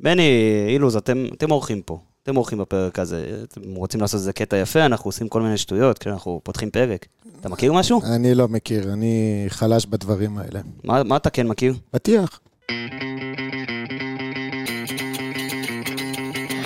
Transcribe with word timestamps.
בני, 0.00 0.30
אילוז, 0.68 0.96
אתם, 0.96 1.24
אתם 1.36 1.50
אורחים 1.50 1.82
פה. 1.82 1.98
אתם 2.22 2.36
אורחים 2.36 2.58
בפרק 2.58 2.98
הזה. 2.98 3.40
אתם 3.42 3.74
רוצים 3.74 4.00
לעשות 4.00 4.18
איזה 4.20 4.32
קטע 4.32 4.56
יפה, 4.56 4.86
אנחנו 4.86 5.08
עושים 5.08 5.28
כל 5.28 5.42
מיני 5.42 5.58
שטויות 5.58 5.98
כשאנחנו 5.98 6.40
פותחים 6.44 6.70
פרק. 6.70 7.06
אתה 7.40 7.48
מכיר 7.48 7.72
משהו? 7.72 8.00
אני 8.16 8.34
לא 8.34 8.48
מכיר, 8.48 8.92
אני 8.92 9.44
חלש 9.48 9.86
בדברים 9.86 10.38
האלה. 10.38 10.60
מה, 10.84 11.02
מה 11.02 11.16
אתה 11.16 11.30
כן 11.30 11.46
מכיר? 11.46 11.74
פתיח. 11.90 12.40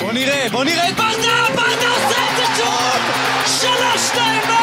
בוא 0.01 0.13
נראה, 0.13 0.47
בוא 0.53 0.65
נראה 0.65 0.89
את 0.89 0.95
ברדה, 0.95 1.47
ברדה 1.49 1.89
עושה 1.91 2.19
את 2.31 2.37
זה 2.37 2.45
שוב! 2.57 3.03
שלוש, 3.47 4.09
שתיים, 4.09 4.60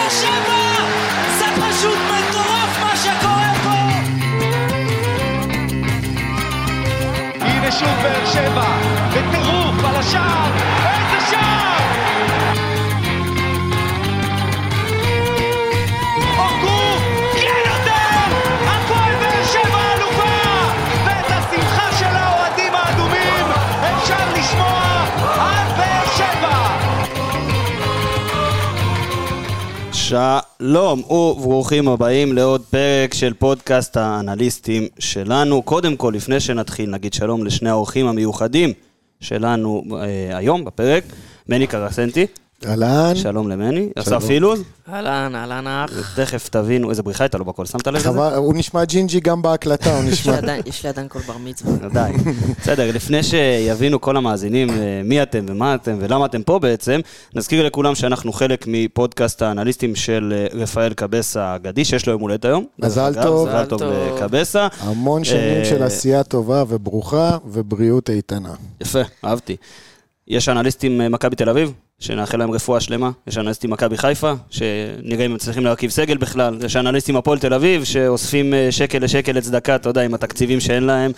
שוב 7.80 7.89
באר 8.04 8.25
שבע, 8.25 8.68
בטירוף 9.09 9.86
על 9.89 9.96
השער, 9.96 10.52
שלום 30.07 31.03
וברוכים 31.11 31.88
הבאים 31.88 32.34
לעוד 32.34 32.61
פרק 32.61 33.13
של 33.13 33.34
פודקאסט 33.34 33.98
האנליסטים 33.98 34.88
שלנו. 34.99 35.61
קודם 35.61 35.98
כל, 35.98 36.13
לפני 36.15 36.39
שנתחיל, 36.39 36.89
נגיד 36.89 37.13
שלום 37.13 37.45
לשני 37.45 37.70
האורחים 37.70 38.07
המיוחדים 38.07 38.73
שלנו 39.20 39.84
אה, 39.91 40.38
היום 40.38 40.65
בפרק. 40.65 41.03
מני 41.49 41.67
קרסנטי, 41.67 42.26
אהלן. 42.66 43.16
שלום 43.16 43.50
למני. 43.50 43.90
אסף 43.96 44.30
אילוז, 44.30 44.63
אהלן, 44.94 45.36
אהלן 45.36 45.68
אח. 45.68 46.16
תכף 46.16 46.50
תבינו 46.50 46.90
איזה 46.90 47.04
בריחה 47.04 47.24
הייתה 47.24 47.38
לו 47.38 47.46
בקול, 47.46 47.66
שמת 47.66 47.88
לב 47.88 47.96
לזה? 47.96 48.10
הוא 48.36 48.54
נשמע 48.55 48.86
ג'ינג'י 48.86 49.20
גם 49.20 49.41
בהקלטה, 49.41 49.90
הוא 49.98 50.04
יש 50.04 50.05
לי 50.05 50.12
נשמע... 50.12 50.38
עדיין- 50.38 50.62
יש 50.66 50.84
לי 50.84 50.90
עדיין 50.90 51.08
כל 51.08 51.20
בר 51.20 51.38
מצווה. 51.38 51.90
די. 51.90 52.12
בסדר, 52.62 52.91
לפני 52.94 53.24
שיבינו 53.24 54.02
כל 54.02 54.18
המאזינים 54.18 54.70
אה, 54.70 54.76
מי 55.04 55.24
אתם 55.24 55.46
ומה 55.48 55.76
אתם 55.76 55.98
ולמה 56.02 56.26
אתם 56.26 56.44
פה 56.44 56.60
בעצם, 56.60 57.00
נזכיר 57.35 57.66
לכולם 57.66 57.96
שאנחנו 57.96 58.34
חלק 58.34 58.66
מפודקאסט 58.68 59.41
האנליסטים 59.41 59.96
של 59.96 60.34
אה, 60.38 60.60
רפאל 60.62 60.94
קבסה 60.94 61.44
האגדי, 61.44 61.85
שיש 61.85 62.05
לו 62.08 62.13
יום 62.13 62.22
הולדת 62.22 62.46
היום. 62.46 62.66
מזל 62.80 63.13
טוב. 63.24 63.48
מזל 63.50 63.66
טוב. 63.66 63.82
לקבסה. 63.84 64.68
המון 64.80 65.24
שנים 65.24 65.41
אה, 65.59 65.66
של 65.66 65.84
עשייה 65.84 66.24
טובה 66.24 66.63
וברוכה 66.68 67.38
ובריאות 67.46 68.09
איתנה. 68.09 68.53
יפה, 68.81 69.02
אהבתי. 69.25 69.56
יש 70.28 70.50
אנליסטים 70.50 71.01
אה, 71.01 71.09
מכבי 71.09 71.35
תל 71.35 71.50
אביב, 71.50 71.73
שנאחל 72.00 72.38
להם 72.38 72.51
רפואה 72.51 72.79
שלמה. 72.79 73.11
יש 73.28 73.38
אנליסטים 73.38 73.69
מכבי 73.69 73.97
חיפה, 73.97 74.33
שנראה 74.50 75.25
אם 75.25 75.31
הם 75.31 75.38
צריכים 75.38 75.63
להרכיב 75.63 75.89
סגל 75.89 76.17
בכלל. 76.17 76.57
יש 76.66 76.75
אנליסטים 76.75 77.16
הפועל 77.16 77.39
תל 77.39 77.53
אביב, 77.53 77.83
שאוספים 77.83 78.53
אה, 78.53 78.67
שקל 78.72 79.03
לשקל 79.03 79.31
לצדקה, 79.31 79.75
אתה 79.75 79.89
יודע, 79.89 80.01
עם 80.01 80.13
התקציבים 80.13 80.59
שאין 80.59 80.83
להם. 80.83 81.11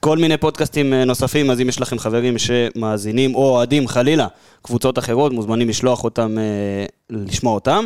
כל 0.00 0.18
מיני 0.18 0.36
פודקאסטים 0.36 0.92
אה, 0.92 1.04
נוספים, 1.04 1.50
אז 1.50 1.60
אם 1.60 1.68
יש 1.68 1.80
לכם 1.80 1.98
חברים 1.98 2.34
שמאזינים 2.38 3.34
או 3.34 3.48
אוהדים, 3.50 3.88
חלילה, 3.88 4.26
קבוצות 4.62 4.98
אחרות, 4.98 5.32
מוזמנים 5.32 5.68
לשלוח 5.68 6.04
אותם, 6.04 6.36
לשמוע 7.10 7.54
אותם. 7.54 7.84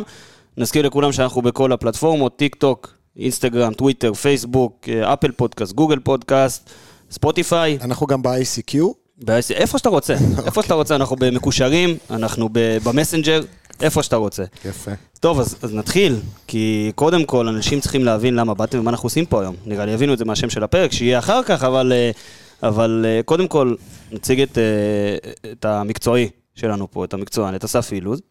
נזכיר 0.57 0.85
לכולם 0.85 1.11
שאנחנו 1.11 1.41
בכל 1.41 1.71
הפלטפורמות, 1.71 2.37
טיק 2.37 2.55
טוק, 2.55 2.93
אינסטגרם, 3.17 3.73
טוויטר, 3.73 4.13
פייסבוק, 4.13 4.89
אפל 4.89 5.31
פודקאסט, 5.31 5.73
גוגל 5.73 5.99
פודקאסט, 5.99 6.69
ספוטיפיי. 7.11 7.77
אנחנו 7.81 8.07
גם 8.07 8.21
ב-ICQ, 8.21 8.77
איפה 9.53 9.77
שאתה 9.77 9.89
רוצה, 9.89 10.15
איפה 10.45 10.63
שאתה 10.63 10.73
רוצה, 10.73 10.95
אנחנו 10.95 11.15
במקושרים, 11.15 11.97
אנחנו 12.09 12.49
במסנג'ר, 12.53 13.41
איפה 13.81 14.03
שאתה 14.03 14.15
רוצה. 14.15 14.43
יפה. 14.65 14.91
טוב, 15.19 15.39
אז, 15.39 15.55
אז 15.61 15.73
נתחיל, 15.73 16.15
כי 16.47 16.91
קודם 16.95 17.25
כל, 17.25 17.47
אנשים 17.47 17.79
צריכים 17.79 18.05
להבין 18.05 18.35
למה 18.35 18.53
באתם 18.53 18.79
ומה 18.79 18.91
אנחנו 18.91 19.05
עושים 19.05 19.25
פה 19.25 19.41
היום. 19.41 19.55
נראה 19.65 19.85
לי 19.85 19.91
יבינו 19.91 20.13
את 20.13 20.17
זה 20.17 20.25
מהשם 20.25 20.49
של 20.49 20.63
הפרק, 20.63 20.91
שיהיה 20.91 21.19
אחר 21.19 21.43
כך, 21.43 21.63
אבל, 21.63 21.93
אה, 21.95 22.11
אבל 22.63 23.05
אה, 23.07 23.23
קודם 23.25 23.47
כל, 23.47 23.75
נציג 24.11 24.41
את, 24.41 24.57
אה, 24.57 25.31
את 25.51 25.65
המקצועי 25.65 26.29
שלנו 26.55 26.91
פה, 26.91 27.05
את 27.05 27.13
המקצוען, 27.13 27.55
את 27.55 27.63
אסף 27.63 27.91
אילוז. 27.91 28.21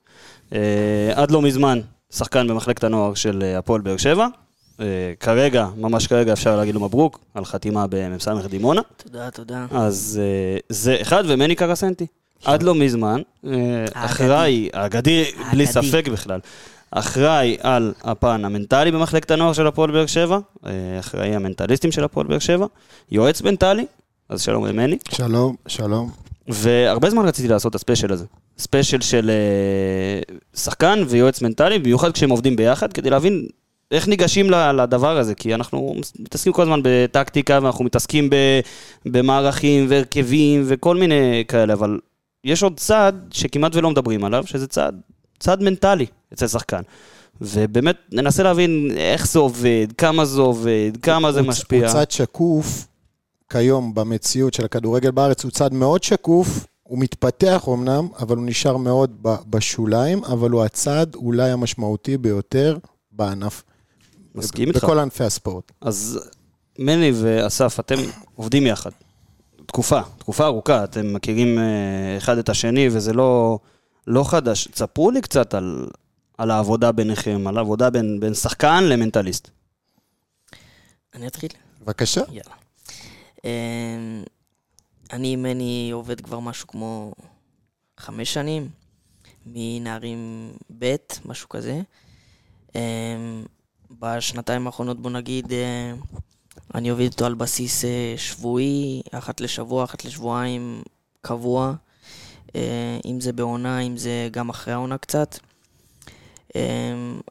עד 1.15 1.31
לא 1.31 1.43
מזמן, 1.43 1.81
שחקן 2.11 2.49
במחלקת 2.49 2.85
הנוער 2.85 3.15
של 3.15 3.55
הפועל 3.59 3.81
באר 3.81 3.97
שבע. 3.97 4.27
אה, 4.81 5.13
כרגע, 5.21 5.67
ממש 5.77 6.07
כרגע 6.07 6.33
אפשר 6.33 6.57
להגיד 6.57 6.75
לו 6.75 6.81
מברוק, 6.81 7.19
על 7.35 7.45
חתימה 7.45 7.87
במ"ס 7.91 8.29
דימונה. 8.51 8.81
תודה, 8.97 9.31
תודה. 9.31 9.67
אז 9.71 10.21
אה, 10.23 10.59
זה 10.69 10.97
אחד, 11.01 11.25
ומני 11.27 11.55
קרסנטי. 11.55 12.07
עד 12.45 12.63
לא 12.63 12.75
מזמן, 12.75 13.21
אה, 13.47 13.53
אחראי, 13.93 14.69
האגדי, 14.73 15.25
בלי. 15.53 15.67
ספק 15.67 16.09
בכלל, 16.13 16.41
אחראי 16.91 17.57
על 17.61 17.93
הפן 18.03 18.45
המנטלי 18.45 18.91
במחלקת 18.91 19.31
הנוער 19.31 19.53
של 19.53 19.67
הפועל 19.67 19.91
באר 19.91 20.07
שבע, 20.07 20.39
אחראי 21.01 21.35
המנטליסטים 21.35 21.93
של 21.93 22.05
הפועל 22.05 22.27
באר 22.27 22.39
שבע, 22.39 22.67
יועץ 23.11 23.43
מנטלי, 23.43 23.87
אז 24.29 24.43
שלום 24.43 24.67
למני, 24.67 24.99
שלום, 25.11 25.57
שלום. 25.67 26.11
והרבה 26.49 27.11
זמן 27.11 27.27
רציתי 27.27 27.49
לעשות 27.49 27.71
את 27.71 27.75
הספיישל 27.75 28.13
הזה. 28.13 28.25
ספיישל 28.59 29.01
של 29.01 29.31
שחקן 30.55 31.03
ויועץ 31.09 31.43
מנטלי, 31.43 31.79
במיוחד 31.79 32.13
כשהם 32.13 32.31
עובדים 32.31 32.57
ביחד, 32.57 32.93
כדי 32.93 33.11
להבין 33.11 33.47
איך 33.91 34.09
ניגשים 34.09 34.51
לדבר 34.51 35.19
הזה, 35.19 35.35
כי 35.35 35.55
אנחנו 35.55 35.95
מתעסקים 36.19 36.53
כל 36.53 36.63
הזמן 36.63 36.81
בטקטיקה, 36.85 37.59
ואנחנו 37.63 37.85
מתעסקים 37.85 38.31
במערכים 39.07 39.87
והרכבים 39.89 40.65
וכל 40.67 40.97
מיני 40.97 41.45
כאלה, 41.49 41.73
אבל 41.73 41.99
יש 42.45 42.63
עוד 42.63 42.81
צד 42.81 43.13
שכמעט 43.31 43.77
ולא 43.77 43.91
מדברים 43.91 44.25
עליו, 44.25 44.47
שזה 44.47 44.67
צד, 44.67 44.93
צד 45.39 45.63
מנטלי 45.63 46.07
אצל 46.33 46.49
שחקן. 46.49 46.81
ובאמת 47.41 47.97
ננסה 48.13 48.43
להבין 48.43 48.91
איך 48.97 49.27
זה 49.27 49.39
עובד, 49.39 49.87
כמה 49.99 50.25
זה 50.25 50.41
עובד, 50.41 50.91
כמה 51.03 51.33
זה 51.33 51.43
משפיע. 51.43 51.87
הוא 51.87 51.93
צד 51.93 52.11
שקוף 52.11 52.87
כיום 53.53 53.95
במציאות 53.95 54.55
של 54.55 54.65
הכדורגל 54.65 55.11
בארץ, 55.11 55.45
הוא 55.45 55.51
צד 55.51 55.73
מאוד 55.73 56.03
שקוף, 56.03 56.67
הוא 56.83 56.99
מתפתח 56.99 57.65
אמנם, 57.69 58.09
אבל 58.19 58.37
הוא 58.37 58.47
נשאר 58.47 58.77
מאוד 58.77 59.17
בשוליים, 59.51 60.25
אבל 60.25 60.51
הוא 60.51 60.63
הצד 60.63 61.07
אולי 61.15 61.51
המשמעותי 61.51 62.17
ביותר 62.17 62.79
בענף. 63.13 63.63
מסכים 64.35 64.69
איתך. 64.69 64.85
בכל 64.85 64.99
ענפי 64.99 65.25
הספורט. 65.25 65.73
אז 65.81 66.29
מני 66.79 67.13
ואסף, 67.15 67.81
אתם 67.81 67.97
עובדים 68.35 68.67
יחד. 68.67 68.91
תקופה, 69.67 70.01
תקופה 70.19 70.45
ארוכה, 70.47 70.85
אתם 70.85 71.13
מכירים 71.13 71.59
אה, 71.59 72.17
אחד 72.19 72.39
את 72.39 72.49
השני 72.49 72.89
וזה 72.93 73.13
לא, 73.13 73.59
לא 74.07 74.25
חדש. 74.31 74.69
תספרו 74.69 75.11
לי 75.11 75.21
קצת 75.21 75.55
על, 75.55 75.89
על 76.39 76.51
העבודה 76.51 76.93
ביניכם, 76.93 77.47
על 77.47 77.57
העבודה 77.57 77.91
בין, 77.91 78.21
בין 78.21 78.35
שחקן 78.35 78.85
למנטליסט. 78.85 79.51
אני 81.15 81.27
אתחיל? 81.27 81.51
בבקשה. 81.83 82.21
יאללה. 82.29 82.55
אמ, 83.45 84.23
אני 85.13 85.33
עם 85.33 85.43
מני 85.43 85.91
עובד 85.93 86.21
כבר 86.21 86.41
משהו 86.41 86.67
כמו 86.69 87.13
חמש 88.01 88.35
שנים, 88.35 88.69
מנערים 89.47 90.53
ב', 90.79 90.97
משהו 91.25 91.49
כזה. 91.49 91.81
בשנתיים 93.91 94.67
האחרונות, 94.67 95.01
בוא 95.01 95.11
נגיד, 95.11 95.53
אה, 95.53 95.93
אני 96.75 96.89
עובד 96.89 97.03
איתו 97.03 97.27
על 97.27 97.35
בסיס 97.35 97.85
אה, 97.85 98.15
שבועי, 98.17 99.03
אחת 99.13 99.41
לשבוע, 99.41 99.85
אחת 99.85 100.05
לשבועיים, 100.05 100.83
קבוע. 101.21 101.75
אה, 102.57 102.99
אם 103.05 103.21
זה 103.21 103.33
בעונה, 103.33 103.81
אם 103.81 103.97
זה 103.97 104.29
גם 104.31 104.49
אחרי 104.49 104.75
העונה 104.75 104.99
קצת. 104.99 105.39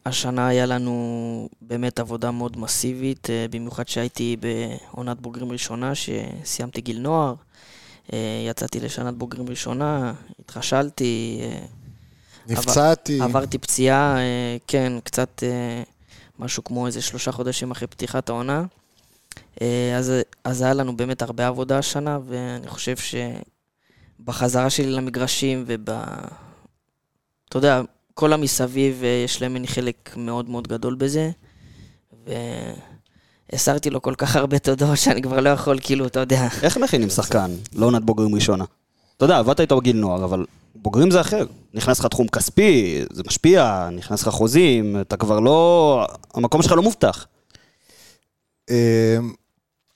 השנה 0.05 0.47
היה 0.47 0.65
לנו 0.65 1.49
באמת 1.61 1.99
עבודה 1.99 2.31
מאוד 2.31 2.57
מסיבית, 2.57 3.27
במיוחד 3.51 3.87
שהייתי 3.87 4.37
בעונת 4.39 5.21
בוגרים 5.21 5.51
ראשונה, 5.51 5.91
שסיימתי 5.95 6.81
גיל 6.81 6.99
נוער. 6.99 7.33
יצאתי 8.49 8.79
לשנת 8.79 9.13
בוגרים 9.13 9.49
ראשונה, 9.49 10.13
התחשלתי, 10.39 11.41
נפצעתי. 12.47 13.21
עברתי 13.21 13.57
פציעה, 13.57 14.17
כן, 14.67 14.93
קצת 15.03 15.43
משהו 16.39 16.63
כמו 16.63 16.87
איזה 16.87 17.01
שלושה 17.01 17.31
חודשים 17.31 17.71
אחרי 17.71 17.87
פתיחת 17.87 18.29
העונה. 18.29 18.65
אה, 19.61 19.97
אז, 19.97 20.11
אז 20.43 20.61
היה 20.61 20.73
לנו 20.73 20.97
באמת 20.97 21.21
הרבה 21.21 21.47
עבודה 21.47 21.77
השנה, 21.77 22.19
ואני 22.27 22.67
חושב 22.67 22.95
שבחזרה 24.19 24.69
שלי 24.69 24.91
למגרשים 24.91 25.63
וב... 25.67 25.89
אתה 27.49 27.57
יודע, 27.57 27.81
כל 28.13 28.33
המסביב 28.33 29.03
אה, 29.03 29.21
יש 29.25 29.41
למני 29.41 29.67
חלק 29.67 30.13
מאוד 30.17 30.49
מאוד 30.49 30.67
גדול 30.67 30.95
בזה, 30.95 31.31
והסרתי 33.51 33.89
לו 33.89 34.01
כל 34.01 34.15
כך 34.17 34.35
הרבה 34.35 34.59
תודות 34.59 34.97
שאני 34.97 35.21
כבר 35.21 35.39
לא 35.39 35.49
יכול, 35.49 35.79
כאילו, 35.81 36.05
אתה 36.05 36.19
יודע. 36.19 36.47
איך 36.63 36.77
מכינים 36.77 37.09
שחקן 37.09 37.51
לעונת 37.73 38.03
בוגרים 38.03 38.35
ראשונה? 38.35 38.63
אתה 39.17 39.25
יודע, 39.25 39.37
עבדת 39.37 39.59
איתו 39.59 39.77
בגיל 39.77 39.95
נוער, 39.95 40.23
אבל 40.23 40.45
בוגרים 40.81 41.11
זה 41.11 41.21
אחר. 41.21 41.45
נכנס 41.73 41.99
לך 41.99 42.05
תחום 42.05 42.27
כספי, 42.27 43.01
זה 43.11 43.23
משפיע, 43.27 43.89
נכנס 43.91 44.21
לך 44.21 44.29
חוזים, 44.29 45.01
אתה 45.01 45.17
כבר 45.17 45.39
לא... 45.39 46.07
המקום 46.33 46.61
שלך 46.61 46.71
לא 46.71 46.81
מובטח. 46.81 47.27
אה, 48.69 49.17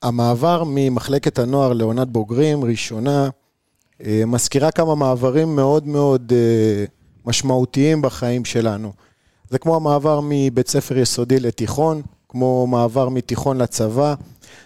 המעבר 0.01 0.63
ממחלקת 0.68 1.39
הנוער 1.39 1.74
לעונת 1.74 2.07
בוגרים, 2.07 2.63
ראשונה, 2.63 3.30
אה, 4.06 4.24
מזכירה 4.28 4.72
כמה 4.72 4.95
מעברים 4.95 5.56
מאוד 5.56 5.88
מאוד 5.88 6.33
אה, 6.36 6.86
משמעותיים 7.25 8.01
בחיים 8.01 8.45
שלנו. 8.45 8.92
זה 9.50 9.57
כמו 9.57 9.75
המעבר 9.75 10.19
מבית 10.24 10.68
ספר 10.68 10.98
יסודי 10.98 11.39
לתיכון, 11.39 12.01
כמו 12.30 12.68
מעבר 12.68 13.10
מתיכון 13.10 13.57
לצבא. 13.57 14.13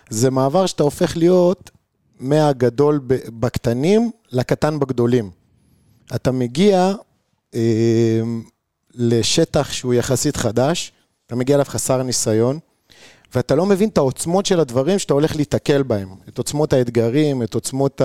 זה 0.09 0.31
מעבר 0.31 0.65
שאתה 0.65 0.83
הופך 0.83 1.17
להיות 1.17 1.71
מהגדול 2.19 2.99
בקטנים 3.39 4.11
לקטן 4.31 4.79
בגדולים. 4.79 5.29
אתה 6.15 6.31
מגיע 6.31 6.93
אה, 7.55 8.21
לשטח 8.95 9.71
שהוא 9.71 9.93
יחסית 9.93 10.37
חדש, 10.37 10.91
אתה 11.27 11.35
מגיע 11.35 11.55
אליו 11.55 11.65
חסר 11.65 12.03
ניסיון, 12.03 12.59
ואתה 13.35 13.55
לא 13.55 13.65
מבין 13.65 13.89
את 13.89 13.97
העוצמות 13.97 14.45
של 14.45 14.59
הדברים 14.59 14.99
שאתה 14.99 15.13
הולך 15.13 15.35
להיתקל 15.35 15.83
בהם. 15.83 16.09
את 16.29 16.37
עוצמות 16.37 16.73
האתגרים, 16.73 17.43
את 17.43 17.53
עוצמות 17.53 18.01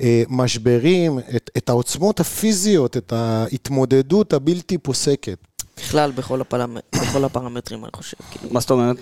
המשברים, 0.00 1.18
את, 1.18 1.50
את 1.56 1.68
העוצמות 1.68 2.20
הפיזיות, 2.20 2.96
את 2.96 3.12
ההתמודדות 3.12 4.32
הבלתי 4.32 4.78
פוסקת. 4.78 5.38
בכלל, 5.76 6.10
בכל, 6.10 6.40
הפלמ... 6.40 6.76
בכל 6.94 7.24
הפרמטרים, 7.24 7.84
אני 7.84 7.92
חושב. 7.96 8.16
כאילו. 8.30 8.54
מה 8.54 8.60
זאת 8.60 8.70
אומרת? 8.70 8.96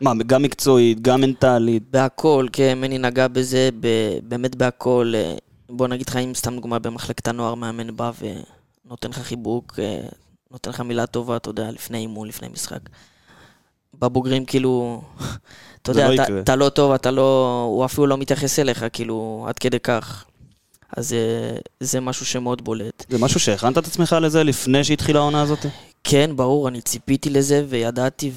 מה, 0.00 0.12
גם 0.26 0.42
מקצועית, 0.42 1.00
גם 1.00 1.20
מנטלית. 1.20 1.82
בהכל, 1.90 2.46
כן, 2.52 2.78
מני 2.80 2.98
נגע 2.98 3.28
בזה. 3.28 3.70
באמת 4.28 4.54
בהכל. 4.56 5.12
בוא 5.72 5.88
נגיד 5.88 6.08
לך, 6.08 6.16
אם 6.16 6.34
סתם 6.34 6.54
דוגמה, 6.54 6.78
במחלקת 6.78 7.28
הנוער 7.28 7.54
מאמן 7.54 7.96
בא 7.96 8.10
ונותן 8.84 9.10
לך 9.10 9.18
חיבוק, 9.18 9.74
אה, 9.78 10.00
נותן 10.50 10.70
לך 10.70 10.80
מילה 10.80 11.06
טובה, 11.06 11.36
אתה 11.36 11.50
יודע, 11.50 11.70
לפני 11.70 11.98
אימון, 11.98 12.28
לפני 12.28 12.48
משחק. 12.48 12.80
בבוגרים, 14.00 14.44
כאילו, 14.44 15.02
אתה 15.82 15.90
יודע, 15.90 16.08
לא 16.08 16.14
אתה. 16.14 16.40
אתה 16.40 16.56
לא 16.56 16.68
טוב, 16.68 16.92
אתה 16.92 17.10
לא, 17.10 17.62
הוא 17.68 17.84
אפילו 17.84 18.06
לא 18.06 18.18
מתייחס 18.18 18.58
אליך, 18.58 18.84
כאילו, 18.92 19.46
עד 19.48 19.58
כדי 19.58 19.80
כך. 19.80 20.24
אז 20.96 21.12
אה, 21.12 21.58
זה 21.80 22.00
משהו 22.00 22.26
שמאוד 22.26 22.64
בולט. 22.64 23.06
זה 23.08 23.18
משהו 23.18 23.40
שהכנת 23.40 23.78
את 23.78 23.86
עצמך 23.86 24.16
לזה 24.20 24.44
לפני 24.44 24.84
שהתחילה 24.84 25.18
העונה 25.18 25.42
הזאת? 25.42 25.66
כן, 26.04 26.30
ברור, 26.36 26.68
אני 26.68 26.80
ציפיתי 26.80 27.30
לזה 27.30 27.64
וידעתי, 27.68 28.32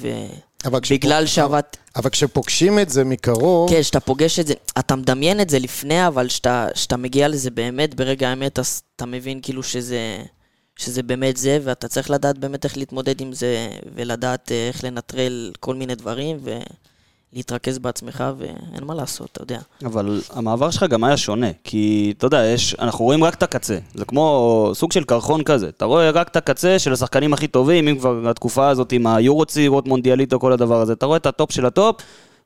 אבל 0.66 0.78
ובגלל 0.86 1.24
כשפ- 1.24 1.28
שעבד... 1.28 1.60
אבל 1.96 2.10
כשפוגשים 2.10 2.78
את 2.78 2.90
זה 2.90 3.04
מקרוב, 3.04 3.70
כן, 3.70 3.80
כשאתה 3.80 4.00
פוגש 4.00 4.38
את 4.38 4.46
זה, 4.46 4.54
אתה 4.78 4.96
מדמיין 4.96 5.40
את 5.40 5.50
זה 5.50 5.58
לפני, 5.58 6.06
אבל 6.06 6.28
כשאתה 6.74 6.96
מגיע 6.98 7.28
לזה 7.28 7.50
באמת, 7.50 7.94
ברגע 7.94 8.28
האמת, 8.28 8.58
אז 8.58 8.82
אתה 8.96 9.06
מבין 9.06 9.40
כאילו 9.42 9.62
שזה, 9.62 10.22
שזה 10.76 11.02
באמת 11.02 11.36
זה, 11.36 11.58
ואתה 11.64 11.88
צריך 11.88 12.10
לדעת 12.10 12.38
באמת 12.38 12.64
איך 12.64 12.76
להתמודד 12.76 13.20
עם 13.20 13.32
זה, 13.32 13.68
ולדעת 13.94 14.52
אה, 14.52 14.68
איך 14.68 14.84
לנטרל 14.84 15.52
כל 15.60 15.74
מיני 15.74 15.94
דברים, 15.94 16.38
ולהתרכז 17.36 17.78
בעצמך, 17.78 18.24
ואין 18.38 18.84
מה 18.84 18.94
לעשות, 18.94 19.28
אתה 19.32 19.42
יודע. 19.42 19.58
אבל 19.84 20.20
המעבר 20.30 20.70
שלך 20.70 20.82
גם 20.82 21.04
היה 21.04 21.16
שונה, 21.16 21.46
כי 21.64 22.14
אתה 22.18 22.26
יודע, 22.26 22.44
יש, 22.44 22.74
אנחנו 22.74 23.04
רואים 23.04 23.24
רק 23.24 23.34
את 23.34 23.42
הקצה. 23.42 23.78
זה 23.94 24.04
כמו 24.04 24.70
סוג 24.74 24.92
של 24.92 25.04
קרחון 25.04 25.42
כזה. 25.42 25.68
אתה 25.68 25.84
רואה 25.84 26.10
רק 26.10 26.28
את 26.28 26.36
הקצה 26.36 26.78
של 26.78 26.92
השחקנים 26.92 27.32
הכי 27.32 27.46
טובים, 27.46 27.88
אם 27.88 27.98
כבר 27.98 28.28
התקופה 28.28 28.68
הזאת 28.68 28.92
עם 28.92 29.06
היורו 29.06 29.44
צעירות, 29.44 29.88
מונדיאליטו, 29.88 30.40
כל 30.40 30.52
הדבר 30.52 30.80
הזה. 30.80 30.92
אתה 30.92 31.06
רואה 31.06 31.16
את 31.16 31.26
הטופ 31.26 31.52
של 31.52 31.66
הטופ, 31.66 31.96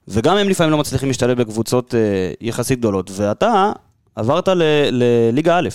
וגם 0.09 0.37
הם 0.37 0.49
לפעמים 0.49 0.73
לא 0.73 0.79
מצליחים 0.79 1.09
להשתלב 1.09 1.43
בקבוצות 1.43 1.95
אה, 1.95 2.01
יחסית 2.41 2.79
גדולות. 2.79 3.11
ואתה 3.15 3.73
עברת 4.17 4.49
לליגה 4.93 5.59
א'. 5.59 5.69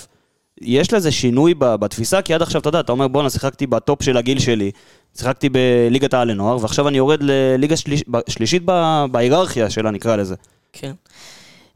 יש 0.62 0.94
לזה 0.94 1.12
שינוי 1.12 1.54
בתפיסה, 1.60 2.22
כי 2.22 2.34
עד 2.34 2.42
עכשיו, 2.42 2.62
אתה 2.62 2.70
יודע, 2.70 2.80
אתה 2.80 2.92
אומר, 2.92 3.08
בואנה, 3.08 3.30
שיחקתי 3.30 3.68
בטופ 3.68 4.04
של 4.04 4.18
הגיל 4.18 4.40
שלי, 4.40 4.72
שיחקתי 5.18 5.50
בליגת 5.50 6.14
העל 6.14 6.32
לנוער, 6.32 6.58
ועכשיו 6.62 6.88
אני 6.88 6.98
יורד 6.98 7.20
לליגה 7.24 7.78
שלישית, 7.78 8.04
שלישית 8.30 8.64
בהיררכיה 9.12 9.70
שלה, 9.70 9.92
נקרא 9.92 10.16
לזה. 10.16 10.36
כן. 10.74 10.94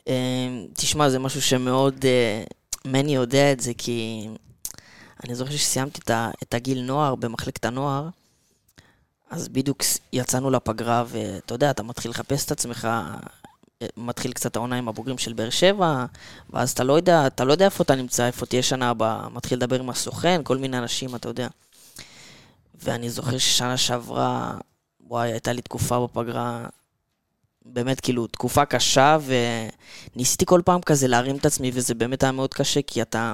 אה, 0.07 0.13
תשמע, 0.73 1.09
זה 1.09 1.19
משהו 1.19 1.41
שמאוד... 1.41 2.05
אה, 2.05 2.43
מני 2.85 3.15
יודע 3.15 3.51
את 3.51 3.59
זה, 3.59 3.71
כי 3.77 4.27
אני 5.23 5.35
זוכר 5.35 5.51
שסיימתי 5.51 6.01
את 6.43 6.53
הגיל 6.53 6.81
נוער 6.81 7.15
במחלקת 7.15 7.65
הנוער, 7.65 8.09
אז 9.29 9.47
בדיוק 9.47 9.83
יצאנו 10.13 10.49
לפגרה, 10.49 11.03
ואתה 11.07 11.53
יודע, 11.53 11.71
אתה 11.71 11.83
מתחיל 11.83 12.11
לחפש 12.11 12.45
את 12.45 12.51
עצמך, 12.51 12.85
אה, 12.85 13.87
מתחיל 13.97 14.31
קצת 14.31 14.55
העונה 14.55 14.75
עם 14.75 14.89
הבוגרים 14.89 15.17
של 15.17 15.33
באר 15.33 15.49
שבע, 15.49 16.05
ואז 16.49 16.71
אתה 16.71 16.83
לא 16.83 16.93
יודע, 16.93 17.27
אתה 17.27 17.45
לא 17.45 17.51
יודע 17.51 17.65
איפה 17.65 17.83
אתה 17.83 17.95
נמצא, 17.95 18.25
איפה 18.25 18.45
תהיה 18.45 18.63
שנה 18.63 18.89
הבאה, 18.89 19.29
מתחיל 19.29 19.57
לדבר 19.57 19.79
עם 19.79 19.89
הסוכן, 19.89 20.41
כל 20.43 20.57
מיני 20.57 20.77
אנשים, 20.77 21.15
אתה 21.15 21.29
יודע. 21.29 21.47
ואני 22.83 23.09
זוכר 23.09 23.37
ששנה 23.37 23.77
שעברה, 23.77 24.53
וואי, 25.07 25.31
הייתה 25.31 25.53
לי 25.53 25.61
תקופה 25.61 26.07
בפגרה, 26.07 26.65
באמת, 27.65 27.99
כאילו, 27.99 28.27
תקופה 28.27 28.65
קשה, 28.65 29.17
וניסיתי 30.15 30.45
כל 30.45 30.61
פעם 30.65 30.81
כזה 30.81 31.07
להרים 31.07 31.35
את 31.35 31.45
עצמי, 31.45 31.71
וזה 31.73 31.95
באמת 31.95 32.23
היה 32.23 32.31
מאוד 32.31 32.53
קשה, 32.53 32.81
כי 32.87 33.01
אתה, 33.01 33.33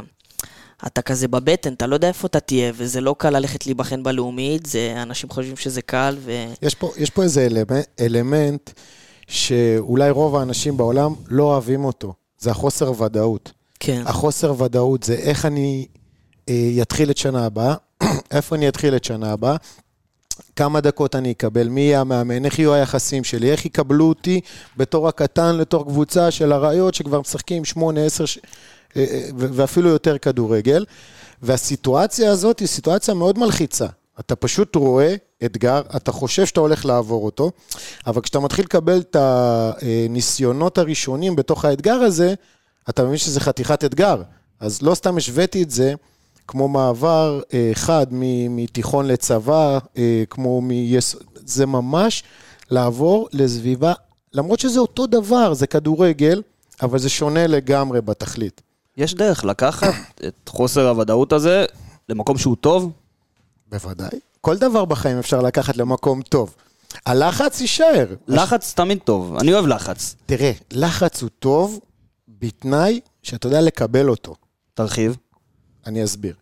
אתה 0.87 1.01
כזה 1.01 1.27
בבטן, 1.27 1.73
אתה 1.73 1.87
לא 1.87 1.95
יודע 1.95 2.07
איפה 2.07 2.27
אתה 2.27 2.39
תהיה, 2.39 2.71
וזה 2.75 3.01
לא 3.01 3.15
קל 3.17 3.29
ללכת 3.29 3.65
להיבחן 3.65 4.03
בלאומית, 4.03 4.65
זה, 4.65 4.93
אנשים 5.01 5.29
חושבים 5.29 5.57
שזה 5.57 5.81
קל, 5.81 6.17
ו... 6.19 6.31
יש 6.61 6.75
פה, 6.75 6.91
יש 6.97 7.09
פה 7.09 7.23
איזה 7.23 7.45
אלמנט, 7.45 7.85
אלמנט 7.99 8.71
שאולי 9.27 10.09
רוב 10.09 10.35
האנשים 10.35 10.77
בעולם 10.77 11.13
לא 11.27 11.43
אוהבים 11.43 11.85
אותו. 11.85 12.13
זה 12.39 12.51
החוסר 12.51 13.01
ודאות. 13.01 13.51
כן, 13.79 14.03
החוסר 14.05 14.61
ודאות 14.61 15.03
זה 15.03 15.13
איך 15.13 15.45
אני 15.45 15.87
אה, 16.49 16.71
אתחיל 16.81 17.11
את 17.11 17.17
שנה 17.17 17.45
הבאה, 17.45 17.75
איפה 18.31 18.55
אני 18.55 18.69
אתחיל 18.69 18.95
את 18.95 19.03
שנה 19.03 19.31
הבאה, 19.31 19.55
כמה 20.55 20.81
דקות 20.81 21.15
אני 21.15 21.31
אקבל, 21.31 21.67
מי 21.67 21.81
יהיה 21.81 22.01
המאמן, 22.01 22.45
איך 22.45 22.59
יהיו 22.59 22.73
היחסים 22.73 23.23
שלי, 23.23 23.51
איך 23.51 23.65
יקבלו 23.65 24.05
אותי 24.05 24.41
בתור 24.77 25.07
הקטן 25.07 25.57
לתוך 25.57 25.83
קבוצה 25.83 26.31
של 26.31 26.53
אריות 26.53 26.93
שכבר 26.93 27.21
משחקים 27.21 27.65
שמונה, 27.65 28.05
עשר, 28.05 28.25
ש... 28.25 28.39
אה, 28.97 29.05
אה, 29.11 29.29
ואפילו 29.37 29.89
יותר 29.89 30.17
כדורגל. 30.17 30.85
והסיטואציה 31.41 32.31
הזאת 32.31 32.59
היא 32.59 32.67
סיטואציה 32.67 33.13
מאוד 33.13 33.39
מלחיצה. 33.39 33.87
אתה 34.19 34.35
פשוט 34.35 34.75
רואה 34.75 35.15
אתגר, 35.45 35.81
אתה 35.95 36.11
חושב 36.11 36.45
שאתה 36.45 36.59
הולך 36.59 36.85
לעבור 36.85 37.25
אותו, 37.25 37.51
אבל 38.07 38.21
כשאתה 38.21 38.39
מתחיל 38.39 38.65
לקבל 38.65 38.99
את 38.99 39.15
הניסיונות 39.19 40.77
הראשונים 40.77 41.35
בתוך 41.35 41.65
האתגר 41.65 41.93
הזה, 41.93 42.33
אתה 42.89 43.03
מבין 43.03 43.17
שזה 43.17 43.39
חתיכת 43.39 43.83
אתגר. 43.83 44.21
אז 44.59 44.81
לא 44.81 44.95
סתם 44.95 45.17
השוויתי 45.17 45.63
את 45.63 45.71
זה 45.71 45.93
כמו 46.47 46.67
מעבר 46.67 47.41
אה, 47.53 47.71
חד 47.73 48.07
מ- 48.11 48.55
מתיכון 48.55 49.07
לצבא, 49.07 49.79
אה, 49.97 50.23
כמו 50.29 50.61
מיס... 50.61 51.15
זה 51.35 51.65
ממש 51.65 52.23
לעבור 52.71 53.27
לסביבה, 53.33 53.93
למרות 54.33 54.59
שזה 54.59 54.79
אותו 54.79 55.07
דבר, 55.07 55.53
זה 55.53 55.67
כדורגל, 55.67 56.41
אבל 56.81 56.99
זה 56.99 57.09
שונה 57.09 57.47
לגמרי 57.47 58.01
בתכלית. 58.01 58.61
יש 58.97 59.13
דרך 59.15 59.45
לקחת 59.45 59.93
את 60.27 60.49
חוסר 60.49 60.89
הוודאות 60.89 61.33
הזה 61.33 61.65
למקום 62.09 62.37
שהוא 62.37 62.55
טוב? 62.55 62.91
בוודאי. 63.71 64.19
כל 64.41 64.57
דבר 64.57 64.85
בחיים 64.85 65.17
אפשר 65.19 65.41
לקחת 65.41 65.77
למקום 65.77 66.21
טוב. 66.21 66.55
הלחץ 67.05 67.61
יישאר. 67.61 68.05
לחץ 68.27 68.73
תמיד 68.73 68.99
טוב, 69.03 69.35
אני 69.39 69.53
אוהב 69.53 69.65
לחץ. 69.67 70.15
תראה, 70.25 70.51
לחץ 70.71 71.21
הוא 71.21 71.29
טוב 71.39 71.79
בתנאי 72.27 72.99
שאתה 73.23 73.47
יודע 73.47 73.61
לקבל 73.61 74.09
אותו. 74.09 74.35
תרחיב. 74.73 75.17
אני 75.85 76.03
אסביר. 76.03 76.33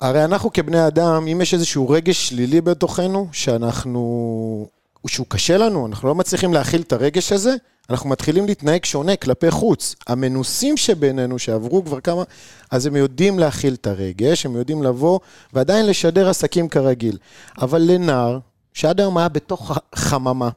הרי 0.00 0.24
אנחנו 0.24 0.52
כבני 0.52 0.86
אדם, 0.86 1.26
אם 1.32 1.40
יש 1.40 1.54
איזשהו 1.54 1.88
רגש 1.88 2.28
שלילי 2.28 2.60
בתוכנו, 2.60 3.28
שאנחנו... 3.32 4.68
שהוא 5.06 5.26
קשה 5.28 5.58
לנו, 5.58 5.86
אנחנו 5.86 6.08
לא 6.08 6.14
מצליחים 6.14 6.54
להכיל 6.54 6.80
את 6.80 6.92
הרגש 6.92 7.32
הזה, 7.32 7.54
אנחנו 7.90 8.08
מתחילים 8.08 8.46
להתנהג 8.46 8.84
שונה 8.84 9.16
כלפי 9.16 9.50
חוץ. 9.50 9.94
המנוסים 10.06 10.76
שבינינו, 10.76 11.38
שעברו 11.38 11.84
כבר 11.84 12.00
כמה, 12.00 12.22
אז 12.70 12.86
הם 12.86 12.96
יודעים 12.96 13.38
להכיל 13.38 13.74
את 13.74 13.86
הרגש, 13.86 14.46
הם 14.46 14.56
יודעים 14.56 14.82
לבוא 14.82 15.18
ועדיין 15.52 15.86
לשדר 15.86 16.28
עסקים 16.28 16.68
כרגיל. 16.68 17.18
אבל 17.60 17.82
לנער, 17.82 18.38
שעד 18.74 19.00
היום 19.00 19.18
היה 19.18 19.28
בתוך 19.28 19.78
חממה, 19.94 20.48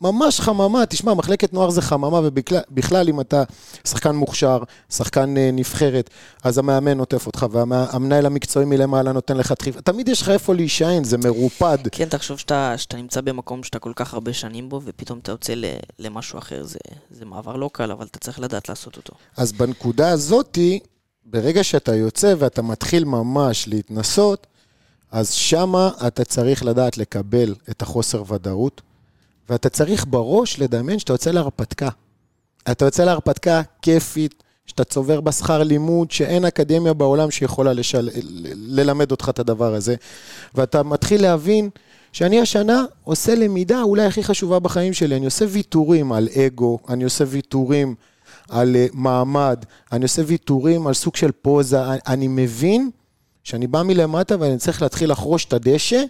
ממש 0.00 0.40
חממה, 0.40 0.86
תשמע, 0.86 1.14
מחלקת 1.14 1.52
נוער 1.52 1.70
זה 1.70 1.82
חממה, 1.82 2.20
ובכלל 2.24 3.08
אם 3.08 3.20
אתה 3.20 3.42
שחקן 3.84 4.14
מוכשר, 4.14 4.62
שחקן 4.90 5.36
אה, 5.36 5.50
נבחרת, 5.52 6.10
אז 6.42 6.58
המאמן 6.58 6.98
עוטף 6.98 7.26
אותך, 7.26 7.46
והמנהל 7.50 8.26
המקצועי 8.26 8.66
מלמעלה 8.66 9.12
נותן 9.12 9.36
לך 9.36 9.52
דחיפה. 9.58 9.80
תמיד 9.80 10.08
יש 10.08 10.22
לך 10.22 10.28
איפה 10.28 10.54
להישען, 10.54 11.04
זה 11.04 11.18
מרופד. 11.18 11.78
כן, 11.92 12.08
תחשוב 12.08 12.38
שאתה, 12.38 12.74
שאתה 12.76 12.96
נמצא 12.96 13.20
במקום 13.20 13.62
שאתה 13.62 13.78
כל 13.78 13.92
כך 13.96 14.14
הרבה 14.14 14.32
שנים 14.32 14.68
בו, 14.68 14.80
ופתאום 14.84 15.18
אתה 15.18 15.32
יוצא 15.32 15.54
למשהו 15.98 16.38
אחר, 16.38 16.64
זה, 16.64 16.78
זה 17.10 17.24
מעבר 17.24 17.56
לא 17.56 17.70
קל, 17.72 17.90
אבל 17.90 18.06
אתה 18.06 18.18
צריך 18.18 18.40
לדעת 18.40 18.68
לעשות 18.68 18.96
אותו. 18.96 19.14
אז 19.36 19.52
בנקודה 19.52 20.10
הזאתי, 20.10 20.80
ברגע 21.24 21.64
שאתה 21.64 21.94
יוצא 21.94 22.34
ואתה 22.38 22.62
מתחיל 22.62 23.04
ממש 23.04 23.68
להתנסות, 23.68 24.46
אז 25.12 25.32
שמה 25.32 25.90
אתה 26.06 26.24
צריך 26.24 26.64
לדעת 26.64 26.98
לקבל 26.98 27.54
את 27.70 27.82
החוסר 27.82 28.22
ודאות, 28.32 28.80
ואתה 29.50 29.68
צריך 29.68 30.06
בראש 30.08 30.58
לדמיין 30.58 30.98
שאתה 30.98 31.12
יוצא 31.12 31.30
להרפתקה. 31.30 31.88
אתה 32.70 32.84
יוצא 32.84 33.04
להרפתקה 33.04 33.62
כיפית, 33.82 34.42
שאתה 34.66 34.84
צובר 34.84 35.20
בה 35.20 35.32
שכר 35.32 35.62
לימוד, 35.62 36.10
שאין 36.10 36.44
אקדמיה 36.44 36.92
בעולם 36.92 37.30
שיכולה 37.30 37.72
לשל... 37.72 38.10
ללמד 38.54 39.10
אותך 39.10 39.28
את 39.28 39.38
הדבר 39.38 39.74
הזה. 39.74 39.94
ואתה 40.54 40.82
מתחיל 40.82 41.22
להבין 41.22 41.70
שאני 42.12 42.40
השנה 42.40 42.84
עושה 43.04 43.34
למידה 43.34 43.82
אולי 43.82 44.04
הכי 44.04 44.24
חשובה 44.24 44.58
בחיים 44.58 44.92
שלי. 44.92 45.16
אני 45.16 45.24
עושה 45.24 45.44
ויתורים 45.48 46.12
על 46.12 46.28
אגו, 46.46 46.78
אני 46.88 47.04
עושה 47.04 47.24
ויתורים 47.28 47.94
על 48.48 48.76
אה, 48.76 48.86
מעמד, 48.92 49.64
אני 49.92 50.02
עושה 50.02 50.22
ויתורים 50.26 50.86
על 50.86 50.94
סוג 50.94 51.16
של 51.16 51.30
פוזה, 51.32 51.80
אני 52.06 52.28
מבין 52.28 52.90
שאני 53.44 53.66
בא 53.66 53.82
מלמטה 53.82 54.36
ואני 54.40 54.58
צריך 54.58 54.82
להתחיל 54.82 55.10
לחרוש 55.10 55.44
את 55.44 55.52
הדשא 55.52 56.02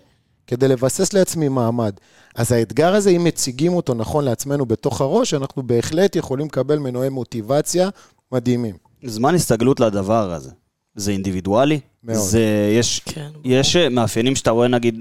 כדי 0.51 0.69
לבסס 0.69 1.13
לעצמי 1.13 1.49
מעמד. 1.49 1.93
אז 2.35 2.53
האתגר 2.53 2.95
הזה, 2.95 3.11
אם 3.11 3.25
מציגים 3.25 3.73
אותו 3.73 3.95
נכון 3.95 4.25
לעצמנו 4.25 4.67
בתוך 4.67 5.01
הראש, 5.01 5.35
אנחנו 5.35 5.63
בהחלט 5.63 6.17
יכולים 6.17 6.47
לקבל 6.47 6.79
מנועי 6.79 7.09
מוטיבציה 7.09 7.89
מדהימים. 8.33 8.77
זמן 9.05 9.35
הסתגלות 9.35 9.81
לדבר 9.81 10.33
הזה. 10.33 10.51
זה 10.95 11.11
אינדיבידואלי? 11.11 11.81
מאוד. 12.05 12.19
זה, 12.19 12.73
יש, 12.79 13.01
כן. 13.05 13.29
יש 13.45 13.77
אה, 13.77 13.89
מאפיינים 13.89 14.37
שאתה 14.37 14.51
רואה, 14.51 14.69
נגיד, 14.69 15.01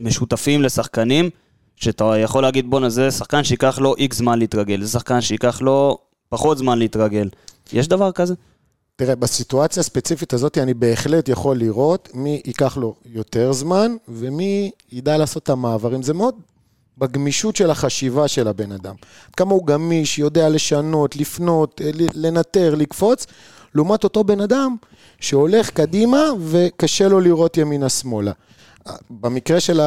משותפים 0.00 0.62
לשחקנים, 0.62 1.30
שאתה 1.76 2.18
יכול 2.18 2.42
להגיד, 2.42 2.70
בואנה, 2.70 2.88
זה 2.88 3.10
שחקן 3.10 3.44
שייקח 3.44 3.78
לו 3.78 3.96
איקס 3.96 4.16
זמן 4.18 4.38
להתרגל, 4.38 4.82
זה 4.82 4.88
שחקן 4.88 5.20
שייקח 5.20 5.60
לו 5.60 5.98
פחות 6.28 6.58
זמן 6.58 6.78
להתרגל. 6.78 7.28
יש 7.72 7.88
דבר 7.88 8.12
כזה? 8.12 8.34
תראה, 8.96 9.14
בסיטואציה 9.14 9.80
הספציפית 9.80 10.32
הזאת 10.32 10.58
אני 10.58 10.74
בהחלט 10.74 11.28
יכול 11.28 11.58
לראות 11.58 12.08
מי 12.14 12.42
ייקח 12.44 12.76
לו 12.76 12.94
יותר 13.06 13.52
זמן 13.52 13.96
ומי 14.08 14.70
ידע 14.92 15.16
לעשות 15.16 15.42
את 15.42 15.48
המעברים. 15.48 16.02
זה 16.02 16.14
מאוד 16.14 16.34
בגמישות 16.98 17.56
של 17.56 17.70
החשיבה 17.70 18.28
של 18.28 18.48
הבן 18.48 18.72
אדם. 18.72 18.94
כמה 19.36 19.54
הוא 19.54 19.66
גמיש, 19.66 20.18
יודע 20.18 20.48
לשנות, 20.48 21.16
לפנות, 21.16 21.80
אה, 21.84 21.90
לנטר, 22.14 22.74
לקפוץ, 22.74 23.26
לעומת 23.74 24.04
אותו 24.04 24.24
בן 24.24 24.40
אדם 24.40 24.76
שהולך 25.20 25.70
קדימה 25.70 26.22
וקשה 26.40 27.08
לו 27.08 27.20
לראות 27.20 27.56
ימינה-שמאלה. 27.56 28.32
במקרה 29.10 29.60
של. 29.60 29.80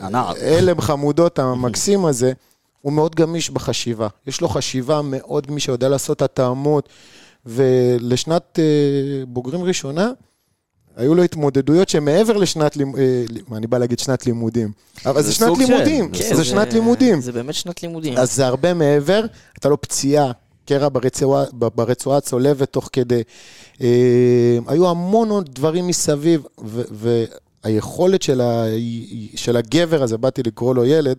ההלם 0.00 0.80
חמודות 0.80 1.38
המקסים 1.42 2.04
הזה, 2.04 2.32
הוא 2.80 2.92
מאוד 2.92 3.14
גמיש 3.14 3.50
בחשיבה. 3.50 4.08
יש 4.26 4.40
לו 4.40 4.48
חשיבה 4.48 5.00
מאוד 5.02 5.46
גמישה, 5.46 5.72
יודע 5.72 5.88
לעשות 5.88 6.22
התאמות, 6.22 6.88
ולשנת 7.46 8.58
אה, 8.58 8.64
בוגרים 9.26 9.62
ראשונה, 9.64 10.10
היו 10.96 11.14
לו 11.14 11.22
התמודדויות 11.22 11.88
שמעבר 11.88 12.36
לשנת 12.36 12.76
לימודים, 12.76 13.04
אני 13.52 13.66
בא 13.66 13.78
להגיד 13.78 13.98
שנת 13.98 14.26
לימודים, 14.26 14.72
אבל 15.06 15.22
זה 15.22 15.28
זה 15.28 15.34
שנת 15.34 15.58
לימודים, 15.58 16.10
זה 16.14 16.34
זה 16.36 16.44
שנת 16.44 16.72
לימודים. 16.72 17.20
זה 17.20 17.32
באמת 17.32 17.54
שנת 17.54 17.82
לימודים. 17.82 18.16
אז 18.16 18.34
זה 18.36 18.46
הרבה 18.46 18.74
מעבר, 18.74 19.24
הייתה 19.54 19.68
לו 19.68 19.80
פציעה, 19.80 20.32
קרע 20.66 20.88
ברצועה, 20.92 21.44
ברצועה 21.52 22.18
הצולבת 22.18 22.72
תוך 22.72 22.90
כדי. 22.92 23.22
אה, 23.80 24.58
היו 24.66 24.88
המון 24.90 25.28
עוד 25.30 25.48
דברים 25.54 25.86
מסביב, 25.86 26.42
ו- 26.64 26.82
והיכולת 27.64 28.22
של, 28.22 28.40
ה- 28.40 28.64
של 29.34 29.56
הגבר 29.56 30.02
הזה, 30.02 30.16
באתי 30.18 30.42
לקרוא 30.42 30.74
לו 30.74 30.84
ילד, 30.84 31.16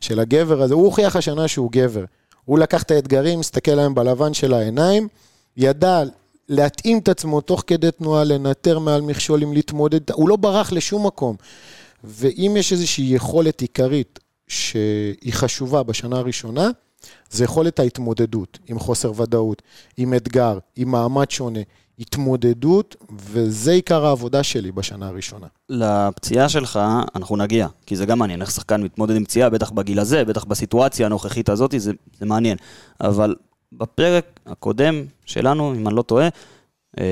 של 0.00 0.20
הגבר 0.20 0.62
הזה, 0.62 0.74
הוא 0.74 0.84
הוכיח 0.84 1.16
השנה 1.16 1.48
שהוא 1.48 1.72
גבר. 1.72 2.04
הוא 2.44 2.58
לקח 2.58 2.82
את 2.82 2.90
האתגרים, 2.90 3.40
הסתכל 3.40 3.70
להם 3.74 3.94
בלבן 3.94 4.34
של 4.34 4.54
העיניים, 4.54 5.08
ידע 5.56 6.02
להתאים 6.48 6.98
את 6.98 7.08
עצמו 7.08 7.40
תוך 7.40 7.64
כדי 7.66 7.90
תנועה, 7.90 8.24
לנטר 8.24 8.78
מעל 8.78 9.00
מכשולים, 9.00 9.52
להתמודד, 9.52 10.10
הוא 10.10 10.28
לא 10.28 10.36
ברח 10.36 10.72
לשום 10.72 11.06
מקום. 11.06 11.36
ואם 12.04 12.54
יש 12.58 12.72
איזושהי 12.72 13.14
יכולת 13.14 13.60
עיקרית 13.60 14.18
שהיא 14.48 15.32
חשובה 15.32 15.82
בשנה 15.82 16.18
הראשונה, 16.18 16.70
זה 17.30 17.44
יכולת 17.44 17.78
ההתמודדות 17.78 18.58
עם 18.66 18.78
חוסר 18.78 19.12
ודאות, 19.20 19.62
עם 19.96 20.14
אתגר, 20.14 20.58
עם 20.76 20.90
מעמד 20.90 21.30
שונה, 21.30 21.60
התמודדות, 21.98 22.96
וזה 23.18 23.72
עיקר 23.72 24.06
העבודה 24.06 24.42
שלי 24.42 24.72
בשנה 24.72 25.08
הראשונה. 25.08 25.46
לפציעה 25.68 26.48
שלך 26.48 26.80
אנחנו 27.14 27.36
נגיע, 27.36 27.66
כי 27.86 27.96
זה 27.96 28.06
גם 28.06 28.18
מעניין, 28.18 28.40
איך 28.40 28.50
שחקן 28.50 28.82
מתמודד 28.82 29.16
עם 29.16 29.24
פציעה, 29.24 29.50
בטח 29.50 29.70
בגיל 29.70 29.98
הזה, 29.98 30.24
בטח 30.24 30.44
בסיטואציה 30.44 31.06
הנוכחית 31.06 31.48
הזאת, 31.48 31.74
זה, 31.76 31.92
זה 32.18 32.26
מעניין. 32.26 32.56
אבל 33.00 33.34
בפרק 33.72 34.40
הקודם 34.46 35.04
שלנו, 35.26 35.74
אם 35.74 35.88
אני 35.88 35.96
לא 35.96 36.02
טועה, 36.02 36.28
אה, 37.00 37.04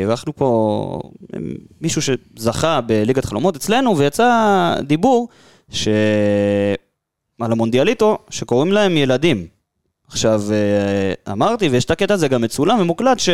אירחנו 0.00 0.36
פה 0.36 1.00
אה, 1.34 1.38
מישהו 1.80 2.02
שזכה 2.02 2.80
בליגת 2.80 3.24
חלומות 3.24 3.56
אצלנו, 3.56 3.98
ויצא 3.98 4.74
דיבור 4.82 5.28
ש... 5.70 5.88
על 7.40 7.52
המונדיאליטו, 7.52 8.18
שקוראים 8.30 8.72
להם 8.72 8.96
ילדים. 8.96 9.46
עכשיו, 10.08 10.42
אה, 10.52 11.32
אמרתי, 11.32 11.68
ויש 11.68 11.84
את 11.84 11.90
הקטע 11.90 12.14
הזה 12.14 12.28
גם 12.28 12.42
מצולם 12.42 12.80
ומוקלט, 12.80 13.18
ש... 13.18 13.28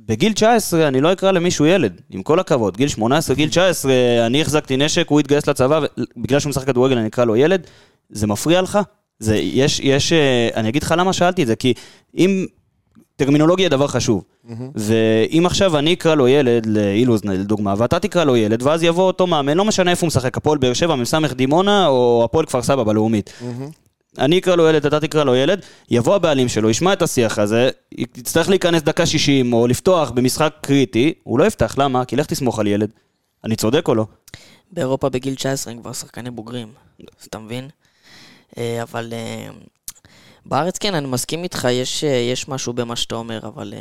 בגיל 0.00 0.32
19 0.32 0.88
אני 0.88 1.00
לא 1.00 1.12
אקרא 1.12 1.30
למישהו 1.30 1.66
ילד, 1.66 2.00
עם 2.10 2.22
כל 2.22 2.40
הכבוד. 2.40 2.76
גיל 2.76 2.88
18, 2.88 3.36
גיל 3.36 3.48
19, 3.48 3.92
אני 4.26 4.42
החזקתי 4.42 4.76
נשק, 4.76 5.08
הוא 5.08 5.20
התגייס 5.20 5.46
לצבא, 5.46 5.80
ובגלל 6.16 6.40
שהוא 6.40 6.50
משחק 6.50 6.66
כדורגל 6.66 6.98
אני 6.98 7.08
אקרא 7.08 7.24
לו 7.24 7.36
ילד. 7.36 7.66
זה 8.10 8.26
מפריע 8.26 8.62
לך? 8.62 8.78
זה, 9.18 9.36
יש, 9.36 9.80
יש, 9.80 10.12
אה, 10.12 10.48
אני 10.54 10.68
אגיד 10.68 10.82
לך 10.82 10.94
למה 10.98 11.12
שאלתי 11.12 11.42
את 11.42 11.46
זה, 11.46 11.56
כי 11.56 11.74
אם, 12.18 12.46
טרמינולוגיה 13.16 13.66
היא 13.66 13.70
דבר 13.70 13.86
חשוב. 13.86 14.24
ואם 14.74 15.46
עכשיו 15.46 15.78
אני 15.78 15.92
אקרא 15.92 16.14
לו 16.14 16.28
ילד, 16.28 16.66
לאילוז 16.66 17.24
לדוגמה, 17.24 17.74
ואתה 17.78 17.98
תקרא 17.98 18.24
לו 18.24 18.36
ילד, 18.36 18.62
ואז 18.62 18.82
יבוא 18.82 19.06
אותו 19.06 19.26
מאמן, 19.26 19.56
לא 19.56 19.64
משנה 19.64 19.90
איפה 19.90 20.00
הוא 20.00 20.08
משחק, 20.08 20.36
הפועל 20.36 20.58
באר 20.58 20.72
שבע, 20.72 20.94
מ"ס 20.94 21.14
דימונה, 21.14 21.86
או 21.86 22.22
הפועל 22.24 22.46
כפר 22.46 22.62
סבא 22.62 22.82
בלאומית. 22.84 23.32
אני 24.18 24.38
אקרא 24.38 24.56
לו 24.56 24.68
ילד, 24.68 24.86
אתה 24.86 25.00
תקרא 25.00 25.24
לו 25.24 25.34
ילד, 25.36 25.60
יבוא 25.90 26.14
הבעלים 26.14 26.48
שלו, 26.48 26.70
ישמע 26.70 26.92
את 26.92 27.02
השיח 27.02 27.38
הזה, 27.38 27.70
יצטרך 27.92 28.48
להיכנס 28.48 28.82
דקה 28.82 29.06
60 29.06 29.52
או 29.52 29.66
לפתוח 29.66 30.10
במשחק 30.10 30.54
קריטי, 30.60 31.14
הוא 31.22 31.38
לא 31.38 31.44
יפתח, 31.44 31.74
למה? 31.78 32.04
כי 32.04 32.16
לך 32.16 32.26
תסמוך 32.26 32.58
על 32.58 32.66
ילד. 32.66 32.90
אני 33.44 33.56
צודק 33.56 33.88
או 33.88 33.94
לא? 33.94 34.06
באירופה 34.72 35.08
בגיל 35.08 35.34
19 35.34 35.72
הם 35.72 35.80
כבר 35.80 35.92
שחקני 35.92 36.30
בוגרים, 36.30 36.68
אז 37.20 37.26
אתה 37.26 37.38
מבין? 37.38 37.68
אה, 38.58 38.82
אבל 38.82 39.12
אה, 39.12 39.48
בארץ 40.46 40.78
כן, 40.78 40.94
אני 40.94 41.06
מסכים 41.06 41.42
איתך, 41.42 41.68
יש, 41.70 42.04
אה, 42.04 42.10
יש 42.10 42.48
משהו 42.48 42.72
במה 42.72 42.96
שאתה 42.96 43.14
אומר, 43.14 43.40
אבל 43.42 43.74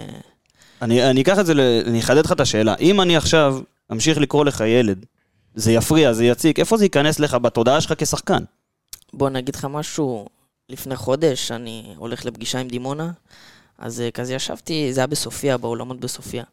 אני, 0.81 1.09
אני 1.09 1.21
אקח 1.21 1.39
את 1.39 1.45
זה, 1.45 1.53
אני 1.87 1.99
אחדד 1.99 2.25
לך 2.25 2.31
את 2.31 2.39
השאלה. 2.39 2.75
אם 2.79 3.01
אני 3.01 3.17
עכשיו 3.17 3.59
אמשיך 3.91 4.17
לקרוא 4.17 4.45
לך 4.45 4.63
ילד, 4.67 5.05
זה 5.55 5.71
יפריע, 5.71 6.13
זה 6.13 6.25
יציק, 6.25 6.59
איפה 6.59 6.77
זה 6.77 6.85
ייכנס 6.85 7.19
לך 7.19 7.33
בתודעה 7.33 7.81
שלך 7.81 7.93
כשחקן? 7.97 8.43
בוא 9.13 9.29
נגיד 9.29 9.55
לך 9.55 9.65
משהו, 9.65 10.27
לפני 10.69 10.95
חודש 10.95 11.51
אני 11.51 11.93
הולך 11.97 12.25
לפגישה 12.25 12.59
עם 12.59 12.67
דימונה, 12.67 13.11
אז 13.77 14.03
כזה 14.13 14.33
ישבתי, 14.33 14.93
זה 14.93 14.99
היה 14.99 15.07
בסופיה, 15.07 15.57
באולמות 15.57 15.99
בסופיה. 15.99 16.43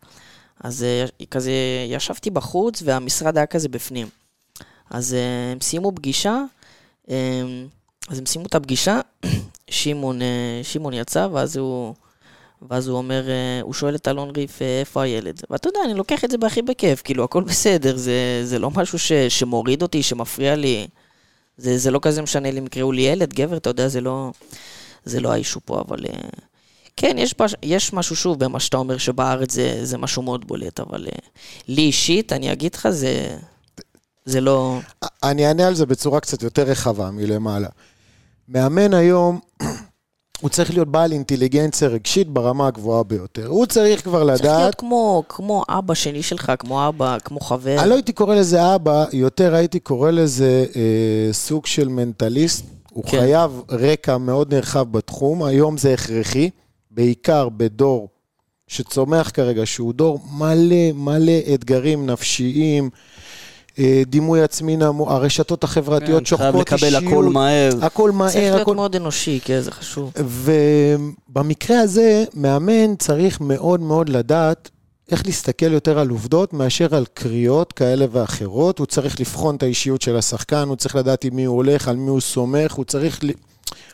אז 0.60 0.86
כזה 1.30 1.52
ישבתי 1.88 2.30
בחוץ 2.30 2.82
והמשרד 2.84 3.36
היה 3.36 3.46
כזה 3.46 3.68
בפנים. 3.68 4.08
אז 4.90 5.16
הם 5.52 5.60
סיימו 5.60 5.92
פגישה, 5.92 6.42
אה, 7.10 7.42
אז 8.08 8.18
הם 8.18 8.26
סיימו 8.26 8.46
את 8.46 8.54
הפגישה, 8.54 9.00
שמעון, 9.70 10.22
אה, 10.22 10.60
שמעון 10.62 10.94
יצא, 10.94 11.28
ואז 11.32 11.56
הוא, 11.56 11.94
ואז 12.70 12.88
הוא 12.88 12.98
אומר, 12.98 13.28
אה, 13.28 13.60
הוא 13.62 13.74
שואל 13.74 13.94
את 13.94 14.08
אלון 14.08 14.30
ריף, 14.36 14.62
אה, 14.62 14.80
איפה 14.80 15.02
הילד? 15.02 15.40
ואתה 15.50 15.68
יודע, 15.68 15.80
אני 15.84 15.94
לוקח 15.94 16.24
את 16.24 16.30
זה 16.30 16.38
בהכי 16.38 16.62
בכיף, 16.62 17.02
כאילו, 17.02 17.24
הכל 17.24 17.42
בסדר, 17.50 17.96
זה, 17.96 18.40
זה 18.44 18.58
לא 18.58 18.70
משהו 18.70 18.98
ש, 18.98 19.12
שמוריד 19.12 19.82
אותי, 19.82 20.02
שמפריע 20.02 20.56
לי. 20.56 20.86
זה, 21.58 21.78
זה 21.78 21.90
לא 21.90 21.98
כזה 22.02 22.22
משנה 22.22 22.50
לי 22.50 22.58
אם 22.58 22.66
יקראו 22.66 22.92
לי 22.92 23.02
ילד, 23.02 23.34
גבר, 23.34 23.56
אתה 23.56 23.70
יודע, 23.70 23.88
זה 23.88 24.00
לא, 24.00 24.32
זה 25.04 25.20
לא 25.20 25.32
האישו 25.32 25.60
פה, 25.64 25.80
אבל... 25.88 26.04
כן, 26.96 27.16
יש, 27.18 27.34
יש 27.62 27.92
משהו 27.92 28.16
שוב 28.16 28.44
במה 28.44 28.60
שאתה 28.60 28.76
אומר 28.76 28.98
שבארץ 28.98 29.52
זה, 29.52 29.84
זה 29.84 29.98
משהו 29.98 30.22
מאוד 30.22 30.46
בולט, 30.46 30.80
אבל 30.80 31.06
לי 31.68 31.82
אישית, 31.82 32.32
אני 32.32 32.52
אגיד 32.52 32.74
לך, 32.74 32.90
זה, 32.90 33.36
זה 34.24 34.40
לא... 34.40 34.78
אני 35.22 35.46
אענה 35.46 35.66
על 35.66 35.74
זה 35.74 35.86
בצורה 35.86 36.20
קצת 36.20 36.42
יותר 36.42 36.62
רחבה 36.62 37.10
מלמעלה. 37.10 37.68
מאמן 38.48 38.94
היום, 38.94 39.40
הוא 40.40 40.50
צריך 40.50 40.70
להיות 40.70 40.88
בעל 40.88 41.12
אינטליגנציה 41.12 41.88
רגשית 41.88 42.28
ברמה 42.28 42.66
הגבוהה 42.66 43.02
ביותר. 43.02 43.46
הוא 43.46 43.66
צריך 43.66 44.02
כבר 44.04 44.18
צריך 44.18 44.44
להיות 44.44 44.60
לדעת, 44.60 44.74
כמו, 44.74 45.22
כמו 45.28 45.62
אבא 45.68 45.94
שני 45.94 46.22
שלך, 46.22 46.52
כמו 46.58 46.88
אבא, 46.88 47.16
כמו 47.24 47.40
חבר. 47.40 47.80
אני 47.80 47.90
לא 47.90 47.94
הייתי 47.94 48.12
קורא 48.12 48.34
לזה 48.34 48.74
אבא, 48.74 49.04
יותר 49.12 49.54
הייתי 49.54 49.80
קורא 49.80 50.10
לזה 50.10 50.66
אה, 50.76 51.32
סוג 51.32 51.66
של 51.66 51.88
מנטליסט. 51.88 52.64
הוא 52.92 53.04
כן. 53.04 53.10
חייב 53.10 53.62
רקע 53.70 54.18
מאוד 54.18 54.54
נרחב 54.54 54.92
בתחום, 54.92 55.42
היום 55.42 55.76
זה 55.76 55.94
הכרחי, 55.94 56.50
בעיקר 56.90 57.48
בדור 57.48 58.08
שצומח 58.68 59.30
כרגע, 59.34 59.66
שהוא 59.66 59.94
דור 59.94 60.20
מלא 60.38 60.92
מלא 60.94 61.32
אתגרים 61.54 62.06
נפשיים, 62.06 62.84
אה, 62.84 62.88
דימוי 64.06 64.42
עצמי 64.42 64.76
נמוך, 64.76 65.10
הרשתות 65.10 65.64
החברתיות 65.64 66.28
כן, 66.28 66.36
חייב 66.36 66.52
שוחקות 66.52 66.72
לקבל 66.72 66.96
הכל 66.96 67.24
מהר. 67.24 67.70
הכל 67.82 68.10
צריך 68.10 68.36
מהר, 68.36 68.50
להיות 68.50 68.60
הכל... 68.60 68.74
מאוד 68.74 68.96
אנושי, 68.96 69.40
כן, 69.44 69.60
זה 69.60 69.70
חשוב. 69.70 70.12
ובמקרה 70.16 71.80
הזה, 71.80 72.24
מאמן 72.34 72.96
צריך 72.96 73.40
מאוד 73.40 73.80
מאוד 73.80 74.08
לדעת 74.08 74.70
איך 75.10 75.26
להסתכל 75.26 75.72
יותר 75.72 75.98
על 75.98 76.08
עובדות 76.08 76.52
מאשר 76.52 76.94
על 76.96 77.04
קריאות 77.14 77.72
כאלה 77.72 78.06
ואחרות. 78.10 78.78
הוא 78.78 78.86
צריך 78.86 79.20
לבחון 79.20 79.56
את 79.56 79.62
האישיות 79.62 80.02
של 80.02 80.16
השחקן, 80.16 80.68
הוא 80.68 80.76
צריך 80.76 80.96
לדעת 80.96 81.24
עם 81.24 81.36
מי 81.36 81.44
הוא 81.44 81.56
הולך, 81.56 81.88
על 81.88 81.96
מי 81.96 82.10
הוא 82.10 82.20
סומך, 82.20 82.72
הוא 82.72 82.84
צריך, 82.84 83.24
ל... 83.24 83.30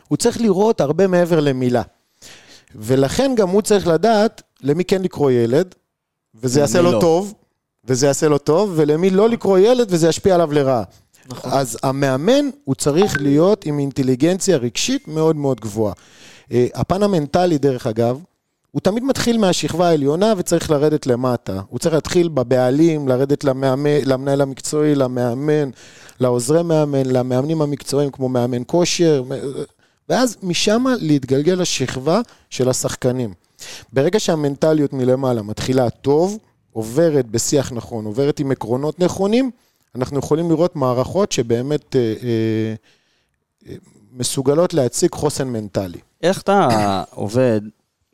הוא 0.07 0.17
צריך 0.17 0.41
לראות 0.41 0.81
הרבה 0.81 1.07
מעבר 1.07 1.39
למילה. 1.39 1.81
ולכן 2.75 3.31
גם 3.35 3.49
הוא 3.49 3.61
צריך 3.61 3.87
לדעת 3.87 4.41
למי 4.63 4.85
כן 4.85 5.01
לקרוא 5.01 5.31
ילד, 5.31 5.75
וזה 6.35 6.59
יעשה 6.59 6.81
לו 6.81 6.91
לא. 6.91 6.99
טוב, 7.01 7.33
וזה 7.85 8.07
יעשה 8.07 8.27
לו 8.27 8.37
טוב, 8.37 8.73
ולמי 8.75 9.09
לא 9.09 9.29
לקרוא 9.29 9.57
ילד 9.57 9.87
וזה 9.89 10.07
ישפיע 10.07 10.35
עליו 10.35 10.51
לרעה. 10.51 10.83
נכון. 11.29 11.51
אז 11.53 11.77
המאמן, 11.83 12.49
הוא 12.63 12.75
צריך 12.75 13.21
להיות 13.21 13.65
עם 13.65 13.79
אינטליגנציה 13.79 14.57
רגשית 14.57 15.07
מאוד 15.07 15.35
מאוד 15.35 15.59
גבוהה. 15.59 15.93
אה, 16.51 16.67
הפן 16.73 17.03
המנטלי, 17.03 17.57
דרך 17.57 17.87
אגב, 17.87 18.19
הוא 18.71 18.81
תמיד 18.81 19.03
מתחיל 19.03 19.37
מהשכבה 19.37 19.87
העליונה 19.87 20.33
וצריך 20.37 20.71
לרדת 20.71 21.07
למטה. 21.07 21.61
הוא 21.69 21.79
צריך 21.79 21.95
להתחיל 21.95 22.27
בבעלים, 22.27 23.07
לרדת 23.07 23.43
למאמן, 23.43 23.99
למנהל 24.05 24.41
המקצועי, 24.41 24.95
למאמן, 24.95 25.69
לעוזרי 26.19 26.63
מאמן, 26.63 27.05
למאמנים 27.05 27.61
המקצועיים 27.61 28.11
כמו 28.11 28.29
מאמן 28.29 28.61
כושר, 28.67 29.23
ואז 30.09 30.37
משם 30.43 30.83
להתגלגל 30.99 31.53
לשכבה 31.53 32.21
של 32.49 32.69
השחקנים. 32.69 33.33
ברגע 33.93 34.19
שהמנטליות 34.19 34.93
מלמעלה 34.93 35.41
מתחילה 35.41 35.89
טוב, 35.89 36.37
עוברת 36.73 37.25
בשיח 37.25 37.71
נכון, 37.71 38.05
עוברת 38.05 38.39
עם 38.39 38.51
עקרונות 38.51 38.99
נכונים, 38.99 39.51
אנחנו 39.95 40.19
יכולים 40.19 40.49
לראות 40.49 40.75
מערכות 40.75 41.31
שבאמת 41.31 41.95
אה, 41.95 42.13
אה, 42.23 42.73
מסוגלות 44.11 44.73
להציג 44.73 45.15
חוסן 45.15 45.47
מנטלי. 45.47 45.99
איך 46.23 46.41
אתה 46.41 47.03
עובד 47.11 47.61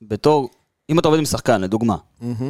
בתור, 0.01 0.49
אם 0.89 0.99
אתה 0.99 1.07
עובד 1.07 1.19
עם 1.19 1.25
שחקן, 1.25 1.61
לדוגמה, 1.61 1.95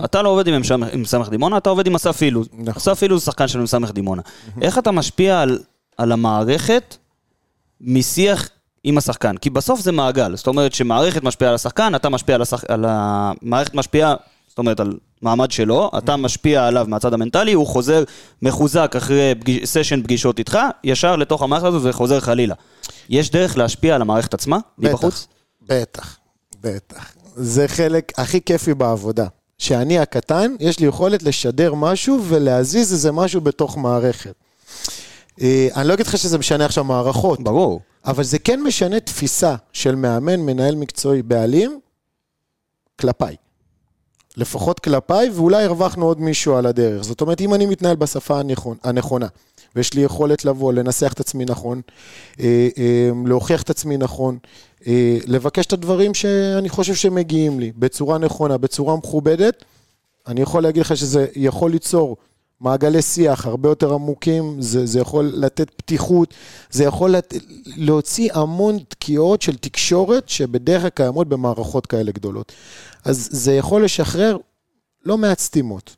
אתה 0.03 0.21
לא 0.21 0.29
עובד 0.29 0.47
עם 0.93 1.05
סמך 1.05 1.29
דימונה, 1.29 1.57
אתה 1.57 1.69
עובד 1.69 1.87
עם 1.87 1.95
אסף 1.95 2.21
אילוז. 2.21 2.47
נכון. 2.53 2.73
אסף 2.77 3.03
אילוז 3.03 3.23
שחקן 3.25 3.47
של 3.47 3.67
סמך 3.67 3.91
דימונה. 3.91 4.21
איך 4.61 4.77
אתה 4.77 4.91
משפיע 4.91 5.41
על, 5.41 5.59
על 5.97 6.11
המערכת 6.11 6.97
משיח 7.81 8.49
עם 8.83 8.97
השחקן? 8.97 9.37
כי 9.37 9.49
בסוף 9.49 9.79
זה 9.79 9.91
מעגל, 9.91 10.35
זאת 10.35 10.47
אומרת 10.47 10.73
שמערכת 10.73 11.23
משפיעה 11.23 11.49
על 11.49 11.55
השחקן, 11.55 11.95
אתה 11.95 12.09
משפיע 12.09 12.35
על 12.35 12.41
השחקן, 12.41 12.73
על 12.73 12.85
המערכת 12.87 13.73
משפיעה, 13.73 14.15
זאת 14.57 14.59
אומרת 14.59 14.79
על 14.79 14.97
מעמד 15.21 15.51
שלו, 15.51 15.91
אתה 15.97 16.17
משפיע 16.17 16.67
עליו 16.67 16.85
מהצד 16.89 17.13
המנטלי, 17.13 17.53
הוא 17.53 17.67
חוזר 17.67 18.03
מחוזק 18.41 18.93
אחרי 18.97 19.35
פגיש, 19.39 19.69
סשן 19.69 20.03
פגישות 20.03 20.39
איתך, 20.39 20.57
ישר 20.83 21.15
לתוך 21.15 21.41
המערכת 21.41 21.65
הזו 21.65 21.83
וחוזר 21.83 22.19
חלילה. 22.19 22.55
יש 23.09 23.31
דרך 23.31 23.57
להשפיע 23.57 23.95
על 23.95 24.01
המערכת 24.01 24.33
עצמה, 24.33 24.57
מבחוץ? 24.77 25.27
בטח, 25.61 26.17
בטח. 26.61 27.13
זה 27.35 27.67
חלק 27.67 28.19
הכי 28.19 28.41
כיפי 28.41 28.73
בעבודה. 28.73 29.27
שאני 29.57 29.99
הקטן, 29.99 30.55
יש 30.59 30.79
לי 30.79 30.87
יכולת 30.87 31.23
לשדר 31.23 31.73
משהו 31.73 32.23
ולהזיז 32.27 32.91
איזה 32.91 33.11
משהו 33.11 33.41
בתוך 33.41 33.77
מערכת. 33.77 34.33
אה, 35.41 35.67
אני 35.75 35.87
לא 35.87 35.93
אגיד 35.93 36.07
לך 36.07 36.17
שזה 36.17 36.37
משנה 36.37 36.65
עכשיו 36.65 36.83
מערכות, 36.83 37.39
ברור. 37.39 37.81
אבל 38.05 38.23
זה 38.23 38.39
כן 38.39 38.61
משנה 38.63 38.99
תפיסה 38.99 39.55
של 39.73 39.95
מאמן, 39.95 40.39
מנהל 40.39 40.75
מקצועי, 40.75 41.21
בעלים, 41.21 41.79
כלפיי. 42.99 43.35
לפחות 44.37 44.79
כלפיי, 44.79 45.29
ואולי 45.29 45.63
הרווחנו 45.63 46.05
עוד 46.05 46.21
מישהו 46.21 46.55
על 46.55 46.65
הדרך. 46.65 47.03
זאת 47.03 47.21
אומרת, 47.21 47.41
אם 47.41 47.53
אני 47.53 47.65
מתנהל 47.65 47.95
בשפה 47.95 48.39
הנכון, 48.39 48.77
הנכונה, 48.83 49.27
ויש 49.75 49.93
לי 49.93 50.01
יכולת 50.01 50.45
לבוא, 50.45 50.73
לנסח 50.73 51.13
את 51.13 51.19
עצמי 51.19 51.45
נכון, 51.45 51.81
אה, 52.39 52.67
אה, 52.77 53.09
להוכיח 53.25 53.61
את 53.61 53.69
עצמי 53.69 53.97
נכון, 53.97 54.37
אה, 54.87 55.17
לבקש 55.27 55.65
את 55.65 55.73
הדברים 55.73 56.13
שאני 56.13 56.69
חושב 56.69 56.95
שמגיעים 56.95 57.59
לי, 57.59 57.71
בצורה 57.77 58.17
נכונה, 58.17 58.57
בצורה 58.57 58.95
מכובדת, 58.95 59.63
אני 60.27 60.41
יכול 60.41 60.63
להגיד 60.63 60.81
לך 60.81 60.97
שזה 60.97 61.25
יכול 61.35 61.71
ליצור 61.71 62.17
מעגלי 62.61 63.01
שיח 63.01 63.45
הרבה 63.45 63.69
יותר 63.69 63.93
עמוקים, 63.93 64.61
זה, 64.61 64.85
זה 64.85 64.99
יכול 64.99 65.31
לתת 65.33 65.69
פתיחות, 65.69 66.33
זה 66.69 66.83
יכול 66.83 67.11
לת... 67.11 67.33
להוציא 67.65 68.33
המון 68.33 68.79
תקיעות 68.87 69.41
של 69.41 69.57
תקשורת 69.57 70.29
שבדרך 70.29 70.81
כלל 70.81 70.89
קיימות 70.89 71.27
במערכות 71.27 71.85
כאלה 71.85 72.11
גדולות. 72.11 72.51
אז 73.05 73.29
זה 73.31 73.53
יכול 73.53 73.83
לשחרר 73.83 74.37
לא 75.05 75.17
מעט 75.17 75.39
סתימות. 75.39 75.95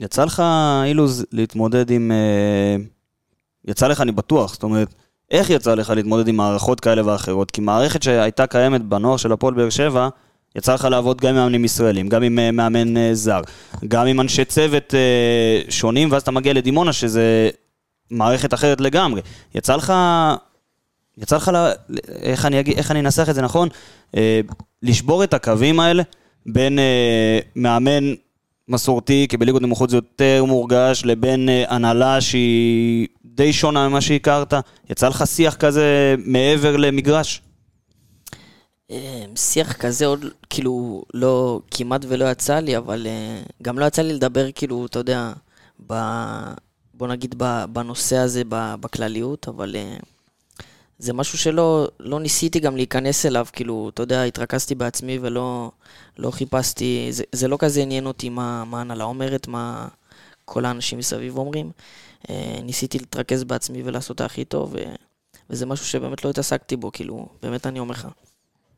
יצא 0.00 0.24
לך, 0.24 0.42
אילוז, 0.84 1.24
להתמודד 1.32 1.90
עם... 1.90 2.12
אה, 2.12 2.76
יצא 3.64 3.86
לך, 3.86 4.00
אני 4.00 4.12
בטוח, 4.12 4.52
זאת 4.52 4.62
אומרת, 4.62 4.94
איך 5.30 5.50
יצא 5.50 5.74
לך 5.74 5.90
להתמודד 5.90 6.28
עם 6.28 6.36
מערכות 6.36 6.80
כאלה 6.80 7.06
ואחרות? 7.06 7.50
כי 7.50 7.60
מערכת 7.60 8.02
שהייתה 8.02 8.46
קיימת 8.46 8.82
בנוער 8.82 9.16
של 9.16 9.32
הפועל 9.32 9.54
באר 9.54 9.70
שבע, 9.70 10.08
יצא 10.56 10.74
לך 10.74 10.84
לעבוד 10.84 11.20
גם 11.20 11.28
עם 11.28 11.34
מאמנים 11.34 11.64
ישראלים, 11.64 12.08
גם 12.08 12.22
עם 12.22 12.38
אה, 12.38 12.50
מאמן 12.50 12.96
אה, 12.96 13.14
זר, 13.14 13.40
גם 13.88 14.06
עם 14.06 14.20
אנשי 14.20 14.44
צוות 14.44 14.94
אה, 14.94 15.70
שונים, 15.70 16.12
ואז 16.12 16.22
אתה 16.22 16.30
מגיע 16.30 16.52
לדימונה, 16.52 16.92
שזה 16.92 17.50
מערכת 18.10 18.54
אחרת 18.54 18.80
לגמרי. 18.80 19.20
יצא 19.54 19.76
לך... 19.76 19.92
יצא 21.18 21.36
לך, 21.36 21.50
איך, 22.22 22.46
אני 22.46 22.60
אגיד, 22.60 22.76
איך 22.76 22.90
אני 22.90 23.00
אנסח 23.00 23.28
את 23.28 23.34
זה 23.34 23.42
נכון? 23.42 23.68
אה, 24.16 24.40
לשבור 24.82 25.24
את 25.24 25.34
הקווים 25.34 25.80
האלה 25.80 26.02
בין 26.46 26.78
אה, 26.78 27.38
מאמן 27.56 28.14
מסורתי, 28.68 29.26
כי 29.28 29.36
בליגות 29.36 29.62
נמוכות 29.62 29.90
זה 29.90 29.96
יותר 29.96 30.44
מורגש, 30.44 31.02
לבין 31.04 31.48
אה, 31.48 31.64
הנהלה 31.68 32.20
שהיא 32.20 33.06
די 33.24 33.52
שונה 33.52 33.88
ממה 33.88 34.00
שהכרת. 34.00 34.54
יצא 34.90 35.08
לך 35.08 35.26
שיח 35.26 35.54
כזה 35.54 36.14
מעבר 36.24 36.76
למגרש? 36.76 37.42
אה, 38.92 39.24
שיח 39.36 39.72
כזה 39.72 40.06
עוד, 40.06 40.24
כאילו, 40.50 41.02
לא, 41.14 41.60
כמעט 41.70 42.04
ולא 42.08 42.30
יצא 42.30 42.58
לי, 42.58 42.76
אבל 42.76 43.06
אה, 43.06 43.42
גם 43.62 43.78
לא 43.78 43.84
יצא 43.84 44.02
לי 44.02 44.12
לדבר, 44.12 44.52
כאילו, 44.52 44.86
אתה 44.86 44.98
יודע, 44.98 45.32
ב, 45.86 45.94
בוא 46.94 47.08
נגיד 47.08 47.34
בנושא 47.72 48.16
הזה, 48.16 48.42
בכלליות, 48.80 49.48
אבל 49.48 49.76
אה, 49.76 49.96
זה 50.98 51.12
משהו 51.12 51.38
שלא 51.38 51.88
לא 52.00 52.20
ניסיתי 52.20 52.60
גם 52.60 52.76
להיכנס 52.76 53.26
אליו, 53.26 53.46
כאילו, 53.52 53.90
אתה 53.94 54.02
יודע, 54.02 54.22
התרכזתי 54.22 54.74
בעצמי 54.74 55.18
ולא 55.22 55.70
לא 56.18 56.30
חיפשתי, 56.30 57.08
זה, 57.10 57.24
זה 57.32 57.48
לא 57.48 57.56
כזה 57.60 57.82
עניין 57.82 58.06
אותי 58.06 58.28
מה 58.28 58.64
מה 58.64 58.78
ההנהלה 58.78 59.04
אומרת, 59.04 59.48
מה 59.48 59.88
כל 60.44 60.64
האנשים 60.64 60.98
מסביב 60.98 61.38
אומרים. 61.38 61.70
ניסיתי 62.62 62.98
להתרכז 62.98 63.44
בעצמי 63.44 63.82
ולעשות 63.82 64.16
את 64.16 64.20
הכי 64.20 64.44
טוב, 64.44 64.72
ו, 64.74 64.78
וזה 65.50 65.66
משהו 65.66 65.86
שבאמת 65.86 66.24
לא 66.24 66.30
התעסקתי 66.30 66.76
בו, 66.76 66.92
כאילו, 66.92 67.26
באמת 67.42 67.66
אני 67.66 67.78
אומר 67.78 67.92
לך. 67.92 68.08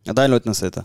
עדיין 0.08 0.30
לא 0.30 0.36
התנסית. 0.36 0.76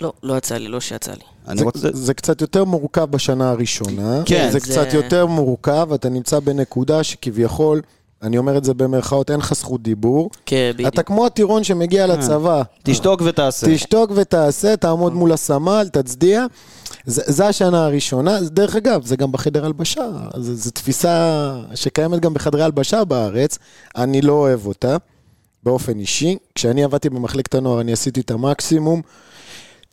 לא, 0.00 0.12
לא 0.22 0.36
יצא 0.36 0.54
לי, 0.56 0.68
לא 0.68 0.80
שיצא 0.80 1.12
לי. 1.12 1.56
זה, 1.58 1.64
רוצה... 1.64 1.78
זה, 1.78 1.90
זה 1.92 2.14
קצת 2.14 2.40
יותר 2.40 2.64
מורכב 2.64 3.04
בשנה 3.04 3.50
הראשונה. 3.50 4.22
כן, 4.24 4.48
זה, 4.52 4.58
זה- 4.58 4.60
קצת 4.60 4.92
יותר 4.94 5.26
מורכב, 5.26 5.88
אתה 5.94 6.08
נמצא 6.08 6.40
בנקודה 6.40 7.02
שכביכול, 7.02 7.80
אני 8.22 8.38
אומר 8.38 8.58
את 8.58 8.64
זה 8.64 8.74
במרכאות, 8.74 9.30
אין 9.30 9.38
לך 9.40 9.54
זכות 9.54 9.82
דיבור. 9.82 10.30
כן, 10.46 10.70
בדיוק. 10.74 10.94
אתה 10.94 11.02
כמו 11.02 11.26
הטירון 11.26 11.64
שמגיע 11.64 12.06
לצבא. 12.06 12.62
תשתוק 12.82 13.22
ותעשה. 13.24 13.66
תשתוק 13.74 14.10
ותעשה, 14.14 14.76
תעמוד 14.76 15.14
מול 15.14 15.32
הסמל, 15.32 15.88
תצדיע. 15.92 16.46
זה, 17.06 17.22
זה 17.26 17.46
השנה 17.46 17.84
הראשונה, 17.84 18.40
דרך 18.40 18.76
אגב, 18.76 19.06
זה 19.06 19.16
גם 19.16 19.32
בחדר 19.32 19.64
הלבשה, 19.64 20.06
זו 20.36 20.70
תפיסה 20.70 21.52
שקיימת 21.74 22.20
גם 22.20 22.34
בחדרי 22.34 22.62
הלבשה 22.62 23.04
בארץ, 23.04 23.58
אני 23.96 24.22
לא 24.22 24.32
אוהב 24.32 24.66
אותה, 24.66 24.96
באופן 25.62 25.98
אישי. 25.98 26.36
כשאני 26.54 26.84
עבדתי 26.84 27.10
במחלקת 27.10 27.54
הנוער, 27.54 27.80
אני 27.80 27.92
עשיתי 27.92 28.20
את 28.20 28.30
המקסימום. 28.30 29.02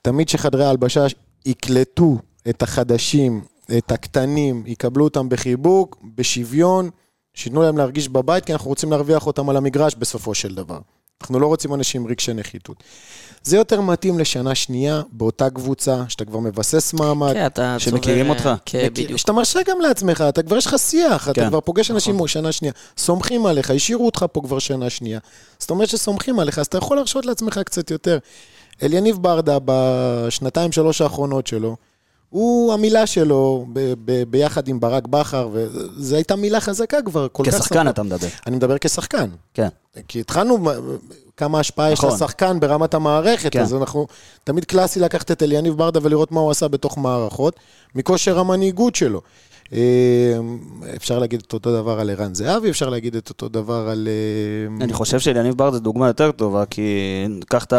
תמיד 0.02 0.30
שחדרי 0.30 0.66
ההלבשה 0.66 1.06
יקלטו 1.46 2.18
את 2.50 2.62
החדשים, 2.62 3.42
את 3.78 3.92
הקטנים, 3.92 4.64
יקבלו 4.68 5.04
אותם 5.04 5.30
בחיבוק, 5.30 5.98
בשוויון, 6.16 6.90
שייתנו 7.34 7.62
להם 7.62 7.78
להרגיש 7.78 8.10
בבית, 8.10 8.46
כי 8.46 8.54
אנחנו 8.54 8.70
רוצים 8.70 8.92
להרוויח 8.92 9.28
אותם 9.28 9.50
על 9.50 9.58
המגרש 9.58 9.96
בסופו 9.96 10.36
של 10.36 10.56
דבר. 10.56 10.80
אנחנו 11.22 11.40
לא 11.40 11.48
רוצים 11.48 11.74
אנשים 11.74 12.02
עם 12.02 12.08
רגשי 12.08 12.34
נחיתות. 12.34 12.84
זה 13.44 13.58
יותר 13.58 13.82
מתאים 13.82 14.20
לשנה 14.20 14.56
שנייה, 14.56 15.02
באותה 15.12 15.50
קבוצה, 15.50 16.04
שאתה 16.08 16.26
כבר 16.26 16.40
מבסס 16.40 16.94
מעמד. 16.94 17.34
כן, 17.34 17.46
אתה 17.46 17.76
שמכירים 17.80 18.26
צובר, 18.28 18.52
אותך. 18.52 18.62
כן, 18.66 18.78
מכיר- 18.86 18.90
בדיוק. 19.06 19.20
שאתה 19.20 19.32
מרשה 19.32 19.60
גם 19.68 19.82
לעצמך, 19.82 20.24
אתה 20.30 20.44
כבר 20.44 20.58
יש 20.58 20.66
לך 20.68 20.76
שיח, 20.80 21.30
אתה 21.30 21.42
כן, 21.42 21.50
כבר 21.50 21.60
פוגש 21.62 21.92
אנשים 21.92 22.16
נכון. 22.16 22.28
שנה 22.28 22.52
שנייה, 22.52 22.74
סומכים 22.98 23.46
עליך, 23.46 23.72
השאירו 23.72 24.06
אותך 24.06 24.26
פה 24.32 24.42
כבר 24.42 24.60
שנה 24.60 24.90
שנייה. 24.90 25.20
זאת 25.60 25.70
אומרת 25.70 25.90
שסומכים 25.90 26.40
עליך, 26.40 26.60
אז 26.60 26.66
אתה 26.66 26.78
יכול 26.78 26.98
להרשות 26.98 27.26
לעצמך 27.26 27.60
קצת 27.66 27.92
יותר. 27.92 28.18
אליניב 28.84 29.18
ברדה, 29.22 29.58
בשנתיים, 29.66 30.72
שלוש 30.72 31.02
האחרונות 31.02 31.48
שלו, 31.48 31.76
הוא, 32.30 32.74
המילה 32.74 33.08
שלו, 33.08 33.66
ב- 33.74 33.94
ב- 34.06 34.24
ביחד 34.24 34.68
עם 34.68 34.80
ברק 34.80 35.08
בכר, 35.08 35.50
וזו 35.54 36.16
הייתה 36.16 36.36
מילה 36.36 36.60
חזקה 36.60 37.02
כבר, 37.02 37.28
כל 37.32 37.44
כך... 37.44 37.56
כשחקן. 37.56 37.88
אתה 37.88 38.04
מדבר. 38.04 38.28
אני 38.48 38.56
מדבר 38.56 38.78
כשחקן. 38.82 39.30
כן. 39.54 39.68
כי 40.08 40.20
התחלנו, 40.20 40.58
כמה 41.38 41.60
השפעה 41.60 41.92
יש 41.92 42.00
נכון. 42.00 42.14
לשחקן 42.14 42.60
ברמת 42.60 42.94
המערכת, 42.94 43.52
כן. 43.54 43.62
אז 43.62 43.74
אנחנו, 43.74 44.08
תמיד 44.44 44.66
קלאסי 44.66 45.00
לקחת 45.00 45.32
את 45.32 45.44
אליניב 45.44 45.78
ברדה 45.78 46.00
ולראות 46.04 46.32
מה 46.32 46.40
הוא 46.40 46.52
עשה 46.52 46.68
בתוך 46.68 46.98
מערכות, 46.98 47.56
מכושר 47.96 48.40
המנהיגות 48.40 48.96
שלו. 48.96 49.22
אה, 49.74 50.38
אפשר 50.96 51.20
להגיד 51.20 51.42
את 51.48 51.54
אותו 51.54 51.82
דבר 51.82 52.00
על 52.00 52.10
ערן 52.10 52.34
זהבי, 52.34 52.70
אפשר 52.70 52.90
להגיד 52.90 53.16
את 53.16 53.30
אותו 53.30 53.50
דבר 53.50 53.90
על... 53.90 54.08
אה, 54.08 54.84
אני 54.84 54.94
חושב 54.94 55.20
שאליניב 55.20 55.56
בר 55.56 55.72
זה 55.72 55.80
דוגמה 55.80 56.08
יותר 56.08 56.32
טובה, 56.32 56.66
כי 56.66 56.84
קח 57.48 57.64
את. 57.64 57.74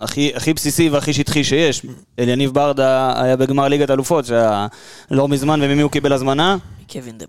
הכי, 0.00 0.32
הכי 0.34 0.54
בסיסי 0.54 0.88
והכי 0.88 1.12
שטחי 1.12 1.44
שיש. 1.44 1.82
אליניב 2.18 2.50
ברדה 2.54 3.22
היה 3.22 3.36
בגמר 3.36 3.68
ליגת 3.68 3.90
אלופות, 3.90 4.24
שהיה 4.24 4.66
לא 5.10 5.28
מזמן, 5.28 5.60
וממי 5.62 5.82
הוא 5.82 5.90
קיבל 5.90 6.12
הזמנה? 6.12 6.56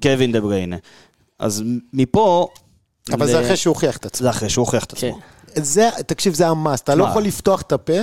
קווין 0.01 0.31
דה 0.31 0.41
בריינה. 0.41 0.77
אז 1.39 1.63
מפה... 1.93 2.47
אבל 3.13 3.25
ל- 3.25 3.29
זה 3.29 3.41
אחרי 3.41 3.57
שהוא 3.57 3.73
הוכיח 3.73 3.97
את 3.97 4.05
עצמו. 4.05 4.23
זה 4.23 4.29
אחרי 4.29 4.49
שהוא 4.49 4.65
הוכיח 4.65 4.83
את 4.83 4.93
כן. 4.97 5.07
עצמו. 5.07 5.19
זה, 5.55 5.89
תקשיב, 6.07 6.33
זה 6.33 6.47
ה 6.47 6.53
must, 6.53 6.83
אתה 6.83 6.95
לא? 6.95 7.03
יכול 7.03 7.23
לפתוח 7.23 7.61
את 7.61 7.71
הפה 7.71 7.93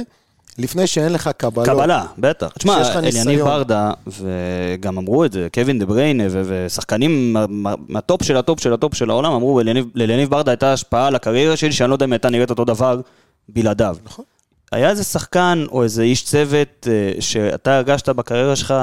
לפני 0.59 0.87
שאין 0.87 1.13
לך 1.13 1.31
קבלות. 1.37 1.67
קבלה, 1.67 2.05
בטח. 2.19 2.49
תשמע, 2.59 2.83
אליניב. 2.99 3.41
ברדה, 3.45 3.91
וגם 4.07 4.99
אמרו 4.99 5.25
את 5.25 5.33
זה, 5.33 5.49
קווין 5.55 5.79
דה 5.79 5.87
בריינה, 5.87 6.25
ו- 6.31 6.43
ושחקנים 6.47 7.33
מה- 7.33 7.47
מה- 7.49 7.75
מהטופ 7.89 8.23
של 8.23 8.37
הטופ 8.37 8.61
של 8.61 8.73
הטופ 8.73 8.95
של 8.95 9.11
העולם, 9.11 9.33
אמרו, 9.33 9.61
"אליניב- 9.61 9.87
לאליניב 9.95 10.31
ברדה 10.31 10.51
הייתה 10.51 10.73
השפעה 10.73 11.07
על 11.07 11.15
הקריירה 11.15 11.57
שלי, 11.57 11.73
שאני 11.73 11.91
לא 11.91 11.95
יודע 11.95 12.05
אם 12.07 12.13
הייתה 12.13 12.31
נראית 12.31 12.51
אותו 12.51 12.65
דבר 12.65 13.01
בלעדיו. 13.49 13.97
נכון. 14.05 14.25
היה 14.73 14.91
איזה 14.91 15.05
שחקן 15.05 15.65
או 15.71 15.83
איזה 15.83 16.03
איש 16.03 16.25
צוות 16.25 16.89
אה, 16.91 17.21
שאתה 17.21 17.77
הרגשת 17.77 18.09
בקריירה 18.09 18.57
שלך, 18.57 18.75